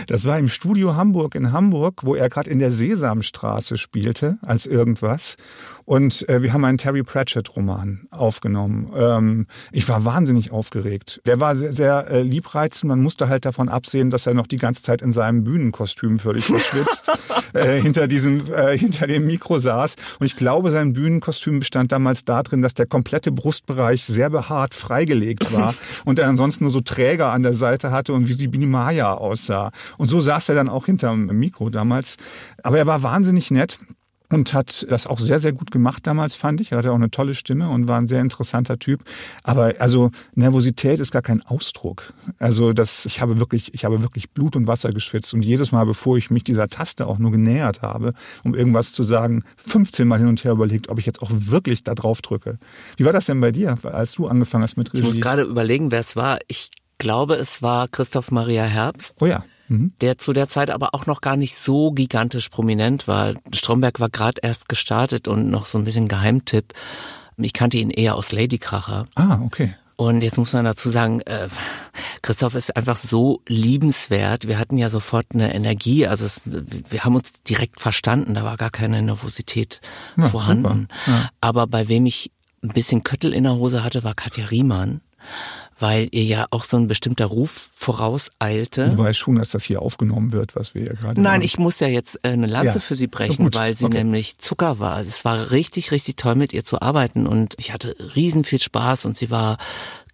Das 0.08 0.25
war 0.25 0.38
im 0.38 0.49
Studio 0.49 0.95
Hamburg 0.95 1.36
in 1.36 1.54
Hamburg, 1.54 2.01
wo 2.04 2.15
er 2.15 2.27
gerade 2.27 2.49
in 2.49 2.60
der 2.60 2.73
Sesamstraße 2.73 3.77
spielte 3.77 4.39
als 4.41 4.65
irgendwas. 4.65 5.38
Und 5.86 6.27
äh, 6.30 6.41
wir 6.41 6.54
haben 6.54 6.63
einen 6.63 6.77
Terry 6.77 7.04
Pratchett-Roman 7.04 8.08
aufgenommen. 8.12 8.91
Ähm, 8.95 9.47
ich 9.71 9.88
war 9.89 10.06
wahnsinnig 10.06 10.51
aufgeregt. 10.51 11.21
Der 11.25 11.39
war 11.39 11.56
sehr, 11.56 11.73
sehr 11.73 12.08
äh, 12.10 12.21
liebreizend. 12.21 12.89
Man 12.89 13.01
musste 13.01 13.27
halt 13.27 13.45
davon 13.45 13.69
absehen, 13.69 14.10
dass 14.10 14.27
er 14.27 14.34
noch 14.34 14.47
die 14.47 14.58
ganze 14.58 14.84
Zeit 14.84 15.01
in 15.01 15.12
seinem 15.12 15.43
Bühnenkostüm 15.43 16.19
völlig 16.19 16.45
verschwitzt 16.45 17.12
äh, 17.54 17.82
hinter 17.82 18.08
diesem 18.08 18.41
äh, 18.54 18.77
hinter 18.77 19.08
dem 19.08 19.25
Mikro 19.25 19.60
saß. 19.60 19.95
Und 20.19 20.25
ich 20.25 20.36
glaube, 20.36 20.71
sein 20.71 20.93
Bühnenkostüm 20.93 21.60
bestand 21.60 21.91
damals 21.91 22.25
darin, 22.25 22.62
dass 22.62 22.73
der 22.73 22.86
komplette 22.86 23.32
Brustbereich 23.32 24.06
sehr 24.06 24.30
behaart 24.30 24.73
freigelegt 24.81 25.53
war 25.53 25.73
und 26.05 26.19
er 26.19 26.27
ansonsten 26.27 26.65
nur 26.65 26.71
so 26.71 26.81
Träger 26.81 27.31
an 27.31 27.43
der 27.43 27.53
Seite 27.53 27.91
hatte 27.91 28.13
und 28.13 28.27
wie 28.27 28.33
sie 28.33 28.47
Maya 28.47 29.13
aussah. 29.13 29.71
Und 29.97 30.07
so 30.07 30.19
saß 30.19 30.49
er 30.49 30.55
dann 30.55 30.69
auch 30.69 30.85
hinterm 30.87 31.27
Mikro 31.27 31.69
damals. 31.69 32.17
Aber 32.63 32.77
er 32.77 32.87
war 32.87 33.03
wahnsinnig 33.03 33.51
nett 33.51 33.79
und 34.31 34.53
hat 34.53 34.85
das 34.89 35.07
auch 35.07 35.19
sehr, 35.19 35.39
sehr 35.39 35.51
gut 35.51 35.71
gemacht 35.71 36.07
damals, 36.07 36.35
fand 36.35 36.61
ich. 36.61 36.71
Er 36.71 36.79
hatte 36.79 36.91
auch 36.91 36.95
eine 36.95 37.11
tolle 37.11 37.35
Stimme 37.35 37.69
und 37.69 37.87
war 37.87 37.97
ein 37.97 38.07
sehr 38.07 38.21
interessanter 38.21 38.79
Typ. 38.79 39.03
Aber 39.43 39.75
also 39.79 40.11
Nervosität 40.35 40.99
ist 40.99 41.11
gar 41.11 41.21
kein 41.21 41.41
Ausdruck. 41.41 42.13
Also 42.39 42.73
das, 42.73 43.05
ich 43.05 43.21
habe 43.21 43.39
wirklich, 43.39 43.73
ich 43.73 43.85
habe 43.85 44.01
wirklich 44.01 44.31
Blut 44.31 44.55
und 44.55 44.67
Wasser 44.67 44.91
geschwitzt 44.93 45.33
und 45.33 45.43
jedes 45.43 45.71
Mal, 45.71 45.85
bevor 45.85 46.17
ich 46.17 46.29
mich 46.29 46.43
dieser 46.43 46.67
Taste 46.67 47.07
auch 47.07 47.19
nur 47.19 47.31
genähert 47.31 47.81
habe, 47.81 48.13
um 48.43 48.55
irgendwas 48.55 48.93
zu 48.93 49.03
sagen, 49.03 49.43
15 49.57 50.07
Mal 50.07 50.19
hin 50.19 50.27
und 50.27 50.43
her 50.43 50.53
überlegt, 50.53 50.89
ob 50.89 50.99
ich 50.99 51.05
jetzt 51.05 51.21
auch 51.21 51.31
wirklich 51.33 51.83
da 51.83 51.95
drauf 51.95 52.21
drücke. 52.21 52.57
Wie 52.97 53.05
war 53.05 53.13
das 53.13 53.25
denn 53.25 53.41
bei 53.41 53.51
dir, 53.51 53.77
als 53.83 54.13
du 54.13 54.27
angefangen 54.27 54.63
hast 54.63 54.77
mit 54.77 54.93
Regie? 54.93 54.99
Ich 54.99 55.15
muss 55.15 55.21
gerade 55.21 55.43
überlegen, 55.43 55.91
wer 55.91 55.99
es 55.99 56.15
war. 56.15 56.39
Ich 56.47 56.69
glaube, 56.97 57.35
es 57.35 57.61
war 57.61 57.87
Christoph 57.87 58.31
Maria 58.31 58.63
Herbst. 58.63 59.15
Oh 59.19 59.25
ja 59.25 59.43
mhm. 59.71 59.93
der 60.01 60.17
zu 60.17 60.34
der 60.34 60.47
Zeit 60.47 60.69
aber 60.69 60.89
auch 60.93 61.05
noch 61.05 61.21
gar 61.21 61.38
nicht 61.38 61.55
so 61.55 61.91
gigantisch 61.91 62.49
prominent 62.49 63.07
war. 63.07 63.34
Stromberg 63.53 63.99
war 63.99 64.10
gerade 64.10 64.41
erst 64.43 64.69
gestartet 64.69 65.27
und 65.27 65.49
noch 65.49 65.65
so 65.65 65.77
ein 65.77 65.86
bisschen 65.86 66.07
Geheimtipp. 66.07 66.73
Ich 67.38 67.53
kannte 67.53 67.77
ihn 67.77 67.89
eher 67.89 68.15
aus 68.15 68.31
Ladykracher. 68.31 69.07
Ah, 69.15 69.39
okay. 69.43 69.73
Und 69.95 70.21
jetzt 70.21 70.38
muss 70.38 70.53
man 70.53 70.65
dazu 70.65 70.89
sagen, 70.89 71.21
äh, 71.21 71.47
Christoph 72.23 72.55
ist 72.55 72.75
einfach 72.75 72.97
so 72.97 73.41
liebenswert. 73.47 74.47
Wir 74.47 74.57
hatten 74.57 74.77
ja 74.77 74.89
sofort 74.89 75.27
eine 75.34 75.53
Energie, 75.53 76.07
also 76.07 76.25
es, 76.25 76.41
wir 76.45 77.03
haben 77.03 77.15
uns 77.15 77.43
direkt 77.43 77.79
verstanden, 77.79 78.34
da 78.34 78.43
war 78.43 78.57
gar 78.57 78.71
keine 78.71 79.01
Nervosität 79.01 79.79
ja, 80.17 80.27
vorhanden. 80.27 80.88
Ja. 81.05 81.29
Aber 81.39 81.67
bei 81.67 81.88
wem 81.88 82.07
ich 82.07 82.31
ein 82.63 82.69
bisschen 82.69 83.03
Köttel 83.03 83.31
in 83.31 83.43
der 83.43 83.55
Hose 83.55 83.84
hatte, 83.84 84.03
war 84.03 84.15
Katja 84.15 84.45
Riemann 84.45 85.01
weil 85.81 86.07
ihr 86.11 86.23
ja 86.23 86.45
auch 86.51 86.63
so 86.63 86.77
ein 86.77 86.87
bestimmter 86.87 87.25
Ruf 87.25 87.69
vorauseilte. 87.73 88.89
Du 88.89 88.97
weißt 88.99 89.17
schon, 89.17 89.35
dass 89.35 89.49
das 89.51 89.63
hier 89.63 89.81
aufgenommen 89.81 90.31
wird, 90.31 90.55
was 90.55 90.75
wir 90.75 90.83
ja 90.83 90.93
gerade 90.93 91.19
Nein, 91.19 91.39
machen. 91.39 91.41
ich 91.43 91.57
muss 91.57 91.79
ja 91.79 91.87
jetzt 91.87 92.19
äh, 92.23 92.29
eine 92.29 92.47
Lanze 92.47 92.75
Ja. 92.75 92.79
für 92.79 92.95
sie 92.95 93.07
brechen, 93.07 93.45
Gut, 93.45 93.55
weil 93.55 93.75
sie 93.75 93.85
okay. 93.85 93.97
nämlich 93.97 94.37
Zucker 94.37 94.79
war. 94.79 94.99
Es 95.01 95.25
war 95.25 95.51
richtig, 95.51 95.91
richtig 95.91 96.15
toll 96.17 96.35
mit 96.35 96.53
ihr 96.53 96.63
zu 96.63 96.81
arbeiten 96.81 97.25
und 97.27 97.55
ich 97.57 97.73
hatte 97.73 97.95
riesen 98.15 98.43
viel 98.43 98.61
Spaß 98.61 99.05
und 99.05 99.17
sie 99.17 99.31
war 99.31 99.57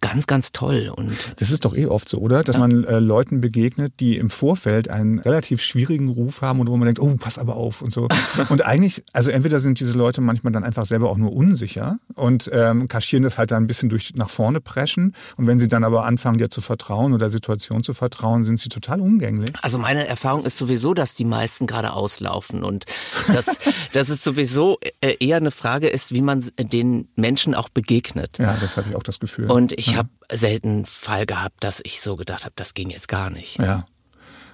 ganz, 0.00 0.26
ganz 0.26 0.52
toll 0.52 0.92
und 0.94 1.12
Das 1.36 1.50
ist 1.50 1.64
doch 1.64 1.76
eh 1.76 1.86
oft 1.86 2.08
so, 2.08 2.18
oder? 2.18 2.44
Dass 2.44 2.58
man 2.58 2.84
äh, 2.84 2.98
Leuten 2.98 3.40
begegnet, 3.40 3.94
die 4.00 4.16
im 4.16 4.30
Vorfeld 4.30 4.88
einen 4.88 5.18
relativ 5.18 5.60
schwierigen 5.60 6.08
Ruf 6.08 6.42
haben 6.42 6.60
und 6.60 6.68
wo 6.68 6.76
man 6.76 6.86
denkt, 6.86 7.00
oh, 7.00 7.16
pass 7.18 7.38
aber 7.38 7.56
auf 7.56 7.82
und 7.82 7.92
so. 7.92 8.08
und 8.48 8.64
eigentlich, 8.64 9.02
also 9.12 9.30
entweder 9.30 9.60
sind 9.60 9.80
diese 9.80 9.92
Leute 9.92 10.20
manchmal 10.20 10.52
dann 10.52 10.64
einfach 10.64 10.86
selber 10.86 11.10
auch 11.10 11.16
nur 11.16 11.32
unsicher 11.32 11.98
und 12.14 12.50
ähm, 12.52 12.88
kaschieren 12.88 13.22
das 13.22 13.38
halt 13.38 13.50
dann 13.50 13.64
ein 13.64 13.66
bisschen 13.66 13.88
durch 13.88 14.14
nach 14.14 14.30
vorne 14.30 14.60
preschen. 14.60 15.14
Und 15.36 15.46
wenn 15.46 15.58
sie 15.58 15.68
dann 15.68 15.84
aber 15.84 16.04
anfangen, 16.04 16.38
dir 16.38 16.48
zu 16.48 16.60
vertrauen 16.60 17.12
oder 17.12 17.30
Situation 17.30 17.82
zu 17.82 17.92
vertrauen, 17.92 18.44
sind 18.44 18.58
sie 18.58 18.68
total 18.68 19.00
umgänglich. 19.00 19.52
Also 19.62 19.78
meine 19.78 20.06
Erfahrung 20.06 20.44
ist 20.44 20.58
sowieso, 20.58 20.94
dass 20.94 21.14
die 21.14 21.24
meisten 21.24 21.66
gerade 21.66 21.92
auslaufen 21.92 22.62
und 22.62 22.84
dass, 23.32 23.58
dass 23.92 24.08
es 24.08 24.22
sowieso 24.22 24.78
äh, 25.00 25.16
eher 25.20 25.38
eine 25.38 25.50
Frage 25.50 25.88
ist, 25.88 26.14
wie 26.14 26.22
man 26.22 26.44
den 26.58 27.08
Menschen 27.16 27.54
auch 27.54 27.68
begegnet. 27.68 28.38
Ja, 28.38 28.56
das 28.60 28.76
habe 28.76 28.88
ich 28.90 28.96
auch 28.96 29.02
das 29.02 29.18
Gefühl. 29.20 29.50
Und 29.50 29.72
ich 29.72 29.87
habe 29.96 30.08
selten 30.30 30.68
einen 30.68 30.86
Fall 30.86 31.26
gehabt, 31.26 31.64
dass 31.64 31.80
ich 31.84 32.00
so 32.00 32.16
gedacht 32.16 32.44
habe, 32.44 32.54
das 32.56 32.74
ging 32.74 32.90
jetzt 32.90 33.08
gar 33.08 33.30
nicht. 33.30 33.58
ja. 33.58 33.86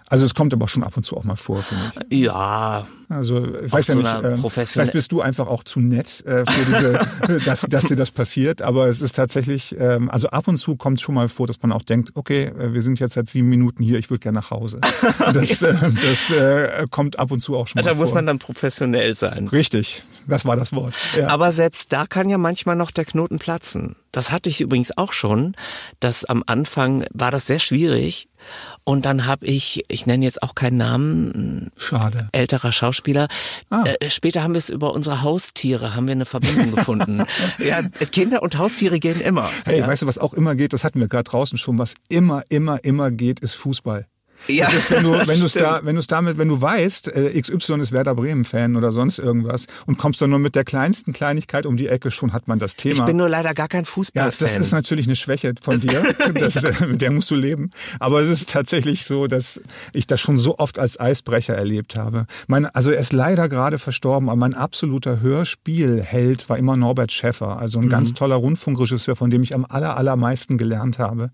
Also 0.08 0.24
es 0.26 0.34
kommt 0.34 0.52
aber 0.52 0.68
schon 0.68 0.82
ab 0.84 0.96
und 0.96 1.02
zu 1.02 1.16
auch 1.16 1.24
mal 1.24 1.36
vor, 1.36 1.62
finde 1.62 1.92
ich. 2.10 2.18
Ja, 2.24 2.86
Also 3.08 3.54
ich 3.64 3.72
weiß 3.72 3.86
ja 3.88 3.94
nicht, 3.96 4.06
äh, 4.06 4.34
professionell- 4.34 4.66
vielleicht 4.66 4.92
bist 4.92 5.12
du 5.12 5.20
einfach 5.22 5.46
auch 5.46 5.64
zu 5.64 5.80
nett 5.80 6.24
äh, 6.26 6.44
für 6.46 6.64
diese, 7.26 7.40
dass, 7.44 7.62
dass 7.62 7.84
dir 7.84 7.96
das 7.96 8.10
passiert, 8.10 8.60
aber 8.62 8.88
es 8.88 9.00
ist 9.00 9.16
tatsächlich, 9.16 9.74
ähm, 9.78 10.10
also 10.10 10.28
ab 10.28 10.46
und 10.48 10.56
zu 10.58 10.76
kommt 10.76 11.00
schon 11.00 11.14
mal 11.14 11.28
vor, 11.28 11.46
dass 11.46 11.60
man 11.62 11.72
auch 11.72 11.82
denkt, 11.82 12.10
okay, 12.14 12.44
äh, 12.46 12.72
wir 12.74 12.82
sind 12.82 13.00
jetzt 13.00 13.14
seit 13.14 13.28
sieben 13.28 13.48
Minuten 13.48 13.82
hier, 13.82 13.98
ich 13.98 14.10
würde 14.10 14.20
gerne 14.20 14.36
nach 14.40 14.50
Hause. 14.50 14.80
Das, 15.32 15.62
äh, 15.62 15.74
das 16.02 16.30
äh, 16.30 16.86
kommt 16.90 17.18
ab 17.18 17.30
und 17.30 17.40
zu 17.40 17.56
auch 17.56 17.66
schon 17.66 17.80
mal 17.80 17.84
da 17.88 17.94
vor. 17.94 18.04
muss 18.04 18.14
man 18.14 18.26
dann 18.26 18.38
professionell 18.38 19.14
sein. 19.14 19.48
Richtig, 19.48 20.02
das 20.28 20.44
war 20.44 20.56
das 20.56 20.72
Wort. 20.72 20.94
Ja. 21.18 21.28
Aber 21.28 21.50
selbst 21.50 21.92
da 21.92 22.06
kann 22.06 22.28
ja 22.28 22.36
manchmal 22.38 22.76
noch 22.76 22.90
der 22.90 23.04
Knoten 23.04 23.38
platzen. 23.38 23.96
Das 24.12 24.30
hatte 24.30 24.48
ich 24.50 24.60
übrigens 24.60 24.96
auch 24.96 25.12
schon, 25.12 25.54
dass 26.00 26.24
am 26.24 26.42
Anfang 26.46 27.04
war 27.12 27.30
das 27.30 27.46
sehr 27.46 27.58
schwierig 27.58 28.28
und 28.84 29.06
dann 29.06 29.26
habe 29.26 29.46
ich, 29.46 29.84
ich 29.88 30.06
nenne 30.06 30.24
jetzt 30.24 30.42
auch 30.42 30.54
keinen 30.54 30.76
Namen, 30.76 31.70
Schade. 31.76 32.28
älterer 32.32 32.72
Schauspieler. 32.72 33.28
Ah. 33.70 33.84
Äh, 33.84 34.10
später 34.10 34.42
haben 34.42 34.54
wir 34.54 34.58
es 34.58 34.68
über 34.68 34.92
unsere 34.92 35.22
Haustiere, 35.22 35.94
haben 35.94 36.06
wir 36.06 36.12
eine 36.12 36.26
Verbindung 36.26 36.74
gefunden. 36.74 37.24
ja, 37.58 37.82
Kinder 38.12 38.42
und 38.42 38.58
Haustiere 38.58 38.98
gehen 38.98 39.20
immer. 39.20 39.50
Hey, 39.64 39.80
ja. 39.80 39.86
weißt 39.86 40.02
du, 40.02 40.06
was 40.06 40.18
auch 40.18 40.34
immer 40.34 40.54
geht, 40.54 40.72
das 40.72 40.84
hatten 40.84 41.00
wir 41.00 41.08
gerade 41.08 41.24
draußen 41.24 41.58
schon, 41.58 41.78
was 41.78 41.94
immer, 42.08 42.42
immer, 42.48 42.84
immer 42.84 43.10
geht, 43.10 43.40
ist 43.40 43.54
Fußball. 43.54 44.06
Ja, 44.48 44.66
Das 44.66 44.74
ist, 44.74 44.90
wenn 44.90 45.02
du, 45.02 45.12
wenn 45.26 45.40
du 45.40 45.46
es 45.46 45.54
da, 45.54 45.80
wenn 45.84 45.94
du 45.94 46.00
es 46.00 46.06
damit, 46.06 46.38
wenn 46.38 46.48
du 46.48 46.60
weißt, 46.60 47.14
äh, 47.14 47.40
XY 47.40 47.80
ist 47.80 47.92
Werder 47.92 48.14
Bremen 48.14 48.44
Fan 48.44 48.76
oder 48.76 48.92
sonst 48.92 49.18
irgendwas 49.18 49.66
und 49.86 49.98
kommst 49.98 50.20
dann 50.20 50.30
nur 50.30 50.38
mit 50.38 50.54
der 50.54 50.64
kleinsten 50.64 51.12
Kleinigkeit 51.12 51.66
um 51.66 51.76
die 51.76 51.88
Ecke, 51.88 52.10
schon 52.10 52.32
hat 52.32 52.48
man 52.48 52.58
das 52.58 52.76
Thema. 52.76 53.00
Ich 53.00 53.04
bin 53.04 53.16
nur 53.16 53.28
leider 53.28 53.54
gar 53.54 53.68
kein 53.68 53.84
ja, 53.84 53.90
Fußballfan. 53.90 54.34
das 54.38 54.56
ist 54.56 54.72
natürlich 54.72 55.06
eine 55.06 55.16
Schwäche 55.16 55.54
von 55.60 55.80
dir. 55.80 56.02
Das, 56.34 56.62
äh, 56.62 56.86
mit 56.86 57.00
der 57.00 57.10
musst 57.10 57.30
du 57.30 57.36
leben. 57.36 57.70
Aber 58.00 58.20
es 58.20 58.28
ist 58.28 58.50
tatsächlich 58.50 59.04
so, 59.04 59.26
dass 59.26 59.60
ich 59.92 60.06
das 60.06 60.20
schon 60.20 60.36
so 60.36 60.58
oft 60.58 60.78
als 60.78 60.98
Eisbrecher 60.98 61.54
erlebt 61.54 61.96
habe. 61.96 62.26
Mein, 62.48 62.66
also 62.66 62.90
er 62.90 62.98
ist 62.98 63.12
leider 63.12 63.48
gerade 63.48 63.78
verstorben, 63.78 64.28
aber 64.28 64.36
mein 64.36 64.54
absoluter 64.54 65.20
Hörspielheld 65.20 66.48
war 66.48 66.58
immer 66.58 66.76
Norbert 66.76 67.12
Schäffer. 67.12 67.58
Also 67.58 67.78
ein 67.78 67.88
ganz 67.88 68.14
toller 68.14 68.36
Rundfunkregisseur, 68.36 69.16
von 69.16 69.30
dem 69.30 69.42
ich 69.42 69.54
am 69.54 69.64
aller, 69.64 69.96
allermeisten 69.96 70.58
gelernt 70.58 70.98
habe. 70.98 71.30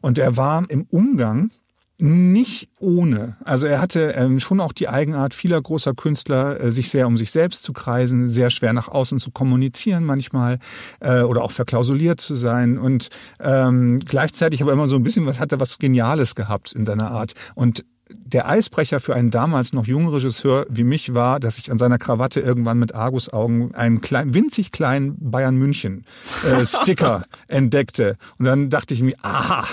Und 0.00 0.18
er 0.18 0.36
war 0.36 0.64
im 0.68 0.86
Umgang 0.90 1.50
nicht 2.00 2.68
ohne. 2.78 3.36
Also 3.44 3.66
er 3.66 3.80
hatte 3.80 4.14
ähm, 4.16 4.40
schon 4.40 4.60
auch 4.60 4.72
die 4.72 4.88
Eigenart 4.88 5.34
vieler 5.34 5.60
großer 5.60 5.94
Künstler, 5.94 6.60
äh, 6.60 6.72
sich 6.72 6.90
sehr 6.90 7.06
um 7.06 7.16
sich 7.16 7.30
selbst 7.30 7.62
zu 7.62 7.72
kreisen, 7.72 8.30
sehr 8.30 8.50
schwer 8.50 8.72
nach 8.72 8.88
außen 8.88 9.18
zu 9.18 9.30
kommunizieren 9.30 10.04
manchmal 10.04 10.58
äh, 11.00 11.22
oder 11.22 11.42
auch 11.42 11.50
verklausuliert 11.50 12.20
zu 12.20 12.34
sein 12.34 12.78
und 12.78 13.08
ähm, 13.40 14.00
gleichzeitig 14.00 14.62
aber 14.62 14.72
immer 14.72 14.88
so 14.88 14.96
ein 14.96 15.02
bisschen 15.02 15.26
was 15.26 15.38
hatte 15.38 15.60
was 15.60 15.78
Geniales 15.78 16.34
gehabt 16.34 16.72
in 16.72 16.84
seiner 16.84 17.10
Art 17.10 17.34
und 17.54 17.84
der 18.32 18.48
Eisbrecher 18.48 19.00
für 19.00 19.14
einen 19.14 19.30
damals 19.30 19.72
noch 19.72 19.86
jungen 19.86 20.08
Regisseur 20.08 20.66
wie 20.68 20.84
mich 20.84 21.14
war, 21.14 21.40
dass 21.40 21.58
ich 21.58 21.70
an 21.70 21.78
seiner 21.78 21.98
Krawatte 21.98 22.40
irgendwann 22.40 22.78
mit 22.78 22.94
Argusaugen 22.94 23.74
einen 23.74 24.00
kleinen, 24.00 24.34
winzig 24.34 24.72
kleinen 24.72 25.16
Bayern 25.18 25.56
München 25.56 26.04
äh, 26.44 26.64
Sticker 26.64 27.24
entdeckte. 27.48 28.16
Und 28.38 28.44
dann 28.44 28.70
dachte 28.70 28.94
ich 28.94 29.02
mir, 29.02 29.16
aha, 29.22 29.64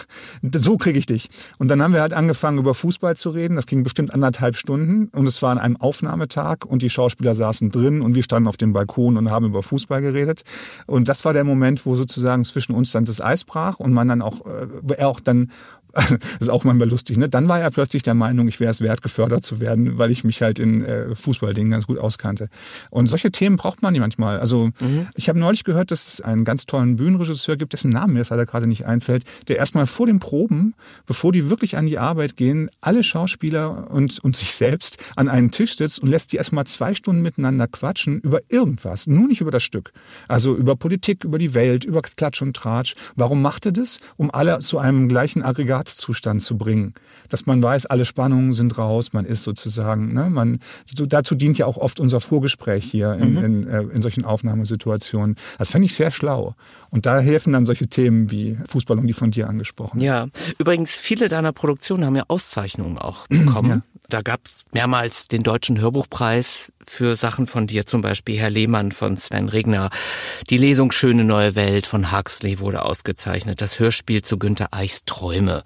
so 0.53 0.77
kriege 0.77 0.97
ich 0.97 1.05
dich. 1.05 1.29
Und 1.57 1.67
dann 1.67 1.81
haben 1.81 1.93
wir 1.93 2.01
halt 2.01 2.13
angefangen, 2.13 2.57
über 2.57 2.73
Fußball 2.73 3.15
zu 3.15 3.29
reden. 3.29 3.55
Das 3.55 3.67
ging 3.67 3.83
bestimmt 3.83 4.13
anderthalb 4.13 4.55
Stunden. 4.55 5.09
Und 5.09 5.27
es 5.27 5.41
war 5.41 5.51
an 5.51 5.59
einem 5.59 5.77
Aufnahmetag 5.77 6.65
und 6.65 6.81
die 6.81 6.89
Schauspieler 6.89 7.33
saßen 7.33 7.71
drin 7.71 8.01
und 8.01 8.15
wir 8.15 8.23
standen 8.23 8.47
auf 8.47 8.57
dem 8.57 8.73
Balkon 8.73 9.17
und 9.17 9.29
haben 9.29 9.45
über 9.45 9.61
Fußball 9.61 10.01
geredet. 10.01 10.43
Und 10.87 11.07
das 11.07 11.25
war 11.25 11.33
der 11.33 11.43
Moment, 11.43 11.85
wo 11.85 11.95
sozusagen 11.95 12.43
zwischen 12.45 12.73
uns 12.73 12.91
dann 12.91 13.05
das 13.05 13.21
Eis 13.21 13.43
brach 13.43 13.79
und 13.79 13.93
man 13.93 14.07
dann 14.07 14.21
auch, 14.21 14.45
äh, 14.45 14.93
er 14.97 15.07
auch 15.07 15.19
dann 15.19 15.51
das 15.97 16.11
ist 16.39 16.49
auch 16.49 16.63
manchmal 16.63 16.89
lustig, 16.89 17.17
ne? 17.17 17.29
Dann 17.29 17.49
war 17.49 17.59
er 17.59 17.71
plötzlich 17.71 18.03
der 18.03 18.13
Meinung, 18.13 18.47
ich 18.47 18.59
wäre 18.59 18.71
es 18.71 18.81
wert, 18.81 19.01
gefördert 19.01 19.43
zu 19.43 19.59
werden, 19.59 19.97
weil 19.97 20.11
ich 20.11 20.23
mich 20.23 20.41
halt 20.41 20.59
in 20.59 20.83
äh, 20.83 21.15
Fußballdingen 21.15 21.71
ganz 21.71 21.87
gut 21.87 21.97
auskannte. 21.97 22.49
Und 22.89 23.07
solche 23.07 23.31
Themen 23.31 23.57
braucht 23.57 23.81
man 23.81 23.97
manchmal. 23.97 24.39
Also 24.39 24.69
ich 25.15 25.29
habe 25.29 25.39
neulich 25.39 25.63
gehört, 25.63 25.91
dass 25.91 26.07
es 26.07 26.21
einen 26.21 26.45
ganz 26.45 26.65
tollen 26.65 26.97
Bühnenregisseur 26.97 27.57
gibt, 27.57 27.73
dessen 27.73 27.89
Namen 27.89 28.13
mir 28.13 28.19
jetzt 28.19 28.29
leider 28.29 28.45
gerade 28.45 28.67
nicht 28.67 28.85
einfällt, 28.85 29.23
der 29.47 29.57
erstmal 29.57 29.87
vor 29.87 30.05
den 30.05 30.19
Proben, 30.19 30.75
bevor 31.05 31.31
die 31.31 31.49
wirklich 31.49 31.77
an 31.77 31.87
die 31.87 31.97
Arbeit 31.97 32.35
gehen, 32.35 32.69
alle 32.81 33.03
Schauspieler 33.03 33.89
und, 33.89 34.19
und 34.19 34.35
sich 34.35 34.53
selbst 34.53 35.03
an 35.15 35.29
einen 35.29 35.51
Tisch 35.51 35.77
sitzt 35.77 35.99
und 35.99 36.09
lässt 36.09 36.31
die 36.31 36.37
erstmal 36.37 36.65
zwei 36.65 36.93
Stunden 36.93 37.21
miteinander 37.21 37.67
quatschen 37.67 38.19
über 38.19 38.41
irgendwas, 38.49 39.07
nur 39.07 39.27
nicht 39.27 39.41
über 39.41 39.51
das 39.51 39.63
Stück. 39.63 39.91
Also 40.27 40.55
über 40.55 40.75
Politik, 40.75 41.23
über 41.23 41.39
die 41.39 41.53
Welt, 41.53 41.83
über 41.83 42.01
Klatsch 42.01 42.41
und 42.41 42.55
Tratsch. 42.55 42.95
Warum 43.15 43.41
macht 43.41 43.65
er 43.65 43.71
das? 43.71 43.99
Um 44.15 44.29
alle 44.31 44.59
zu 44.59 44.77
einem 44.77 45.09
gleichen 45.09 45.41
Aggregatzustand 45.87 46.41
zu 46.41 46.57
bringen. 46.57 46.93
Dass 47.29 47.45
man 47.45 47.61
weiß, 47.61 47.85
alle 47.87 48.05
Spannungen 48.05 48.53
sind 48.53 48.77
raus, 48.77 49.13
man 49.13 49.25
ist 49.25 49.43
sozusagen, 49.43 50.13
ne, 50.13 50.29
man, 50.29 50.59
so, 50.85 51.05
dazu 51.05 51.35
dient 51.35 51.57
ja 51.57 51.65
auch 51.65 51.77
oft 51.77 51.99
unser 51.99 52.19
Vorgespräch 52.19 52.85
hier 52.85 53.13
in, 53.13 53.37
in, 53.37 53.67
äh, 53.67 53.81
in 53.81 54.01
solchen 54.01 54.25
Aufnahmesituationen. 54.25 55.35
Das 55.57 55.71
fände 55.71 55.85
ich 55.85 55.95
sehr 55.95 56.11
schlau. 56.11 56.55
Und 56.89 57.05
da 57.05 57.19
helfen 57.19 57.53
dann 57.53 57.65
solche 57.65 57.87
Themen 57.87 58.31
wie 58.31 58.57
Fußball 58.69 58.97
und 58.97 59.07
die 59.07 59.13
von 59.13 59.31
dir 59.31 59.49
angesprochen. 59.49 59.99
Ja, 59.99 60.27
übrigens, 60.57 60.93
viele 60.93 61.27
deiner 61.27 61.51
Produktionen 61.51 62.05
haben 62.05 62.15
ja 62.15 62.23
Auszeichnungen 62.27 62.97
auch 62.97 63.27
bekommen. 63.29 63.83
Da 64.09 64.21
gab 64.21 64.39
es 64.45 64.63
mehrmals 64.73 65.27
den 65.27 65.43
Deutschen 65.43 65.81
Hörbuchpreis 65.81 66.71
für 66.85 67.17
Sachen 67.17 67.45
von 67.45 67.67
dir, 67.67 67.85
zum 67.85 68.01
Beispiel 68.01 68.37
Herr 68.37 68.49
Lehmann 68.49 68.93
von 68.93 69.17
Sven 69.17 69.49
Regner. 69.49 69.89
Die 70.49 70.57
Lesung 70.57 70.91
Schöne 70.91 71.25
neue 71.25 71.55
Welt 71.55 71.87
von 71.87 72.11
Huxley 72.11 72.59
wurde 72.59 72.83
ausgezeichnet. 72.83 73.61
Das 73.61 73.79
Hörspiel 73.79 74.21
zu 74.21 74.37
Günter 74.39 74.69
Eichs 74.71 75.03
Träume. 75.05 75.63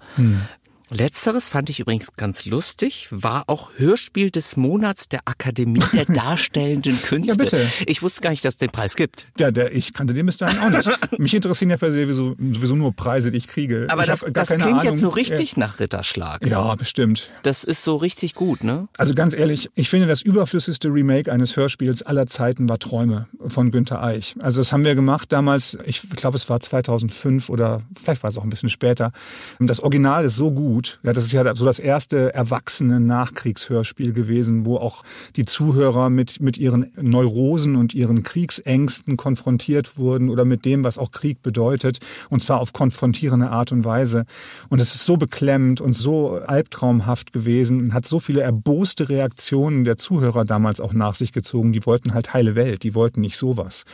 Letzteres 0.92 1.48
fand 1.48 1.70
ich 1.70 1.80
übrigens 1.80 2.12
ganz 2.16 2.44
lustig, 2.44 3.08
war 3.10 3.44
auch 3.46 3.70
Hörspiel 3.76 4.30
des 4.30 4.56
Monats 4.58 5.08
der 5.08 5.20
Akademie 5.24 5.82
der 5.94 6.04
Darstellenden 6.08 7.00
Künste. 7.00 7.36
bitte. 7.36 7.66
Ich 7.86 8.02
wusste 8.02 8.20
gar 8.20 8.28
nicht, 8.30 8.44
dass 8.44 8.54
es 8.54 8.58
den 8.58 8.70
Preis 8.70 8.94
gibt. 8.94 9.26
Ja, 9.38 9.50
der, 9.50 9.74
ich 9.74 9.94
kannte 9.94 10.12
den 10.12 10.26
bis 10.26 10.36
dahin 10.36 10.58
auch 10.58 10.68
nicht. 10.68 11.18
Mich 11.18 11.34
interessieren 11.34 11.70
ja 11.70 11.78
per 11.78 11.90
se 11.92 12.02
sowieso, 12.02 12.36
sowieso 12.52 12.76
nur 12.76 12.92
Preise, 12.94 13.30
die 13.30 13.38
ich 13.38 13.48
kriege. 13.48 13.86
Aber 13.88 14.02
ich 14.02 14.08
das, 14.08 14.26
das 14.32 14.48
klingt 14.48 14.62
Ahnung. 14.64 14.82
jetzt 14.82 15.00
so 15.00 15.08
richtig 15.08 15.56
nach 15.56 15.80
Ritterschlag. 15.80 16.46
Ja, 16.46 16.74
bestimmt. 16.74 17.30
Das 17.42 17.64
ist 17.64 17.84
so 17.84 17.96
richtig 17.96 18.34
gut, 18.34 18.62
ne? 18.62 18.88
Also 18.98 19.14
ganz 19.14 19.32
ehrlich, 19.32 19.70
ich 19.74 19.88
finde, 19.88 20.06
das 20.06 20.20
überflüssigste 20.20 20.88
Remake 20.88 21.32
eines 21.32 21.56
Hörspiels 21.56 22.02
aller 22.02 22.26
Zeiten 22.26 22.68
war 22.68 22.78
Träume 22.78 23.28
von 23.48 23.70
Günter 23.70 24.02
Eich. 24.02 24.34
Also 24.40 24.60
das 24.60 24.72
haben 24.72 24.84
wir 24.84 24.94
gemacht 24.94 25.32
damals, 25.32 25.78
ich 25.86 26.02
glaube, 26.10 26.36
es 26.36 26.50
war 26.50 26.60
2005 26.60 27.48
oder 27.48 27.80
vielleicht 27.98 28.22
war 28.22 28.28
es 28.28 28.36
auch 28.36 28.44
ein 28.44 28.50
bisschen 28.50 28.68
später. 28.68 29.12
Das 29.58 29.80
Original 29.80 30.26
ist 30.26 30.36
so 30.36 30.50
gut. 30.50 30.81
Ja, 31.02 31.12
das 31.12 31.26
ist 31.26 31.32
ja 31.32 31.54
so 31.54 31.64
das 31.64 31.78
erste 31.78 32.34
erwachsene 32.34 33.00
Nachkriegshörspiel 33.00 34.12
gewesen, 34.12 34.66
wo 34.66 34.76
auch 34.76 35.02
die 35.36 35.44
Zuhörer 35.44 36.10
mit, 36.10 36.40
mit 36.40 36.58
ihren 36.58 36.90
Neurosen 37.00 37.76
und 37.76 37.94
ihren 37.94 38.22
Kriegsängsten 38.22 39.16
konfrontiert 39.16 39.98
wurden 39.98 40.30
oder 40.30 40.44
mit 40.44 40.64
dem, 40.64 40.84
was 40.84 40.98
auch 40.98 41.12
Krieg 41.12 41.42
bedeutet. 41.42 42.00
Und 42.30 42.40
zwar 42.40 42.60
auf 42.60 42.72
konfrontierende 42.72 43.50
Art 43.50 43.72
und 43.72 43.84
Weise. 43.84 44.24
Und 44.68 44.80
es 44.80 44.94
ist 44.94 45.04
so 45.04 45.16
beklemmend 45.16 45.80
und 45.80 45.92
so 45.92 46.38
albtraumhaft 46.46 47.32
gewesen 47.32 47.80
und 47.80 47.94
hat 47.94 48.06
so 48.06 48.20
viele 48.20 48.40
erboste 48.40 49.08
Reaktionen 49.08 49.84
der 49.84 49.96
Zuhörer 49.96 50.44
damals 50.44 50.80
auch 50.80 50.92
nach 50.92 51.14
sich 51.14 51.32
gezogen. 51.32 51.72
Die 51.72 51.84
wollten 51.86 52.14
halt 52.14 52.34
heile 52.34 52.54
Welt, 52.54 52.82
die 52.82 52.94
wollten 52.94 53.20
nicht 53.20 53.36
sowas. 53.36 53.84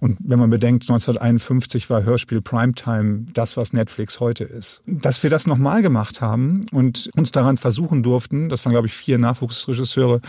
Und 0.00 0.18
wenn 0.20 0.38
man 0.38 0.50
bedenkt, 0.50 0.84
1951 0.84 1.90
war 1.90 2.04
Hörspiel 2.04 2.40
Primetime 2.40 3.26
das, 3.34 3.56
was 3.56 3.72
Netflix 3.72 4.20
heute 4.20 4.44
ist. 4.44 4.82
Dass 4.86 5.22
wir 5.22 5.30
das 5.30 5.46
nochmal 5.46 5.82
gemacht 5.82 6.20
haben 6.20 6.37
und 6.72 7.10
uns 7.16 7.32
daran 7.32 7.56
versuchen 7.56 8.02
durften, 8.02 8.48
das 8.48 8.64
waren 8.64 8.72
glaube 8.72 8.86
ich 8.86 8.94
vier 8.94 9.18
Nachwuchsregisseure, 9.18 10.20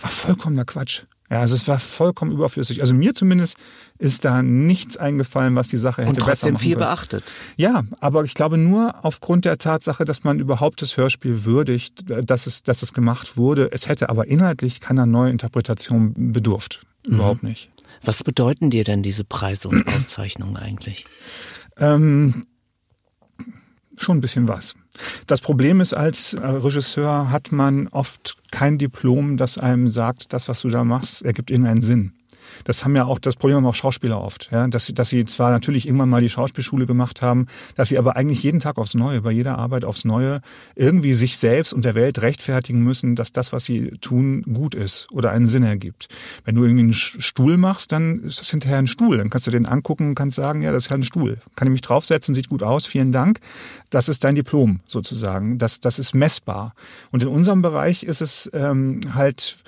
war 0.00 0.10
vollkommener 0.10 0.64
Quatsch. 0.64 1.02
Ja, 1.30 1.40
also 1.40 1.54
es 1.56 1.66
war 1.66 1.80
vollkommen 1.80 2.30
überflüssig. 2.30 2.82
Also 2.82 2.94
mir 2.94 3.12
zumindest 3.12 3.56
ist 3.98 4.24
da 4.24 4.42
nichts 4.42 4.96
eingefallen, 4.96 5.56
was 5.56 5.68
die 5.68 5.76
Sache 5.76 6.02
hätte 6.02 6.10
Und 6.10 6.20
trotzdem 6.20 6.56
viel 6.56 6.76
beachtet. 6.76 7.24
Ja, 7.56 7.84
aber 8.00 8.24
ich 8.24 8.34
glaube 8.34 8.58
nur 8.58 9.04
aufgrund 9.04 9.44
der 9.44 9.58
Tatsache, 9.58 10.04
dass 10.04 10.22
man 10.22 10.38
überhaupt 10.38 10.82
das 10.82 10.96
Hörspiel 10.96 11.44
würdigt, 11.44 12.04
dass 12.08 12.46
es, 12.46 12.62
dass 12.62 12.82
es 12.82 12.92
gemacht 12.92 13.36
wurde. 13.36 13.70
Es 13.72 13.88
hätte 13.88 14.08
aber 14.08 14.28
inhaltlich 14.28 14.80
keiner 14.80 15.06
neuen 15.06 15.32
Interpretation 15.32 16.32
bedurft. 16.32 16.86
Überhaupt 17.02 17.42
nicht. 17.42 17.70
Was 18.04 18.22
bedeuten 18.22 18.70
dir 18.70 18.84
denn 18.84 19.02
diese 19.02 19.24
Preise 19.24 19.68
und 19.68 19.86
Auszeichnungen 19.88 20.56
eigentlich? 20.56 21.06
Ähm, 21.78 22.46
schon 23.98 24.18
ein 24.18 24.20
bisschen 24.20 24.48
was. 24.48 24.74
Das 25.26 25.40
Problem 25.40 25.80
ist, 25.80 25.94
als 25.94 26.34
äh, 26.34 26.46
Regisseur 26.46 27.30
hat 27.30 27.52
man 27.52 27.88
oft 27.88 28.36
kein 28.50 28.78
Diplom, 28.78 29.36
das 29.36 29.58
einem 29.58 29.88
sagt, 29.88 30.32
das, 30.32 30.48
was 30.48 30.62
du 30.62 30.68
da 30.68 30.84
machst, 30.84 31.22
ergibt 31.22 31.50
irgendeinen 31.50 31.82
Sinn. 31.82 32.12
Das 32.64 32.84
haben 32.84 32.96
ja 32.96 33.04
auch, 33.04 33.18
das 33.18 33.36
Problem 33.36 33.56
haben 33.58 33.66
auch 33.66 33.74
Schauspieler 33.74 34.20
oft, 34.20 34.48
ja, 34.52 34.66
dass, 34.68 34.86
sie- 34.86 34.94
dass 34.94 35.08
sie 35.08 35.24
zwar 35.24 35.50
natürlich 35.50 35.86
irgendwann 35.86 36.08
mal 36.08 36.20
die 36.20 36.28
Schauspielschule 36.28 36.86
gemacht 36.86 37.22
haben, 37.22 37.46
dass 37.74 37.88
sie 37.88 37.98
aber 37.98 38.16
eigentlich 38.16 38.42
jeden 38.42 38.60
Tag 38.60 38.78
aufs 38.78 38.94
Neue, 38.94 39.22
bei 39.22 39.30
jeder 39.30 39.58
Arbeit 39.58 39.84
aufs 39.84 40.04
Neue 40.04 40.40
irgendwie 40.74 41.14
sich 41.14 41.38
selbst 41.38 41.72
und 41.72 41.84
der 41.84 41.94
Welt 41.94 42.20
rechtfertigen 42.22 42.82
müssen, 42.82 43.16
dass 43.16 43.32
das, 43.32 43.52
was 43.52 43.64
sie 43.64 43.90
tun, 44.00 44.42
gut 44.42 44.74
ist 44.74 45.08
oder 45.12 45.30
einen 45.30 45.48
Sinn 45.48 45.62
ergibt. 45.62 46.08
Wenn 46.44 46.54
du 46.54 46.64
irgendwie 46.64 46.82
einen 46.84 46.92
Stuhl 46.92 47.56
machst, 47.56 47.92
dann 47.92 48.22
ist 48.24 48.40
das 48.40 48.50
hinterher 48.50 48.78
ein 48.78 48.86
Stuhl. 48.86 49.18
Dann 49.18 49.30
kannst 49.30 49.46
du 49.46 49.50
den 49.50 49.66
angucken 49.66 50.08
und 50.10 50.14
kannst 50.14 50.36
sagen, 50.36 50.62
ja, 50.62 50.72
das 50.72 50.84
ist 50.84 50.90
ja 50.90 50.96
ein 50.96 51.02
Stuhl. 51.02 51.38
Kann 51.56 51.68
ich 51.68 51.72
mich 51.72 51.80
draufsetzen, 51.82 52.34
sieht 52.34 52.48
gut 52.48 52.62
aus, 52.62 52.86
vielen 52.86 53.12
Dank. 53.12 53.40
Das 53.90 54.08
ist 54.08 54.24
dein 54.24 54.34
Diplom 54.34 54.80
sozusagen. 54.86 55.58
Das, 55.58 55.80
das 55.80 55.98
ist 55.98 56.14
messbar. 56.14 56.74
Und 57.10 57.22
in 57.22 57.28
unserem 57.28 57.62
Bereich 57.62 58.02
ist 58.02 58.20
es 58.20 58.50
ähm, 58.52 59.00
halt 59.14 59.58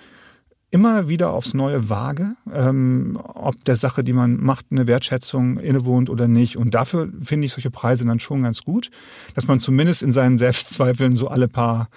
immer 0.71 1.09
wieder 1.09 1.31
aufs 1.33 1.55
Neue 1.55 1.89
vage, 1.89 2.35
ähm, 2.53 3.19
ob 3.25 3.65
der 3.65 3.77
Sache, 3.77 4.05
die 4.05 4.13
man 4.13 4.43
macht, 4.43 4.67
eine 4.71 4.87
Wertschätzung 4.87 5.59
innewohnt 5.59 6.11
oder 6.11 6.29
nicht. 6.29 6.57
Und 6.57 6.75
dafür 6.75 7.09
finde 7.23 7.47
ich 7.47 7.53
solche 7.53 7.71
Preise 7.71 8.05
dann 8.07 8.21
schon 8.21 8.43
ganz 8.43 8.65
gut, 8.65 8.91
dass 9.35 9.47
man 9.49 9.61
zumindest 9.61 10.03
in 10.03 10.13
seinen 10.13 10.37
Selbstzweifeln 10.39 11.17
so 11.17 11.29
alle 11.29 11.49
paar 11.49 11.89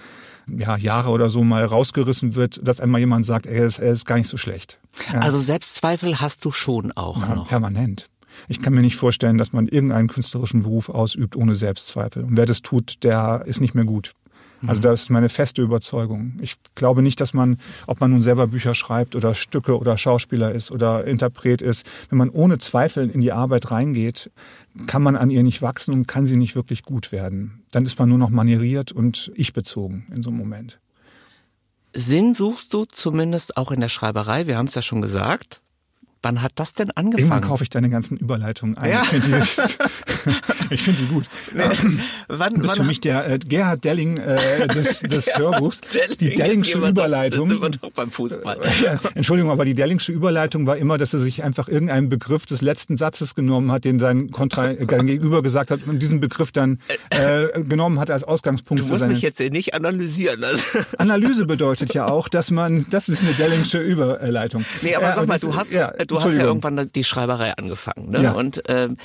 ja, 0.47 0.77
Jahre 0.77 1.09
oder 1.09 1.29
so 1.29 1.43
mal 1.43 1.65
rausgerissen 1.65 2.35
wird, 2.35 2.65
dass 2.65 2.79
einmal 2.79 2.99
jemand 3.01 3.25
sagt, 3.25 3.45
er 3.45 3.65
ist, 3.65 3.79
er 3.79 3.91
ist 3.91 4.05
gar 4.05 4.17
nicht 4.17 4.27
so 4.27 4.37
schlecht. 4.37 4.79
Ja. 5.13 5.19
Also 5.19 5.39
Selbstzweifel 5.39 6.19
hast 6.19 6.43
du 6.45 6.51
schon 6.51 6.91
auch 6.93 7.21
Ja, 7.27 7.35
noch. 7.35 7.47
permanent. 7.47 8.07
Ich 8.47 8.61
kann 8.61 8.73
mir 8.73 8.81
nicht 8.81 8.95
vorstellen, 8.95 9.37
dass 9.37 9.53
man 9.53 9.67
irgendeinen 9.67 10.07
künstlerischen 10.07 10.63
Beruf 10.63 10.89
ausübt 10.89 11.35
ohne 11.35 11.53
Selbstzweifel. 11.55 12.23
Und 12.23 12.37
wer 12.37 12.45
das 12.45 12.61
tut, 12.61 13.03
der 13.03 13.43
ist 13.45 13.59
nicht 13.59 13.75
mehr 13.75 13.83
gut. 13.85 14.13
Also 14.67 14.81
das 14.81 15.03
ist 15.03 15.09
meine 15.09 15.29
feste 15.29 15.61
Überzeugung. 15.61 16.33
Ich 16.41 16.55
glaube 16.75 17.01
nicht, 17.01 17.19
dass 17.19 17.33
man, 17.33 17.57
ob 17.87 17.99
man 17.99 18.11
nun 18.11 18.21
selber 18.21 18.47
Bücher 18.47 18.75
schreibt 18.75 19.15
oder 19.15 19.33
Stücke 19.33 19.77
oder 19.77 19.97
Schauspieler 19.97 20.51
ist 20.51 20.71
oder 20.71 21.05
Interpret 21.05 21.61
ist, 21.61 21.85
wenn 22.09 22.17
man 22.17 22.29
ohne 22.29 22.57
Zweifel 22.59 23.09
in 23.09 23.21
die 23.21 23.31
Arbeit 23.31 23.71
reingeht, 23.71 24.31
kann 24.87 25.01
man 25.01 25.15
an 25.15 25.31
ihr 25.31 25.43
nicht 25.43 25.61
wachsen 25.61 25.93
und 25.93 26.07
kann 26.07 26.25
sie 26.25 26.37
nicht 26.37 26.55
wirklich 26.55 26.83
gut 26.83 27.11
werden. 27.11 27.63
Dann 27.71 27.85
ist 27.85 27.97
man 27.99 28.09
nur 28.09 28.17
noch 28.17 28.29
manieriert 28.29 28.91
und 28.91 29.31
ich-bezogen 29.35 30.05
in 30.13 30.21
so 30.21 30.29
einem 30.29 30.39
Moment. 30.39 30.79
Sinn 31.93 32.33
suchst 32.33 32.73
du 32.73 32.85
zumindest 32.85 33.57
auch 33.57 33.71
in 33.71 33.81
der 33.81 33.89
Schreiberei, 33.89 34.47
wir 34.47 34.57
haben 34.57 34.67
es 34.67 34.75
ja 34.75 34.81
schon 34.81 35.01
gesagt. 35.01 35.60
Wann 36.23 36.43
hat 36.43 36.51
das 36.55 36.75
denn 36.75 36.89
Irgendwann 36.89 37.13
angefangen? 37.13 37.41
kaufe 37.41 37.63
ich 37.63 37.69
deine 37.71 37.89
ganzen 37.89 38.15
Überleitungen 38.17 38.77
ein. 38.77 38.91
Ja. 38.91 39.01
Ich 39.01 39.07
finde 39.09 39.39
die, 40.69 40.77
find 40.77 40.99
die 40.99 41.07
gut. 41.07 41.25
wann, 42.27 42.53
Du 42.53 42.59
bist 42.61 42.69
wann 42.73 42.77
für 42.77 42.83
mich 42.83 43.01
der 43.01 43.27
äh, 43.27 43.39
Gerhard 43.39 43.83
Delling 43.83 44.17
äh, 44.17 44.67
des, 44.67 44.99
des 44.99 45.35
Hörbuchs. 45.37 45.81
Delling, 45.81 46.17
die 46.19 46.35
Dellingsche 46.35 46.75
wir 46.79 46.81
doch- 46.81 46.89
Überleitung. 47.05 47.41
Jetzt 47.41 47.49
sind 47.49 47.61
wir 47.61 47.69
doch 47.69 47.91
beim 47.91 48.11
Fußball. 48.11 48.59
Ja, 48.83 48.99
Entschuldigung, 49.15 49.51
aber 49.51 49.65
die 49.65 49.73
Dellingsche 49.73 50.11
Überleitung 50.11 50.67
war 50.67 50.77
immer, 50.77 50.97
dass 50.99 51.13
er 51.13 51.19
sich 51.19 51.43
einfach 51.43 51.67
irgendeinen 51.67 52.09
Begriff 52.09 52.45
des 52.45 52.61
letzten 52.61 52.97
Satzes 52.97 53.33
genommen 53.33 53.71
hat, 53.71 53.83
den 53.85 53.97
sein, 53.97 54.29
Kontra, 54.29 54.71
äh, 54.71 54.85
Gegenüber 54.85 55.41
gesagt 55.41 55.71
hat 55.71 55.81
und 55.87 55.99
diesen 56.03 56.19
Begriff 56.19 56.51
dann 56.51 56.79
äh, 57.09 57.61
genommen 57.63 57.99
hat 57.99 58.11
als 58.11 58.23
Ausgangspunkt 58.23 58.83
Du 58.83 58.87
musst 58.87 59.07
mich 59.07 59.21
jetzt 59.21 59.39
hier 59.39 59.49
nicht 59.49 59.73
analysieren. 59.73 60.43
Also. 60.43 60.63
Analyse 60.99 61.45
bedeutet 61.47 61.93
ja 61.95 62.07
auch, 62.07 62.27
dass 62.29 62.51
man, 62.51 62.85
das 62.91 63.09
ist 63.09 63.23
eine 63.23 63.33
Dellingsche 63.33 63.79
Überleitung. 63.79 64.65
Nee, 64.83 64.93
aber 64.95 65.13
sag 65.13 65.25
mal, 65.27 65.33
das- 65.33 65.41
du 65.41 65.55
hast, 65.55 65.71
ja, 65.73 65.91
du 66.11 66.23
hast 66.23 66.35
ja 66.35 66.43
irgendwann 66.43 66.89
die 66.93 67.03
Schreiberei 67.03 67.53
angefangen, 67.55 68.09
ne? 68.09 68.23
Ja. 68.23 68.31
Und 68.33 68.61
ähm, 68.67 68.97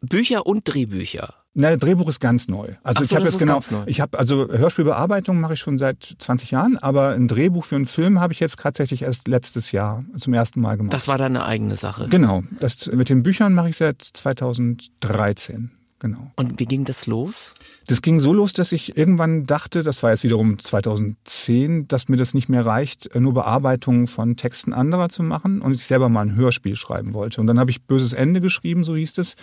Bücher 0.00 0.46
und 0.46 0.62
Drehbücher. 0.64 1.34
Na, 1.54 1.76
Drehbuch 1.76 2.08
ist 2.08 2.18
ganz 2.18 2.48
neu. 2.48 2.76
Also 2.82 2.98
Ach 2.98 3.02
ich 3.02 3.10
so, 3.10 3.16
habe 3.16 3.26
jetzt 3.26 3.38
genau, 3.38 3.60
ich 3.84 4.00
habe 4.00 4.18
also 4.18 4.48
Hörspielbearbeitung 4.48 5.38
mache 5.38 5.52
ich 5.52 5.60
schon 5.60 5.76
seit 5.76 6.16
20 6.18 6.50
Jahren, 6.50 6.78
aber 6.78 7.10
ein 7.10 7.28
Drehbuch 7.28 7.66
für 7.66 7.76
einen 7.76 7.86
Film 7.86 8.20
habe 8.20 8.32
ich 8.32 8.40
jetzt 8.40 8.58
tatsächlich 8.58 9.02
erst 9.02 9.28
letztes 9.28 9.70
Jahr 9.70 10.02
zum 10.16 10.32
ersten 10.32 10.60
Mal 10.60 10.78
gemacht. 10.78 10.94
Das 10.94 11.08
war 11.08 11.18
deine 11.18 11.44
eigene 11.44 11.76
Sache. 11.76 12.08
genau. 12.08 12.42
Das 12.58 12.86
mit 12.86 13.10
den 13.10 13.22
Büchern 13.22 13.52
mache 13.52 13.68
ich 13.68 13.76
seit 13.76 14.00
2013. 14.02 15.70
Genau. 16.02 16.32
Und 16.34 16.58
wie 16.58 16.66
ging 16.66 16.84
das 16.84 17.06
los? 17.06 17.54
Das 17.86 18.02
ging 18.02 18.18
so 18.18 18.32
los, 18.32 18.52
dass 18.52 18.72
ich 18.72 18.96
irgendwann 18.96 19.44
dachte, 19.44 19.84
das 19.84 20.02
war 20.02 20.10
jetzt 20.10 20.24
wiederum 20.24 20.58
2010, 20.58 21.86
dass 21.86 22.08
mir 22.08 22.16
das 22.16 22.34
nicht 22.34 22.48
mehr 22.48 22.66
reicht, 22.66 23.14
nur 23.14 23.32
Bearbeitungen 23.32 24.08
von 24.08 24.36
Texten 24.36 24.72
anderer 24.72 25.10
zu 25.10 25.22
machen 25.22 25.62
und 25.62 25.72
ich 25.74 25.84
selber 25.84 26.08
mal 26.08 26.22
ein 26.22 26.34
Hörspiel 26.34 26.74
schreiben 26.74 27.14
wollte. 27.14 27.40
Und 27.40 27.46
dann 27.46 27.60
habe 27.60 27.70
ich 27.70 27.84
Böses 27.84 28.14
Ende 28.14 28.40
geschrieben, 28.40 28.82
so 28.82 28.96
hieß 28.96 29.16
es, 29.18 29.36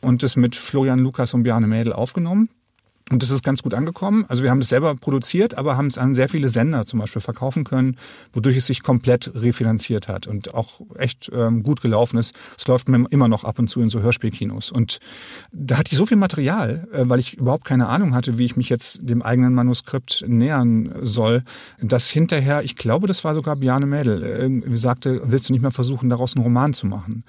und 0.00 0.22
das 0.22 0.36
mit 0.36 0.56
Florian 0.56 1.00
Lukas 1.00 1.34
und 1.34 1.42
Bjarne 1.42 1.66
Mädel 1.66 1.92
aufgenommen. 1.92 2.48
Und 3.08 3.22
das 3.22 3.30
ist 3.30 3.44
ganz 3.44 3.62
gut 3.62 3.72
angekommen. 3.72 4.24
Also 4.26 4.42
wir 4.42 4.50
haben 4.50 4.58
es 4.58 4.68
selber 4.68 4.96
produziert, 4.96 5.56
aber 5.56 5.76
haben 5.76 5.86
es 5.86 5.96
an 5.96 6.16
sehr 6.16 6.28
viele 6.28 6.48
Sender 6.48 6.84
zum 6.86 6.98
Beispiel 6.98 7.22
verkaufen 7.22 7.62
können, 7.62 7.98
wodurch 8.32 8.56
es 8.56 8.66
sich 8.66 8.82
komplett 8.82 9.30
refinanziert 9.32 10.08
hat 10.08 10.26
und 10.26 10.54
auch 10.54 10.80
echt 10.96 11.30
ähm, 11.32 11.62
gut 11.62 11.82
gelaufen 11.82 12.18
ist. 12.18 12.34
Es 12.58 12.66
läuft 12.66 12.88
mir 12.88 13.04
immer 13.10 13.28
noch 13.28 13.44
ab 13.44 13.60
und 13.60 13.68
zu 13.68 13.80
in 13.80 13.90
so 13.90 14.00
Hörspielkinos. 14.00 14.72
Und 14.72 14.98
da 15.52 15.78
hatte 15.78 15.92
ich 15.92 15.98
so 15.98 16.06
viel 16.06 16.16
Material, 16.16 16.88
äh, 16.92 17.04
weil 17.08 17.20
ich 17.20 17.34
überhaupt 17.34 17.64
keine 17.64 17.86
Ahnung 17.86 18.12
hatte, 18.12 18.38
wie 18.38 18.44
ich 18.44 18.56
mich 18.56 18.68
jetzt 18.70 18.98
dem 19.02 19.22
eigenen 19.22 19.54
Manuskript 19.54 20.24
nähern 20.26 20.92
soll, 21.02 21.44
dass 21.80 22.10
hinterher, 22.10 22.64
ich 22.64 22.74
glaube, 22.74 23.06
das 23.06 23.22
war 23.22 23.36
sogar 23.36 23.54
Bjarne 23.54 23.86
Mädel, 23.86 24.24
äh, 24.24 24.76
sagte, 24.76 25.22
willst 25.26 25.48
du 25.48 25.52
nicht 25.52 25.62
mal 25.62 25.70
versuchen, 25.70 26.10
daraus 26.10 26.34
einen 26.34 26.42
Roman 26.42 26.74
zu 26.74 26.88
machen? 26.88 27.22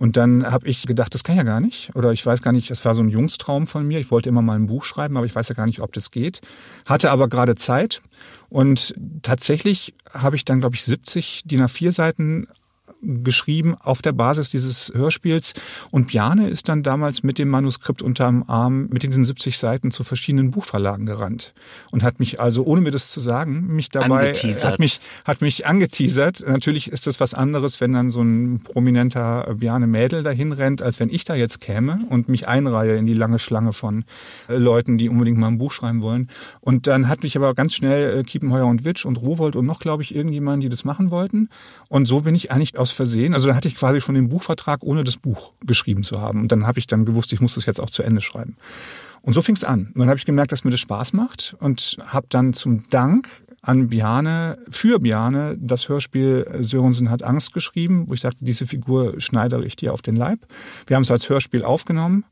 Und 0.00 0.16
dann 0.16 0.50
habe 0.50 0.66
ich 0.66 0.86
gedacht, 0.86 1.12
das 1.12 1.24
kann 1.24 1.36
ja 1.36 1.42
gar 1.42 1.60
nicht. 1.60 1.94
Oder 1.94 2.10
ich 2.12 2.24
weiß 2.24 2.40
gar 2.40 2.52
nicht, 2.52 2.70
das 2.70 2.82
war 2.86 2.94
so 2.94 3.02
ein 3.02 3.10
Jungstraum 3.10 3.66
von 3.66 3.86
mir. 3.86 4.00
Ich 4.00 4.10
wollte 4.10 4.30
immer 4.30 4.40
mal 4.40 4.58
ein 4.58 4.66
Buch 4.66 4.82
schreiben, 4.82 5.18
aber 5.18 5.26
ich 5.26 5.34
weiß 5.34 5.50
ja 5.50 5.54
gar 5.54 5.66
nicht, 5.66 5.82
ob 5.82 5.92
das 5.92 6.10
geht. 6.10 6.40
Hatte 6.86 7.10
aber 7.10 7.28
gerade 7.28 7.54
Zeit. 7.54 8.00
Und 8.48 8.94
tatsächlich 9.20 9.92
habe 10.14 10.36
ich 10.36 10.46
dann, 10.46 10.60
glaube 10.60 10.74
ich, 10.74 10.84
70 10.84 11.42
DIN 11.44 11.60
A4 11.60 11.92
Seiten 11.92 12.48
geschrieben 13.02 13.74
auf 13.80 14.02
der 14.02 14.12
Basis 14.12 14.50
dieses 14.50 14.92
Hörspiels. 14.94 15.54
Und 15.90 16.08
Bjane 16.08 16.48
ist 16.48 16.68
dann 16.68 16.82
damals 16.82 17.22
mit 17.22 17.38
dem 17.38 17.48
Manuskript 17.48 18.02
unterm 18.02 18.44
Arm 18.46 18.88
mit 18.90 19.02
diesen 19.02 19.24
70 19.24 19.58
Seiten 19.58 19.90
zu 19.90 20.04
verschiedenen 20.04 20.50
Buchverlagen 20.50 21.06
gerannt 21.06 21.54
und 21.90 22.02
hat 22.02 22.20
mich 22.20 22.40
also, 22.40 22.64
ohne 22.64 22.80
mir 22.80 22.90
das 22.90 23.10
zu 23.10 23.20
sagen, 23.20 23.68
mich 23.68 23.88
dabei, 23.88 24.28
Angeteasert. 24.28 24.64
hat 24.64 24.80
mich, 24.80 25.00
hat 25.24 25.40
mich 25.40 25.66
angeteasert. 25.66 26.44
Natürlich 26.46 26.90
ist 26.90 27.06
das 27.06 27.20
was 27.20 27.34
anderes, 27.34 27.80
wenn 27.80 27.92
dann 27.92 28.10
so 28.10 28.22
ein 28.22 28.60
prominenter 28.62 29.54
Bjane 29.56 29.86
Mädel 29.86 30.22
dahin 30.22 30.52
rennt, 30.52 30.82
als 30.82 31.00
wenn 31.00 31.08
ich 31.08 31.24
da 31.24 31.34
jetzt 31.34 31.60
käme 31.60 32.00
und 32.08 32.28
mich 32.28 32.48
einreihe 32.48 32.96
in 32.96 33.06
die 33.06 33.14
lange 33.14 33.38
Schlange 33.38 33.72
von 33.72 34.04
äh, 34.48 34.56
Leuten, 34.56 34.98
die 34.98 35.08
unbedingt 35.08 35.38
mal 35.38 35.48
ein 35.48 35.58
Buch 35.58 35.72
schreiben 35.72 36.02
wollen. 36.02 36.28
Und 36.60 36.86
dann 36.86 37.08
hat 37.08 37.22
mich 37.22 37.36
aber 37.36 37.54
ganz 37.54 37.74
schnell 37.74 38.18
äh, 38.18 38.22
Kiepenheuer 38.22 38.66
und 38.66 38.84
Witsch 38.84 39.04
und 39.04 39.20
Rowold 39.20 39.56
und 39.56 39.66
noch, 39.66 39.80
glaube 39.80 40.02
ich, 40.02 40.14
irgendjemand, 40.14 40.62
die 40.62 40.68
das 40.68 40.84
machen 40.84 41.10
wollten. 41.10 41.48
Und 41.88 42.06
so 42.06 42.20
bin 42.20 42.34
ich 42.34 42.50
eigentlich 42.50 42.78
aus 42.78 42.89
Versehen, 42.92 43.34
also 43.34 43.48
da 43.48 43.54
hatte 43.54 43.68
ich 43.68 43.76
quasi 43.76 44.00
schon 44.00 44.14
den 44.14 44.28
Buchvertrag, 44.28 44.82
ohne 44.82 45.04
das 45.04 45.16
Buch 45.16 45.52
geschrieben 45.64 46.02
zu 46.02 46.20
haben. 46.20 46.40
Und 46.40 46.52
dann 46.52 46.66
habe 46.66 46.78
ich 46.78 46.86
dann 46.86 47.04
gewusst, 47.04 47.32
ich 47.32 47.40
muss 47.40 47.54
das 47.54 47.66
jetzt 47.66 47.80
auch 47.80 47.90
zu 47.90 48.02
Ende 48.02 48.20
schreiben. 48.20 48.56
Und 49.22 49.34
so 49.34 49.42
fing 49.42 49.54
es 49.54 49.64
an. 49.64 49.90
Und 49.94 49.98
dann 49.98 50.08
habe 50.08 50.18
ich 50.18 50.24
gemerkt, 50.24 50.52
dass 50.52 50.64
mir 50.64 50.70
das 50.70 50.80
Spaß 50.80 51.12
macht 51.12 51.56
und 51.60 51.98
habe 52.06 52.26
dann 52.30 52.52
zum 52.52 52.88
Dank 52.90 53.28
an 53.62 53.88
Biane, 53.88 54.58
für 54.70 54.98
Biane, 54.98 55.56
das 55.60 55.88
Hörspiel 55.88 56.46
Sörensen 56.60 57.10
hat 57.10 57.22
Angst 57.22 57.52
geschrieben, 57.52 58.04
wo 58.08 58.14
ich 58.14 58.20
sagte, 58.20 58.44
diese 58.44 58.66
Figur 58.66 59.20
schneidere 59.20 59.64
ich 59.66 59.76
dir 59.76 59.92
auf 59.92 60.00
den 60.00 60.16
Leib. 60.16 60.40
Wir 60.86 60.96
haben 60.96 61.02
es 61.02 61.10
als 61.10 61.28
Hörspiel 61.28 61.64
aufgenommen. 61.64 62.24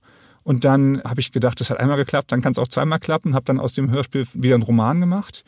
Und 0.43 0.65
dann 0.65 1.03
habe 1.05 1.21
ich 1.21 1.31
gedacht, 1.31 1.61
das 1.61 1.69
hat 1.69 1.79
einmal 1.79 1.99
geklappt, 1.99 2.33
dann 2.33 2.41
kann 2.41 2.53
es 2.53 2.59
auch 2.59 2.69
zweimal 2.69 3.01
klappen, 3.01 3.35
habe 3.35 3.45
dann 3.45 3.61
aus 3.61 3.75
dem 3.75 3.91
Hörspiel 3.91 4.27
wieder 4.33 4.55
einen 4.55 4.63
Roman 4.63 4.99
gemacht. 4.99 5.45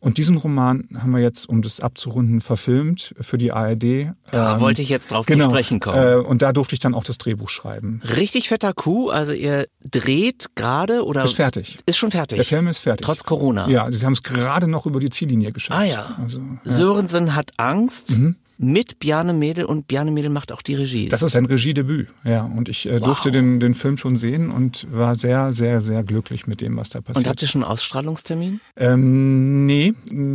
Und 0.00 0.16
diesen 0.16 0.38
Roman 0.38 0.88
haben 0.98 1.10
wir 1.10 1.20
jetzt, 1.20 1.46
um 1.46 1.60
das 1.60 1.78
abzurunden, 1.80 2.40
verfilmt 2.40 3.14
für 3.20 3.36
die 3.36 3.52
ARD. 3.52 4.12
Da 4.30 4.54
Ähm, 4.54 4.60
wollte 4.60 4.80
ich 4.80 4.88
jetzt 4.88 5.10
drauf 5.10 5.26
genau, 5.26 5.44
zu 5.44 5.50
sprechen 5.50 5.78
kommen. 5.78 5.98
Äh, 6.02 6.16
und 6.16 6.40
da 6.40 6.52
durfte 6.54 6.74
ich 6.74 6.80
dann 6.80 6.94
auch 6.94 7.04
das 7.04 7.18
Drehbuch 7.18 7.50
schreiben. 7.50 8.00
Richtig 8.16 8.48
fetter 8.48 8.72
Coup, 8.72 9.10
also 9.10 9.32
ihr 9.32 9.66
dreht 9.84 10.46
gerade 10.56 11.04
oder 11.04 11.24
Ist 11.24 11.34
fertig. 11.36 11.78
ist 11.84 11.98
schon 11.98 12.10
fertig. 12.10 12.36
Der 12.36 12.46
Film 12.46 12.66
ist 12.68 12.78
fertig. 12.78 13.04
Trotz 13.04 13.24
Corona. 13.24 13.68
Ja, 13.68 13.92
sie 13.92 14.04
haben 14.06 14.14
es 14.14 14.22
gerade 14.22 14.68
noch 14.68 14.86
über 14.86 15.00
die 15.00 15.10
Ziellinie 15.10 15.52
geschafft. 15.52 15.78
Ah 15.78 15.84
ja. 15.84 16.16
Also, 16.22 16.40
Sörensen 16.64 17.34
hat 17.34 17.50
Angst. 17.58 18.18
Mhm. 18.18 18.36
Mit 18.62 18.98
Bjarne 18.98 19.32
Mädel 19.32 19.64
und 19.64 19.88
Bjarne 19.88 20.10
Mädel 20.10 20.28
macht 20.30 20.52
auch 20.52 20.60
die 20.60 20.74
Regie. 20.74 21.08
Das 21.08 21.22
ist 21.22 21.34
ein 21.34 21.46
Regiedebüt, 21.46 22.08
ja. 22.24 22.42
Und 22.42 22.68
ich 22.68 22.84
äh, 22.86 23.00
Wow. 23.00 23.06
durfte 23.06 23.30
den, 23.32 23.58
den 23.58 23.72
Film 23.72 23.96
schon 23.96 24.16
sehen 24.16 24.50
und 24.50 24.86
war 24.92 25.16
sehr, 25.16 25.54
sehr, 25.54 25.80
sehr 25.80 26.04
glücklich 26.04 26.46
mit 26.46 26.60
dem, 26.60 26.76
was 26.76 26.90
da 26.90 27.00
passiert. 27.00 27.16
und 27.24 27.28
habt 27.30 27.40
ihr 27.40 27.48
schon 27.48 27.62
einen 27.64 27.72
Ausstrahlungstermin? 27.72 28.60
Ähm, 28.76 29.64
nee, 29.64 29.94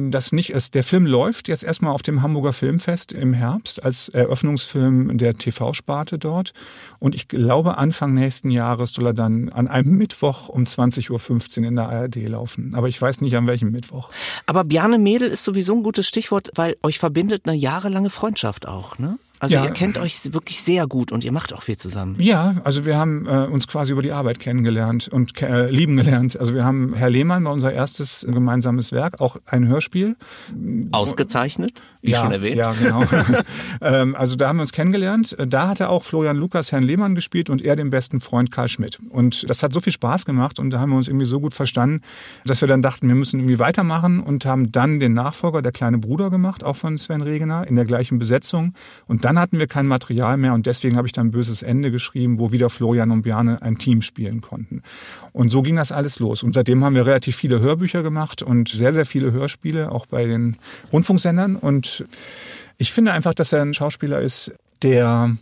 das 0.10 0.32
nicht. 0.32 0.50
Es, 0.50 0.72
der 0.72 0.84
Film 0.84 1.06
läuft 1.06 1.48
jetzt 1.50 1.64
erstmal 1.64 1.94
auf 1.94 2.02
dem 2.02 2.24
Hamburger 2.24 2.54
Filmfest 2.54 3.12
im 3.12 3.34
Herbst 3.34 3.84
als 3.86 4.10
Eröffnungsfilm 4.10 5.18
der 5.20 5.36
TV-Sparte 5.36 6.18
dort. 6.18 6.54
Und 6.98 7.14
ich 7.14 7.28
glaube, 7.28 7.78
Anfang 7.78 8.16
nächsten 8.16 8.50
Jahres 8.50 8.90
soll 8.92 9.06
er 9.08 9.14
dann 9.14 9.50
an 9.50 9.68
einem 9.68 9.92
Mittwoch 9.98 10.50
um 10.50 10.64
20.15 10.64 11.60
Uhr 11.62 11.68
in 11.68 11.76
der 11.76 11.90
ARD 11.90 12.28
laufen. 12.28 12.74
Aber 12.74 12.88
ich 12.88 13.00
weiß 13.00 13.22
nicht, 13.22 13.36
an 13.36 13.46
welchem 13.46 13.70
Mittwoch. 13.72 14.10
Aber 14.48 14.64
Bjarne 14.64 14.98
Mädel 14.98 15.28
ist 15.28 15.44
sowieso 15.46 15.76
ein 15.76 15.84
gutes 15.84 16.08
Stichwort, 16.08 16.50
weil 16.56 16.76
euch 16.82 16.98
verbindet 16.98 17.44
eine 17.46 17.56
jahrelange 17.56 18.10
Freundschaft 18.16 18.68
auch, 18.68 18.98
ne? 18.98 19.20
Also 19.46 19.56
Ja. 19.58 19.66
ihr 19.66 19.72
kennt 19.72 20.00
euch 20.00 20.34
wirklich 20.34 20.60
sehr 20.60 20.88
gut 20.88 21.12
und 21.12 21.24
ihr 21.24 21.32
macht 21.32 21.54
auch 21.54 21.62
viel 21.62 21.78
zusammen. 21.78 22.16
Ja, 22.20 22.56
also 22.64 22.84
wir 22.86 22.98
haben 22.98 23.28
äh, 23.28 23.46
uns 23.46 23.68
quasi 23.68 23.92
über 23.92 24.02
die 24.02 24.12
Arbeit 24.12 24.40
kennengelernt 24.40 25.08
und 25.08 25.40
äh, 25.42 25.70
lieben 25.70 25.98
gelernt. 25.98 26.36
Also 26.40 26.56
wir 26.56 26.66
haben 26.66 26.96
Herr 26.96 27.12
Lehmann 27.12 27.44
war 27.46 27.54
unser 27.54 27.72
erstes 27.72 28.26
gemeinsames 28.28 28.92
Werk, 28.92 29.22
auch 29.22 29.38
ein 29.46 29.68
Hörspiel. 29.68 30.16
Ausgezeichnet, 30.92 31.84
wie 32.02 32.12
ja, 32.12 32.22
schon 32.22 32.32
erwähnt. 32.32 32.58
Ja, 32.58 32.74
genau. 32.74 33.04
ähm, 33.82 34.16
also 34.16 34.36
da 34.36 34.48
haben 34.48 34.58
wir 34.58 34.62
uns 34.62 34.72
kennengelernt. 34.72 35.36
Da 35.48 35.68
hat 35.68 35.80
er 35.80 35.90
auch 35.90 36.04
Florian 36.04 36.38
Lukas 36.38 36.72
Herrn 36.72 36.84
Lehmann 36.84 37.14
gespielt 37.16 37.50
und 37.50 37.62
er 37.62 37.76
den 37.76 37.90
besten 37.90 38.20
Freund 38.22 38.52
Karl 38.52 38.70
Schmidt. 38.70 39.00
Und 39.10 39.50
das 39.50 39.62
hat 39.64 39.74
so 39.74 39.82
viel 39.82 39.94
Spaß 39.94 40.26
gemacht 40.26 40.60
und 40.60 40.72
da 40.72 40.80
haben 40.80 40.90
wir 40.90 40.98
uns 40.98 41.08
irgendwie 41.08 41.26
so 41.26 41.40
gut 41.40 41.54
verstanden, 41.54 42.02
dass 42.46 42.62
wir 42.62 42.68
dann 42.68 42.82
dachten, 42.82 43.08
wir 43.08 43.16
müssen 43.16 43.40
irgendwie 43.40 43.60
weitermachen 43.60 44.20
und 44.20 44.46
haben 44.46 44.72
dann 44.72 45.00
den 45.00 45.14
Nachfolger, 45.14 45.62
der 45.62 45.72
kleine 45.72 45.98
Bruder 45.98 46.30
gemacht, 46.30 46.64
auch 46.64 46.76
von 46.76 46.98
Sven 46.98 47.22
Regener, 47.22 47.68
in 47.68 47.76
der 47.76 47.86
gleichen 47.86 48.18
Besetzung. 48.20 48.74
Und 49.08 49.26
dann 49.26 49.35
hatten 49.40 49.60
wir 49.60 49.68
kein 49.68 49.88
Material 49.88 50.38
mehr 50.38 50.54
und 50.54 50.66
deswegen 50.66 50.98
habe 50.98 51.08
ich 51.08 51.14
dann 51.14 51.32
Böses 51.32 51.64
Ende 51.64 51.92
geschrieben, 51.92 52.40
wo 52.40 52.52
wieder 52.52 52.70
Florian 52.70 53.12
und 53.12 53.24
Bjarne 53.24 53.62
ein 53.62 53.78
Team 53.78 54.02
spielen 54.02 54.42
konnten. 54.42 54.82
Und 55.34 55.50
so 55.50 55.62
ging 55.62 55.76
das 55.76 55.92
alles 55.92 56.20
los. 56.20 56.44
Und 56.44 56.54
seitdem 56.54 56.84
haben 56.84 56.96
wir 56.96 57.06
relativ 57.06 57.36
viele 57.36 57.60
Hörbücher 57.60 58.04
gemacht 58.04 58.42
und 58.42 58.70
sehr, 58.70 58.94
sehr 58.94 59.06
viele 59.06 59.32
Hörspiele, 59.32 59.92
auch 59.92 60.06
bei 60.06 60.26
den 60.26 60.58
Rundfunksendern. 60.92 61.56
Und 61.56 62.06
ich 62.78 62.92
finde 62.92 63.14
einfach, 63.14 63.34
dass 63.34 63.54
er 63.54 63.62
ein 63.62 63.74
Schauspieler 63.74 64.22
ist, 64.22 64.54
der 64.82 65.36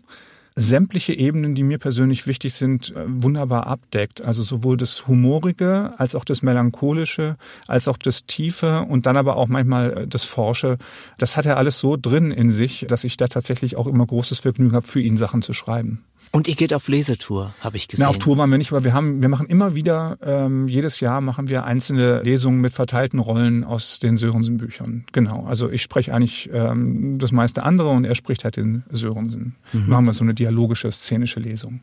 sämtliche 0.55 1.13
Ebenen, 1.13 1.55
die 1.55 1.63
mir 1.63 1.79
persönlich 1.79 2.27
wichtig 2.27 2.53
sind, 2.53 2.95
äh, 2.95 3.05
wunderbar 3.07 3.67
abdeckt. 3.67 4.21
Also 4.21 4.43
sowohl 4.43 4.77
das 4.77 5.07
Humorige 5.07 5.93
als 5.97 6.15
auch 6.15 6.25
das 6.25 6.41
Melancholische, 6.41 7.37
als 7.67 7.87
auch 7.87 7.97
das 7.97 8.25
Tiefe 8.25 8.81
und 8.81 9.05
dann 9.05 9.17
aber 9.17 9.37
auch 9.37 9.47
manchmal 9.47 9.93
äh, 9.93 10.07
das 10.07 10.25
Forsche. 10.25 10.77
Das 11.17 11.37
hat 11.37 11.45
er 11.45 11.57
alles 11.57 11.79
so 11.79 11.97
drin 11.97 12.31
in 12.31 12.51
sich, 12.51 12.85
dass 12.87 13.03
ich 13.03 13.17
da 13.17 13.27
tatsächlich 13.27 13.75
auch 13.77 13.87
immer 13.87 14.05
großes 14.05 14.39
Vergnügen 14.39 14.75
habe, 14.75 14.85
für 14.85 15.01
ihn 15.01 15.17
Sachen 15.17 15.41
zu 15.41 15.53
schreiben. 15.53 16.03
Und 16.35 16.47
ihr 16.47 16.55
geht 16.55 16.73
auf 16.73 16.87
Lesetour, 16.87 17.53
habe 17.59 17.77
ich 17.77 17.87
gesehen. 17.87 18.05
Na, 18.05 18.09
auf 18.09 18.17
Tour 18.17 18.39
waren 18.39 18.49
wir 18.49 18.57
nicht, 18.57 18.71
aber 18.71 18.83
wir 18.83 18.93
haben, 18.93 19.21
wir 19.21 19.29
machen 19.29 19.45
immer 19.45 19.75
wieder, 19.75 20.17
ähm, 20.23 20.67
jedes 20.67 20.99
Jahr 20.99 21.21
machen 21.21 21.47
wir 21.47 21.63
einzelne 21.63 22.23
Lesungen 22.23 22.59
mit 22.59 22.73
verteilten 22.73 23.19
Rollen 23.19 23.63
aus 23.63 23.99
den 23.99 24.17
Sörensen-Büchern. 24.17 25.05
Genau. 25.11 25.45
Also 25.45 25.69
ich 25.69 25.83
spreche 25.83 26.11
eigentlich 26.11 26.49
ähm, 26.51 27.19
das 27.19 27.31
meiste 27.31 27.61
andere 27.61 27.89
und 27.89 28.05
er 28.05 28.15
spricht 28.15 28.45
halt 28.45 28.55
den 28.55 28.83
Sörensen. 28.89 29.55
Machen 29.73 30.05
wir 30.05 30.13
so 30.13 30.23
eine 30.23 30.33
dialogische, 30.33 30.91
szenische 30.91 31.39
Lesung. 31.39 31.81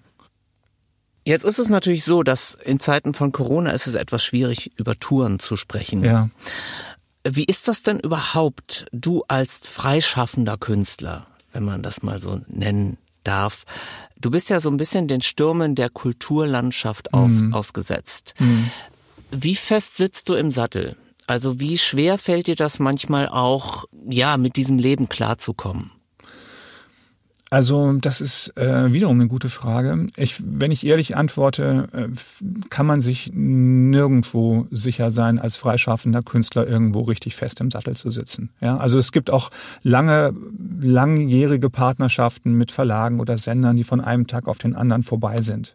Jetzt 1.24 1.44
ist 1.44 1.61
es 1.61 1.68
natürlich 1.68 2.03
so, 2.03 2.24
dass 2.24 2.55
in 2.55 2.80
Zeiten 2.80 3.14
von 3.14 3.30
Corona 3.30 3.70
ist 3.70 3.86
es 3.86 3.94
etwas 3.94 4.24
schwierig, 4.24 4.72
über 4.76 4.98
Touren 4.98 5.38
zu 5.38 5.57
sprechen. 5.57 6.03
Ja. 6.03 6.28
Wie 7.22 7.44
ist 7.44 7.68
das 7.68 7.84
denn 7.84 8.01
überhaupt, 8.01 8.86
du 8.90 9.22
als 9.28 9.61
freischaffender 9.62 10.57
Künstler, 10.57 11.28
wenn 11.53 11.64
man 11.64 11.84
das 11.84 12.03
mal 12.03 12.18
so 12.18 12.40
nennen 12.48 12.96
darf? 13.24 13.64
Du 14.20 14.30
bist 14.30 14.50
ja 14.50 14.60
so 14.60 14.70
ein 14.70 14.76
bisschen 14.76 15.08
den 15.08 15.20
Stürmen 15.20 15.74
der 15.74 15.88
Kulturlandschaft 15.88 17.14
auf, 17.14 17.30
ausgesetzt. 17.52 18.34
Wie 19.30 19.56
fest 19.56 19.96
sitzt 19.96 20.28
du 20.28 20.34
im 20.34 20.50
Sattel? 20.50 20.96
Also 21.26 21.60
wie 21.60 21.78
schwer 21.78 22.18
fällt 22.18 22.48
dir 22.48 22.56
das 22.56 22.80
manchmal 22.80 23.28
auch, 23.28 23.84
ja, 24.04 24.36
mit 24.36 24.56
diesem 24.56 24.78
Leben 24.78 25.08
klarzukommen? 25.08 25.92
Also 27.53 27.92
das 27.94 28.20
ist 28.20 28.57
äh, 28.57 28.92
wiederum 28.92 29.18
eine 29.18 29.28
gute 29.28 29.48
Frage. 29.48 30.07
Ich, 30.14 30.40
wenn 30.44 30.70
ich 30.70 30.86
ehrlich 30.86 31.16
antworte, 31.16 31.88
äh, 31.92 32.09
kann 32.70 32.86
man 32.86 33.01
sich 33.01 33.32
nirgendwo 33.34 34.68
sicher 34.70 35.11
sein, 35.11 35.40
als 35.40 35.57
freischaffender 35.57 36.22
Künstler 36.22 36.68
irgendwo 36.68 37.01
richtig 37.01 37.34
fest 37.34 37.61
im 37.61 37.72
Sattel 37.72 37.96
zu 37.96 38.11
sitzen. 38.11 38.51
Ja, 38.61 38.76
also 38.76 38.98
es 38.98 39.11
gibt 39.11 39.32
auch 39.32 39.51
lange, 39.82 40.32
langjährige 40.80 41.70
Partnerschaften 41.70 42.53
mit 42.53 42.70
Verlagen 42.70 43.18
oder 43.18 43.36
Sendern, 43.36 43.76
die 43.76 43.84
von 43.84 44.01
einem 44.01 44.28
Tag 44.28 44.46
auf 44.46 44.59
den 44.59 44.76
anderen 44.76 45.03
vorbei 45.03 45.40
sind. 45.40 45.74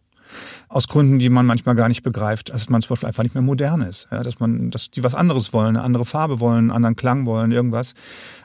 Aus 0.69 0.87
Gründen, 0.87 1.19
die 1.19 1.29
man 1.29 1.45
manchmal 1.45 1.75
gar 1.75 1.89
nicht 1.89 2.03
begreift, 2.03 2.53
dass 2.53 2.69
man 2.69 2.83
zum 2.83 2.89
Beispiel 2.89 3.07
einfach 3.07 3.23
nicht 3.23 3.35
mehr 3.35 3.41
modern 3.41 3.81
ist, 3.81 4.07
ja, 4.11 4.23
dass 4.23 4.39
man, 4.39 4.71
dass 4.71 4.91
die 4.91 5.03
was 5.03 5.13
anderes 5.13 5.51
wollen, 5.51 5.75
eine 5.75 5.81
andere 5.81 6.05
Farbe 6.05 6.39
wollen, 6.39 6.57
einen 6.57 6.71
anderen 6.71 6.95
Klang 6.95 7.25
wollen, 7.25 7.51
irgendwas. 7.51 7.95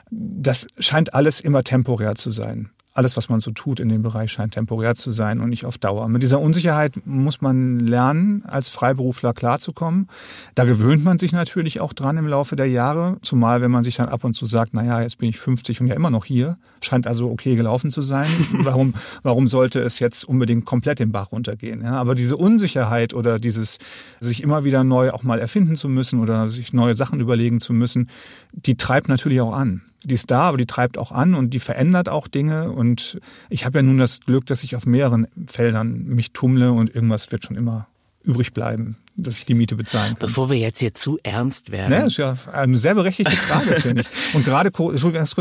Das 0.09 0.67
scheint 0.79 1.13
alles 1.13 1.39
immer 1.39 1.63
temporär 1.63 2.15
zu 2.15 2.31
sein. 2.31 2.71
Alles, 2.93 3.15
was 3.15 3.29
man 3.29 3.39
so 3.39 3.51
tut 3.51 3.79
in 3.79 3.87
dem 3.87 4.01
Bereich, 4.01 4.33
scheint 4.33 4.53
temporär 4.53 4.95
zu 4.95 5.11
sein 5.11 5.39
und 5.39 5.49
nicht 5.49 5.65
auf 5.65 5.77
Dauer. 5.77 6.09
Mit 6.09 6.23
dieser 6.23 6.41
Unsicherheit 6.41 6.95
muss 7.05 7.39
man 7.39 7.79
lernen, 7.79 8.43
als 8.45 8.67
Freiberufler 8.67 9.33
klarzukommen. 9.33 10.09
Da 10.55 10.65
gewöhnt 10.65 11.01
man 11.01 11.17
sich 11.17 11.31
natürlich 11.31 11.79
auch 11.79 11.93
dran 11.93 12.17
im 12.17 12.27
Laufe 12.27 12.57
der 12.57 12.65
Jahre, 12.65 13.17
zumal 13.21 13.61
wenn 13.61 13.71
man 13.71 13.85
sich 13.85 13.95
dann 13.95 14.09
ab 14.09 14.25
und 14.25 14.33
zu 14.33 14.45
sagt, 14.45 14.73
na 14.73 14.83
ja, 14.83 15.01
jetzt 15.01 15.19
bin 15.19 15.29
ich 15.29 15.39
50 15.39 15.79
und 15.79 15.87
ja 15.87 15.95
immer 15.95 16.09
noch 16.09 16.25
hier, 16.25 16.57
scheint 16.81 17.07
also 17.07 17.31
okay 17.31 17.55
gelaufen 17.55 17.91
zu 17.91 18.01
sein. 18.01 18.27
warum, 18.51 18.93
warum 19.23 19.47
sollte 19.47 19.79
es 19.79 19.99
jetzt 19.99 20.25
unbedingt 20.25 20.65
komplett 20.65 20.99
den 20.99 21.13
Bach 21.13 21.31
runtergehen? 21.31 21.81
Ja, 21.83 21.93
aber 21.93 22.13
diese 22.13 22.35
Unsicherheit 22.35 23.13
oder 23.13 23.39
dieses 23.39 23.77
sich 24.19 24.43
immer 24.43 24.65
wieder 24.65 24.83
neu 24.83 25.11
auch 25.11 25.23
mal 25.23 25.39
erfinden 25.39 25.77
zu 25.77 25.87
müssen 25.87 26.19
oder 26.19 26.49
sich 26.49 26.73
neue 26.73 26.95
Sachen 26.95 27.21
überlegen 27.21 27.61
zu 27.61 27.71
müssen, 27.71 28.09
die 28.51 28.75
treibt 28.75 29.07
natürlich 29.07 29.39
auch 29.39 29.53
an. 29.53 29.81
Die 30.03 30.15
ist 30.15 30.31
da, 30.31 30.41
aber 30.41 30.57
die 30.57 30.65
treibt 30.65 30.97
auch 30.97 31.11
an 31.11 31.35
und 31.35 31.51
die 31.51 31.59
verändert 31.59 32.09
auch 32.09 32.27
Dinge. 32.27 32.71
Und 32.71 33.19
ich 33.49 33.65
habe 33.65 33.79
ja 33.79 33.83
nun 33.83 33.97
das 33.97 34.21
Glück, 34.21 34.45
dass 34.47 34.63
ich 34.63 34.75
auf 34.75 34.85
mehreren 34.85 35.27
Feldern 35.47 36.03
mich 36.05 36.31
tummle 36.31 36.71
und 36.71 36.93
irgendwas 36.93 37.31
wird 37.31 37.45
schon 37.45 37.55
immer 37.55 37.87
übrig 38.23 38.53
bleiben, 38.53 38.97
dass 39.15 39.37
ich 39.37 39.45
die 39.45 39.53
Miete 39.53 39.75
bezahlen 39.75 40.09
kann. 40.17 40.27
Bevor 40.27 40.49
wir 40.49 40.57
jetzt 40.57 40.79
hier 40.79 40.93
zu 40.93 41.19
ernst 41.23 41.71
werden. 41.71 41.89
Ne, 41.89 42.05
ist 42.05 42.17
ja 42.17 42.37
eine 42.51 42.77
sehr 42.77 42.95
berechtigte 42.95 43.35
Frage, 43.35 43.79
finde 43.81 44.01
ich. 44.03 44.35
Und 44.35 44.45
gerade, 44.45 44.71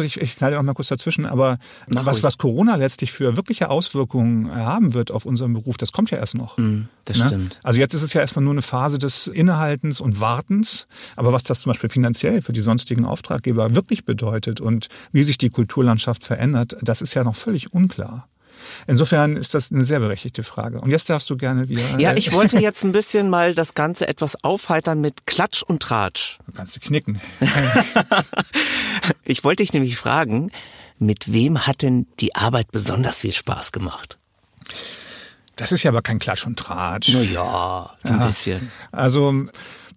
ich, 0.04 0.20
ich 0.20 0.36
kleide 0.36 0.56
noch 0.56 0.62
mal 0.62 0.74
kurz 0.74 0.88
dazwischen, 0.88 1.26
aber 1.26 1.58
Mach 1.88 2.06
was, 2.06 2.16
ruhig. 2.18 2.22
was 2.24 2.38
Corona 2.38 2.74
letztlich 2.76 3.12
für 3.12 3.36
wirkliche 3.36 3.70
Auswirkungen 3.70 4.50
haben 4.54 4.94
wird 4.94 5.10
auf 5.10 5.24
unseren 5.24 5.52
Beruf, 5.52 5.76
das 5.76 5.92
kommt 5.92 6.10
ja 6.10 6.18
erst 6.18 6.34
noch. 6.34 6.56
Hm, 6.56 6.88
das 7.04 7.18
Ne? 7.18 7.26
stimmt. 7.26 7.58
Also 7.62 7.80
jetzt 7.80 7.94
ist 7.94 8.02
es 8.02 8.12
ja 8.12 8.20
erstmal 8.20 8.44
nur 8.44 8.54
eine 8.54 8.62
Phase 8.62 8.98
des 8.98 9.26
Innehaltens 9.26 10.00
und 10.00 10.20
Wartens. 10.20 10.86
Aber 11.16 11.32
was 11.32 11.42
das 11.44 11.60
zum 11.60 11.70
Beispiel 11.70 11.90
finanziell 11.90 12.42
für 12.42 12.52
die 12.52 12.60
sonstigen 12.60 13.04
Auftraggeber 13.04 13.74
wirklich 13.74 14.04
bedeutet 14.04 14.60
und 14.60 14.88
wie 15.12 15.22
sich 15.22 15.38
die 15.38 15.50
Kulturlandschaft 15.50 16.24
verändert, 16.24 16.76
das 16.82 17.02
ist 17.02 17.14
ja 17.14 17.24
noch 17.24 17.36
völlig 17.36 17.72
unklar. 17.72 18.26
Insofern 18.86 19.36
ist 19.36 19.54
das 19.54 19.72
eine 19.72 19.84
sehr 19.84 20.00
berechtigte 20.00 20.42
Frage. 20.42 20.80
Und 20.80 20.90
jetzt 20.90 21.08
darfst 21.10 21.28
du 21.30 21.36
gerne 21.36 21.68
wieder. 21.68 21.98
Ja, 21.98 22.14
ich 22.14 22.32
wollte 22.34 22.58
jetzt 22.58 22.84
ein 22.84 22.92
bisschen 22.92 23.30
mal 23.30 23.54
das 23.54 23.74
Ganze 23.74 24.08
etwas 24.08 24.44
aufheitern 24.44 25.00
mit 25.00 25.26
Klatsch 25.26 25.62
und 25.62 25.82
Tratsch. 25.82 26.38
Du 26.46 26.52
kannst 26.52 26.76
du 26.76 26.80
knicken. 26.80 27.20
Ich 29.24 29.44
wollte 29.44 29.62
dich 29.62 29.72
nämlich 29.72 29.96
fragen, 29.96 30.50
mit 30.98 31.32
wem 31.32 31.66
hat 31.66 31.82
denn 31.82 32.06
die 32.18 32.34
Arbeit 32.34 32.72
besonders 32.72 33.20
viel 33.20 33.32
Spaß 33.32 33.70
gemacht? 33.72 34.18
Das 35.56 35.72
ist 35.72 35.82
ja 35.82 35.90
aber 35.90 36.02
kein 36.02 36.18
Klatsch 36.18 36.46
und 36.46 36.58
Tratsch. 36.58 37.10
Na 37.12 37.20
ja, 37.20 37.90
so 38.02 38.12
ein 38.12 38.18
bisschen. 38.20 38.72
Also 38.92 39.46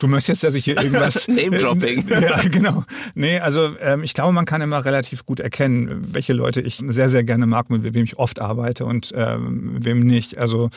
du 0.04 0.08
möchtest, 0.08 0.44
dass 0.44 0.54
ich 0.54 0.66
hier 0.66 0.78
irgendwas... 0.78 1.28
Name-Dropping. 1.28 2.06
Ja, 2.24 2.42
genau. 2.50 2.84
Nee, 3.16 3.40
also 3.40 3.72
ähm, 3.82 4.04
ich 4.04 4.14
glaube, 4.14 4.34
man 4.34 4.46
kann 4.46 4.62
immer 4.62 4.86
relativ 4.86 5.26
gut 5.26 5.40
erkennen, 5.40 6.08
welche 6.12 6.34
Leute 6.34 6.62
ich 6.62 6.82
sehr, 6.88 7.10
sehr 7.10 7.24
gerne 7.24 7.46
mag, 7.46 7.70
mit 7.70 7.94
wem 7.94 8.04
ich 8.04 8.18
oft 8.18 8.40
arbeite 8.40 8.86
und 8.86 9.12
ähm, 9.16 9.78
wem 9.80 10.02
nicht. 10.02 10.38
Also 10.38 10.70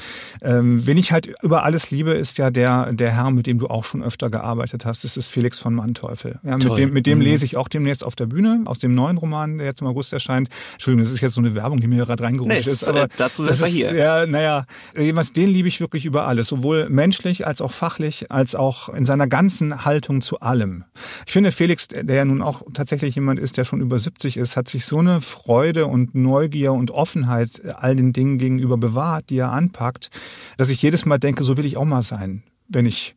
ähm, 0.42 0.86
wen 0.86 0.96
ich 0.96 1.12
halt 1.12 1.32
über 1.42 1.64
alles 1.64 1.90
liebe, 1.90 2.12
ist 2.12 2.38
ja 2.38 2.50
der, 2.50 2.92
der 2.92 3.10
Herr, 3.12 3.30
mit 3.30 3.46
dem 3.46 3.58
du 3.58 3.66
auch 3.68 3.84
schon 3.84 4.02
öfter 4.02 4.30
gearbeitet 4.30 4.84
hast. 4.84 5.04
Das 5.04 5.16
ist 5.16 5.28
Felix 5.28 5.58
von 5.58 5.74
Manteuffel. 5.74 6.38
Ja, 6.42 6.56
mit 6.56 6.78
dem, 6.78 6.92
mit 6.92 7.06
dem 7.06 7.18
Mhm. 7.18 7.24
lese 7.24 7.44
ich 7.44 7.56
auch 7.56 7.68
demnächst 7.68 8.04
auf 8.04 8.14
der 8.14 8.26
Bühne, 8.26 8.62
aus 8.66 8.78
dem 8.78 8.94
neuen 8.94 9.16
Roman, 9.16 9.58
der 9.58 9.66
jetzt 9.66 9.80
im 9.80 9.86
August 9.86 10.12
erscheint. 10.12 10.48
Entschuldigung, 10.74 11.04
das 11.04 11.12
ist 11.12 11.20
jetzt 11.20 11.34
so 11.34 11.40
eine 11.40 11.54
Werbung, 11.54 11.80
die 11.80 11.86
mir 11.86 12.04
gerade 12.04 12.22
reingerutscht 12.22 12.66
Nee, 12.66 12.70
ist. 12.72 12.86
Aber 12.88 13.04
äh, 13.04 13.08
dazu 13.16 13.42
sind 13.44 13.58
wir 13.60 13.66
hier. 13.66 13.94
Ja, 13.94 14.26
naja, 14.26 14.66
jedenfalls 14.96 15.32
den 15.32 15.48
liebe 15.50 15.68
ich 15.68 15.80
wirklich 15.80 16.04
über 16.04 16.26
alles, 16.26 16.48
sowohl 16.48 16.88
menschlich 16.90 17.46
als 17.46 17.60
auch 17.60 17.72
fachlich, 17.72 18.30
als 18.30 18.54
auch 18.54 18.88
in 18.90 19.04
seiner 19.04 19.15
ganzen 19.24 19.86
Haltung 19.86 20.20
zu 20.20 20.40
allem. 20.40 20.84
Ich 21.26 21.32
finde, 21.32 21.50
Felix, 21.52 21.88
der 21.88 22.16
ja 22.16 22.24
nun 22.24 22.42
auch 22.42 22.62
tatsächlich 22.74 23.14
jemand 23.14 23.40
ist, 23.40 23.56
der 23.56 23.64
schon 23.64 23.80
über 23.80 23.98
70 23.98 24.36
ist, 24.36 24.56
hat 24.56 24.68
sich 24.68 24.84
so 24.84 24.98
eine 24.98 25.22
Freude 25.22 25.86
und 25.86 26.14
Neugier 26.14 26.72
und 26.74 26.90
Offenheit 26.90 27.62
all 27.76 27.96
den 27.96 28.12
Dingen 28.12 28.36
gegenüber 28.36 28.76
bewahrt, 28.76 29.30
die 29.30 29.38
er 29.38 29.52
anpackt, 29.52 30.10
dass 30.58 30.68
ich 30.68 30.82
jedes 30.82 31.06
Mal 31.06 31.18
denke, 31.18 31.42
so 31.42 31.56
will 31.56 31.64
ich 31.64 31.78
auch 31.78 31.84
mal 31.86 32.02
sein, 32.02 32.42
wenn 32.68 32.84
ich 32.84 33.16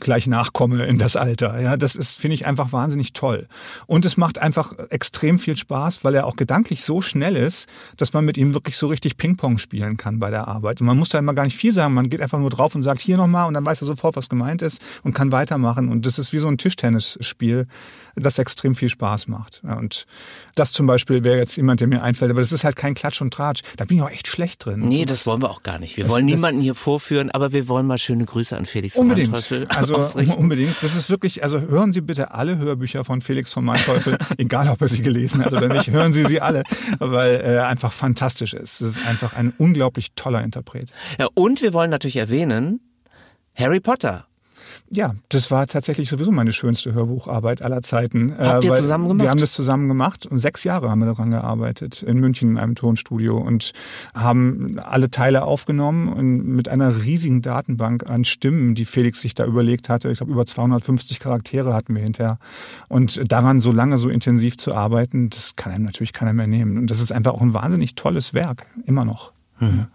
gleich 0.00 0.26
nachkomme 0.26 0.86
in 0.86 0.98
das 0.98 1.16
Alter. 1.16 1.60
Ja, 1.60 1.76
das 1.76 1.96
ist, 1.96 2.20
finde 2.20 2.34
ich, 2.34 2.46
einfach 2.46 2.72
wahnsinnig 2.72 3.12
toll. 3.12 3.48
Und 3.86 4.04
es 4.04 4.16
macht 4.16 4.38
einfach 4.38 4.72
extrem 4.90 5.38
viel 5.38 5.56
Spaß, 5.56 6.04
weil 6.04 6.14
er 6.14 6.26
auch 6.26 6.36
gedanklich 6.36 6.84
so 6.84 7.00
schnell 7.00 7.36
ist, 7.36 7.68
dass 7.96 8.12
man 8.12 8.24
mit 8.24 8.36
ihm 8.36 8.54
wirklich 8.54 8.76
so 8.76 8.86
richtig 8.86 9.16
Ping-Pong 9.16 9.58
spielen 9.58 9.96
kann 9.96 10.18
bei 10.18 10.30
der 10.30 10.48
Arbeit. 10.48 10.80
Und 10.80 10.86
man 10.86 10.98
muss 10.98 11.08
da 11.08 11.18
immer 11.18 11.34
gar 11.34 11.44
nicht 11.44 11.56
viel 11.56 11.72
sagen. 11.72 11.94
Man 11.94 12.10
geht 12.10 12.20
einfach 12.20 12.38
nur 12.38 12.50
drauf 12.50 12.74
und 12.74 12.82
sagt 12.82 13.00
hier 13.00 13.16
nochmal 13.16 13.48
und 13.48 13.54
dann 13.54 13.66
weiß 13.66 13.82
er 13.82 13.86
sofort, 13.86 14.16
was 14.16 14.28
gemeint 14.28 14.62
ist 14.62 14.80
und 15.02 15.14
kann 15.14 15.32
weitermachen. 15.32 15.88
Und 15.88 16.06
das 16.06 16.18
ist 16.18 16.32
wie 16.32 16.38
so 16.38 16.48
ein 16.48 16.58
Tischtennisspiel, 16.58 17.66
das 18.14 18.38
extrem 18.38 18.74
viel 18.74 18.88
Spaß 18.88 19.28
macht. 19.28 19.62
Und 19.64 20.06
das 20.54 20.72
zum 20.72 20.86
Beispiel 20.86 21.24
wäre 21.24 21.38
jetzt 21.38 21.56
jemand, 21.56 21.80
der 21.80 21.88
mir 21.88 22.02
einfällt, 22.02 22.30
aber 22.30 22.40
das 22.40 22.52
ist 22.52 22.64
halt 22.64 22.76
kein 22.76 22.94
Klatsch 22.94 23.20
und 23.20 23.32
Tratsch. 23.32 23.62
Da 23.76 23.84
bin 23.84 23.98
ich 23.98 24.02
auch 24.02 24.10
echt 24.10 24.28
schlecht 24.28 24.64
drin. 24.64 24.80
Nee, 24.80 25.04
das 25.04 25.26
wollen 25.26 25.42
wir 25.42 25.50
auch 25.50 25.62
gar 25.62 25.78
nicht. 25.78 25.96
Wir 25.96 26.04
das, 26.04 26.12
wollen 26.12 26.26
niemanden 26.26 26.60
hier 26.60 26.74
vorführen, 26.74 27.30
aber 27.30 27.52
wir 27.52 27.68
wollen 27.68 27.86
mal 27.86 27.98
schöne 27.98 28.24
Grüße 28.24 28.56
an 28.56 28.66
Felix 28.66 28.96
unbedingt. 28.96 29.32
Also 29.78 29.96
ausrichten. 29.96 30.34
unbedingt. 30.34 30.76
Das 30.82 30.94
ist 30.96 31.10
wirklich, 31.10 31.42
also 31.42 31.60
hören 31.60 31.92
Sie 31.92 32.00
bitte 32.00 32.32
alle 32.32 32.58
Hörbücher 32.58 33.04
von 33.04 33.20
Felix 33.20 33.52
von 33.52 33.64
Manteuffel, 33.64 34.18
egal 34.38 34.68
ob 34.68 34.80
er 34.80 34.88
sie 34.88 35.02
gelesen 35.02 35.44
hat 35.44 35.52
oder 35.52 35.68
nicht, 35.68 35.90
hören 35.90 36.12
Sie 36.12 36.24
sie 36.24 36.40
alle, 36.40 36.62
weil 36.98 37.36
er 37.36 37.68
einfach 37.68 37.92
fantastisch 37.92 38.54
ist. 38.54 38.80
Das 38.80 38.96
ist 38.96 39.06
einfach 39.06 39.34
ein 39.34 39.52
unglaublich 39.58 40.12
toller 40.14 40.42
Interpret. 40.42 40.92
Ja, 41.18 41.28
und 41.34 41.62
wir 41.62 41.72
wollen 41.72 41.90
natürlich 41.90 42.16
erwähnen, 42.16 42.80
Harry 43.54 43.80
Potter 43.80 44.26
ja, 44.90 45.14
das 45.28 45.50
war 45.50 45.66
tatsächlich 45.66 46.08
sowieso 46.08 46.30
meine 46.30 46.52
schönste 46.52 46.94
Hörbucharbeit 46.94 47.60
aller 47.60 47.82
Zeiten. 47.82 48.34
Habt 48.38 48.64
ihr 48.64 48.74
zusammen 48.74 49.08
gemacht? 49.08 49.24
Wir 49.24 49.30
haben 49.30 49.40
das 49.40 49.52
zusammen 49.52 49.88
gemacht 49.88 50.24
und 50.24 50.38
sechs 50.38 50.64
Jahre 50.64 50.88
haben 50.88 51.00
wir 51.00 51.06
daran 51.06 51.30
gearbeitet 51.30 52.02
in 52.02 52.18
München 52.18 52.52
in 52.52 52.58
einem 52.58 52.74
Tonstudio 52.74 53.36
und 53.36 53.72
haben 54.14 54.78
alle 54.78 55.10
Teile 55.10 55.44
aufgenommen 55.44 56.08
und 56.08 56.46
mit 56.46 56.68
einer 56.68 57.02
riesigen 57.02 57.42
Datenbank 57.42 58.08
an 58.08 58.24
Stimmen, 58.24 58.74
die 58.74 58.86
Felix 58.86 59.20
sich 59.20 59.34
da 59.34 59.44
überlegt 59.44 59.88
hatte. 59.90 60.10
Ich 60.10 60.18
glaube, 60.18 60.32
über 60.32 60.46
250 60.46 61.20
Charaktere 61.20 61.74
hatten 61.74 61.94
wir 61.94 62.02
hinterher. 62.02 62.38
Und 62.88 63.30
daran 63.30 63.60
so 63.60 63.72
lange, 63.72 63.98
so 63.98 64.08
intensiv 64.08 64.56
zu 64.56 64.74
arbeiten, 64.74 65.28
das 65.28 65.56
kann 65.56 65.72
einem 65.72 65.84
natürlich 65.84 66.14
keiner 66.14 66.32
mehr 66.32 66.46
nehmen. 66.46 66.78
Und 66.78 66.90
das 66.90 67.00
ist 67.00 67.12
einfach 67.12 67.34
auch 67.34 67.42
ein 67.42 67.52
wahnsinnig 67.52 67.94
tolles 67.94 68.32
Werk, 68.32 68.66
immer 68.86 69.04
noch. 69.04 69.32
Mhm. 69.60 69.88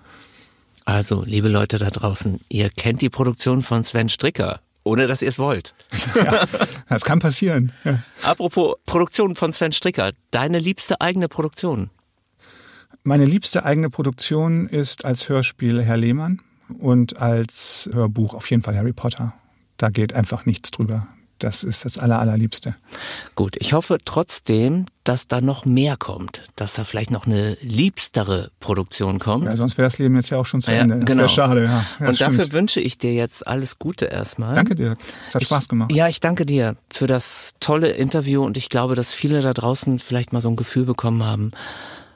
Also, 0.86 1.24
liebe 1.26 1.48
Leute 1.48 1.80
da 1.80 1.90
draußen, 1.90 2.42
ihr 2.50 2.70
kennt 2.70 3.02
die 3.02 3.10
Produktion 3.10 3.62
von 3.62 3.84
Sven 3.84 4.10
Stricker. 4.10 4.60
Ohne 4.84 5.08
dass 5.08 5.22
ihr 5.22 5.30
es 5.30 5.40
wollt. 5.40 5.74
Ja, 6.16 6.46
das 6.90 7.06
kann 7.06 7.20
passieren. 7.20 7.72
Ja. 7.84 8.00
Apropos 8.24 8.76
Produktion 8.86 9.36
von 9.36 9.54
Sven 9.54 9.72
Stricker, 9.72 10.12
deine 10.32 10.60
liebste 10.60 11.02
eigene 11.02 11.28
Produktion? 11.28 11.90
Meine 13.04 13.26
liebste 13.26 13.66
eigene 13.66 13.90
Produktion 13.90 14.68
ist 14.68 15.06
als 15.06 15.28
Hörspiel 15.28 15.82
Herr 15.82 15.98
Lehmann 15.98 16.42
und 16.78 17.18
als 17.18 17.90
Hörbuch 17.92 18.34
auf 18.34 18.50
jeden 18.50 18.62
Fall 18.64 18.76
Harry 18.76 18.94
Potter. 18.94 19.34
Da 19.78 19.90
geht 19.90 20.14
einfach 20.14 20.46
nichts 20.46 20.72
drüber. 20.72 21.08
Das 21.44 21.66
ist 21.66 21.84
das 21.84 21.98
Aller, 21.98 22.20
Allerliebste. 22.20 22.76
Gut, 23.36 23.58
ich 23.60 23.74
hoffe 23.74 23.98
trotzdem, 24.06 24.86
dass 25.04 25.28
da 25.28 25.42
noch 25.42 25.66
mehr 25.66 25.98
kommt, 25.98 26.50
dass 26.56 26.76
da 26.76 26.86
vielleicht 26.86 27.12
noch 27.12 27.26
eine 27.26 27.58
liebstere 27.60 28.50
Produktion 28.62 29.20
kommt. 29.20 29.44
Ja, 29.44 29.56
sonst 29.58 29.78
wäre 29.78 29.86
das 29.86 29.98
Leben 29.98 30.16
jetzt 30.16 30.30
ja 30.30 30.38
auch 30.38 30.46
schon 30.46 30.62
zu 30.62 30.72
ja, 30.72 30.78
Ende. 30.78 31.00
Das 31.00 31.06
genau. 31.06 31.20
wäre 31.20 31.30
schade, 31.30 31.66
ja. 31.66 31.84
ja 32.00 32.08
Und 32.08 32.22
dafür 32.22 32.54
wünsche 32.54 32.80
ich 32.80 32.98
dir 32.98 33.14
jetzt 33.14 33.46
alles 33.46 33.78
Gute 33.78 34.06
erstmal. 34.06 34.56
Danke 34.56 34.76
dir. 34.76 34.96
Es 35.28 35.36
hat 35.36 35.42
ich, 35.42 35.50
Spaß 35.50 35.68
gemacht. 35.68 35.92
Ja, 35.92 36.08
ich 36.08 36.22
danke 36.22 36.46
dir 36.46 36.78
für 36.90 37.08
das 37.08 37.56
tolle 37.60 37.90
Interview 37.90 38.46
und 38.46 38.56
ich 38.56 38.70
glaube, 38.70 38.96
dass 38.96 39.14
viele 39.14 39.42
da 39.42 39.54
draußen 39.54 40.00
vielleicht 40.00 40.32
mal 40.32 40.40
so 40.40 40.48
ein 40.48 40.56
Gefühl 40.56 40.86
bekommen 40.86 41.26
haben, 41.26 41.52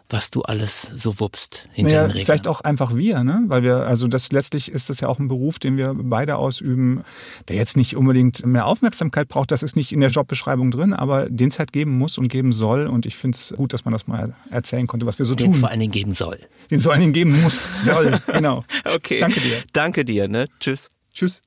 was 0.09 0.31
du 0.31 0.41
alles 0.41 0.81
so 0.81 1.19
wuppst 1.19 1.67
hinter 1.73 1.91
naja, 1.91 2.03
den 2.03 2.11
Regeln. 2.11 2.25
Vielleicht 2.25 2.47
auch 2.47 2.61
einfach 2.61 2.95
wir, 2.95 3.23
ne? 3.23 3.43
Weil 3.47 3.63
wir, 3.63 3.87
also 3.87 4.07
das 4.07 4.31
letztlich 4.31 4.71
ist 4.71 4.89
das 4.89 5.01
ja 5.01 5.09
auch 5.09 5.19
ein 5.19 5.27
Beruf, 5.27 5.59
den 5.59 5.75
wir 5.75 5.93
beide 5.95 6.37
ausüben, 6.37 7.03
der 7.49 7.57
jetzt 7.57 7.75
nicht 7.75 7.95
unbedingt 7.95 8.45
mehr 8.45 8.65
Aufmerksamkeit 8.65 9.27
braucht. 9.27 9.51
Das 9.51 9.63
ist 9.63 9.75
nicht 9.75 9.91
in 9.91 9.99
der 9.99 10.09
Jobbeschreibung 10.09 10.71
drin, 10.71 10.93
aber 10.93 11.29
den 11.29 11.49
es 11.49 11.59
halt 11.59 11.73
geben 11.73 11.97
muss 11.97 12.17
und 12.17 12.29
geben 12.29 12.53
soll. 12.53 12.87
Und 12.87 13.05
ich 13.05 13.17
finde 13.17 13.37
es 13.37 13.53
gut, 13.57 13.73
dass 13.73 13.83
man 13.83 13.91
das 13.91 14.07
mal 14.07 14.35
erzählen 14.49 14.87
konnte, 14.87 15.05
was 15.05 15.19
wir 15.19 15.25
so 15.25 15.35
den 15.35 15.47
tun. 15.47 15.51
Den 15.51 15.55
es 15.55 15.59
vor 15.59 15.69
allen 15.69 15.79
Dingen 15.79 15.91
geben 15.91 16.13
soll. 16.13 16.39
Den 16.71 16.77
es 16.77 16.83
vor 16.83 16.93
allen 16.93 17.01
Dingen 17.01 17.13
geben 17.13 17.41
muss, 17.41 17.85
soll, 17.85 18.19
genau. 18.27 18.63
okay. 18.95 19.19
Danke 19.19 19.39
dir. 19.41 19.63
Danke 19.73 20.05
dir, 20.05 20.27
ne? 20.27 20.47
Tschüss. 20.59 20.89
Tschüss. 21.13 21.41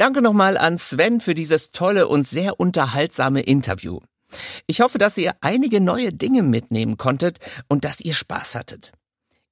Danke 0.00 0.22
nochmal 0.22 0.56
an 0.56 0.78
Sven 0.78 1.20
für 1.20 1.34
dieses 1.34 1.72
tolle 1.72 2.08
und 2.08 2.26
sehr 2.26 2.58
unterhaltsame 2.58 3.42
Interview. 3.42 4.00
Ich 4.66 4.80
hoffe, 4.80 4.96
dass 4.96 5.18
ihr 5.18 5.34
einige 5.42 5.78
neue 5.78 6.10
Dinge 6.10 6.42
mitnehmen 6.42 6.96
konntet 6.96 7.38
und 7.68 7.84
dass 7.84 8.00
ihr 8.00 8.14
Spaß 8.14 8.54
hattet. 8.54 8.92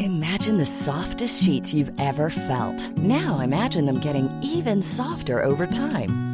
Imagine 0.00 0.58
the 0.58 0.66
softest 0.66 1.42
sheets 1.42 1.72
you've 1.72 1.92
ever 1.98 2.28
felt. 2.28 2.90
Now 2.98 3.40
imagine 3.40 3.86
them 3.86 4.00
getting 4.00 4.28
even 4.42 4.82
softer 4.82 5.42
over 5.42 5.66
time. 5.66 6.33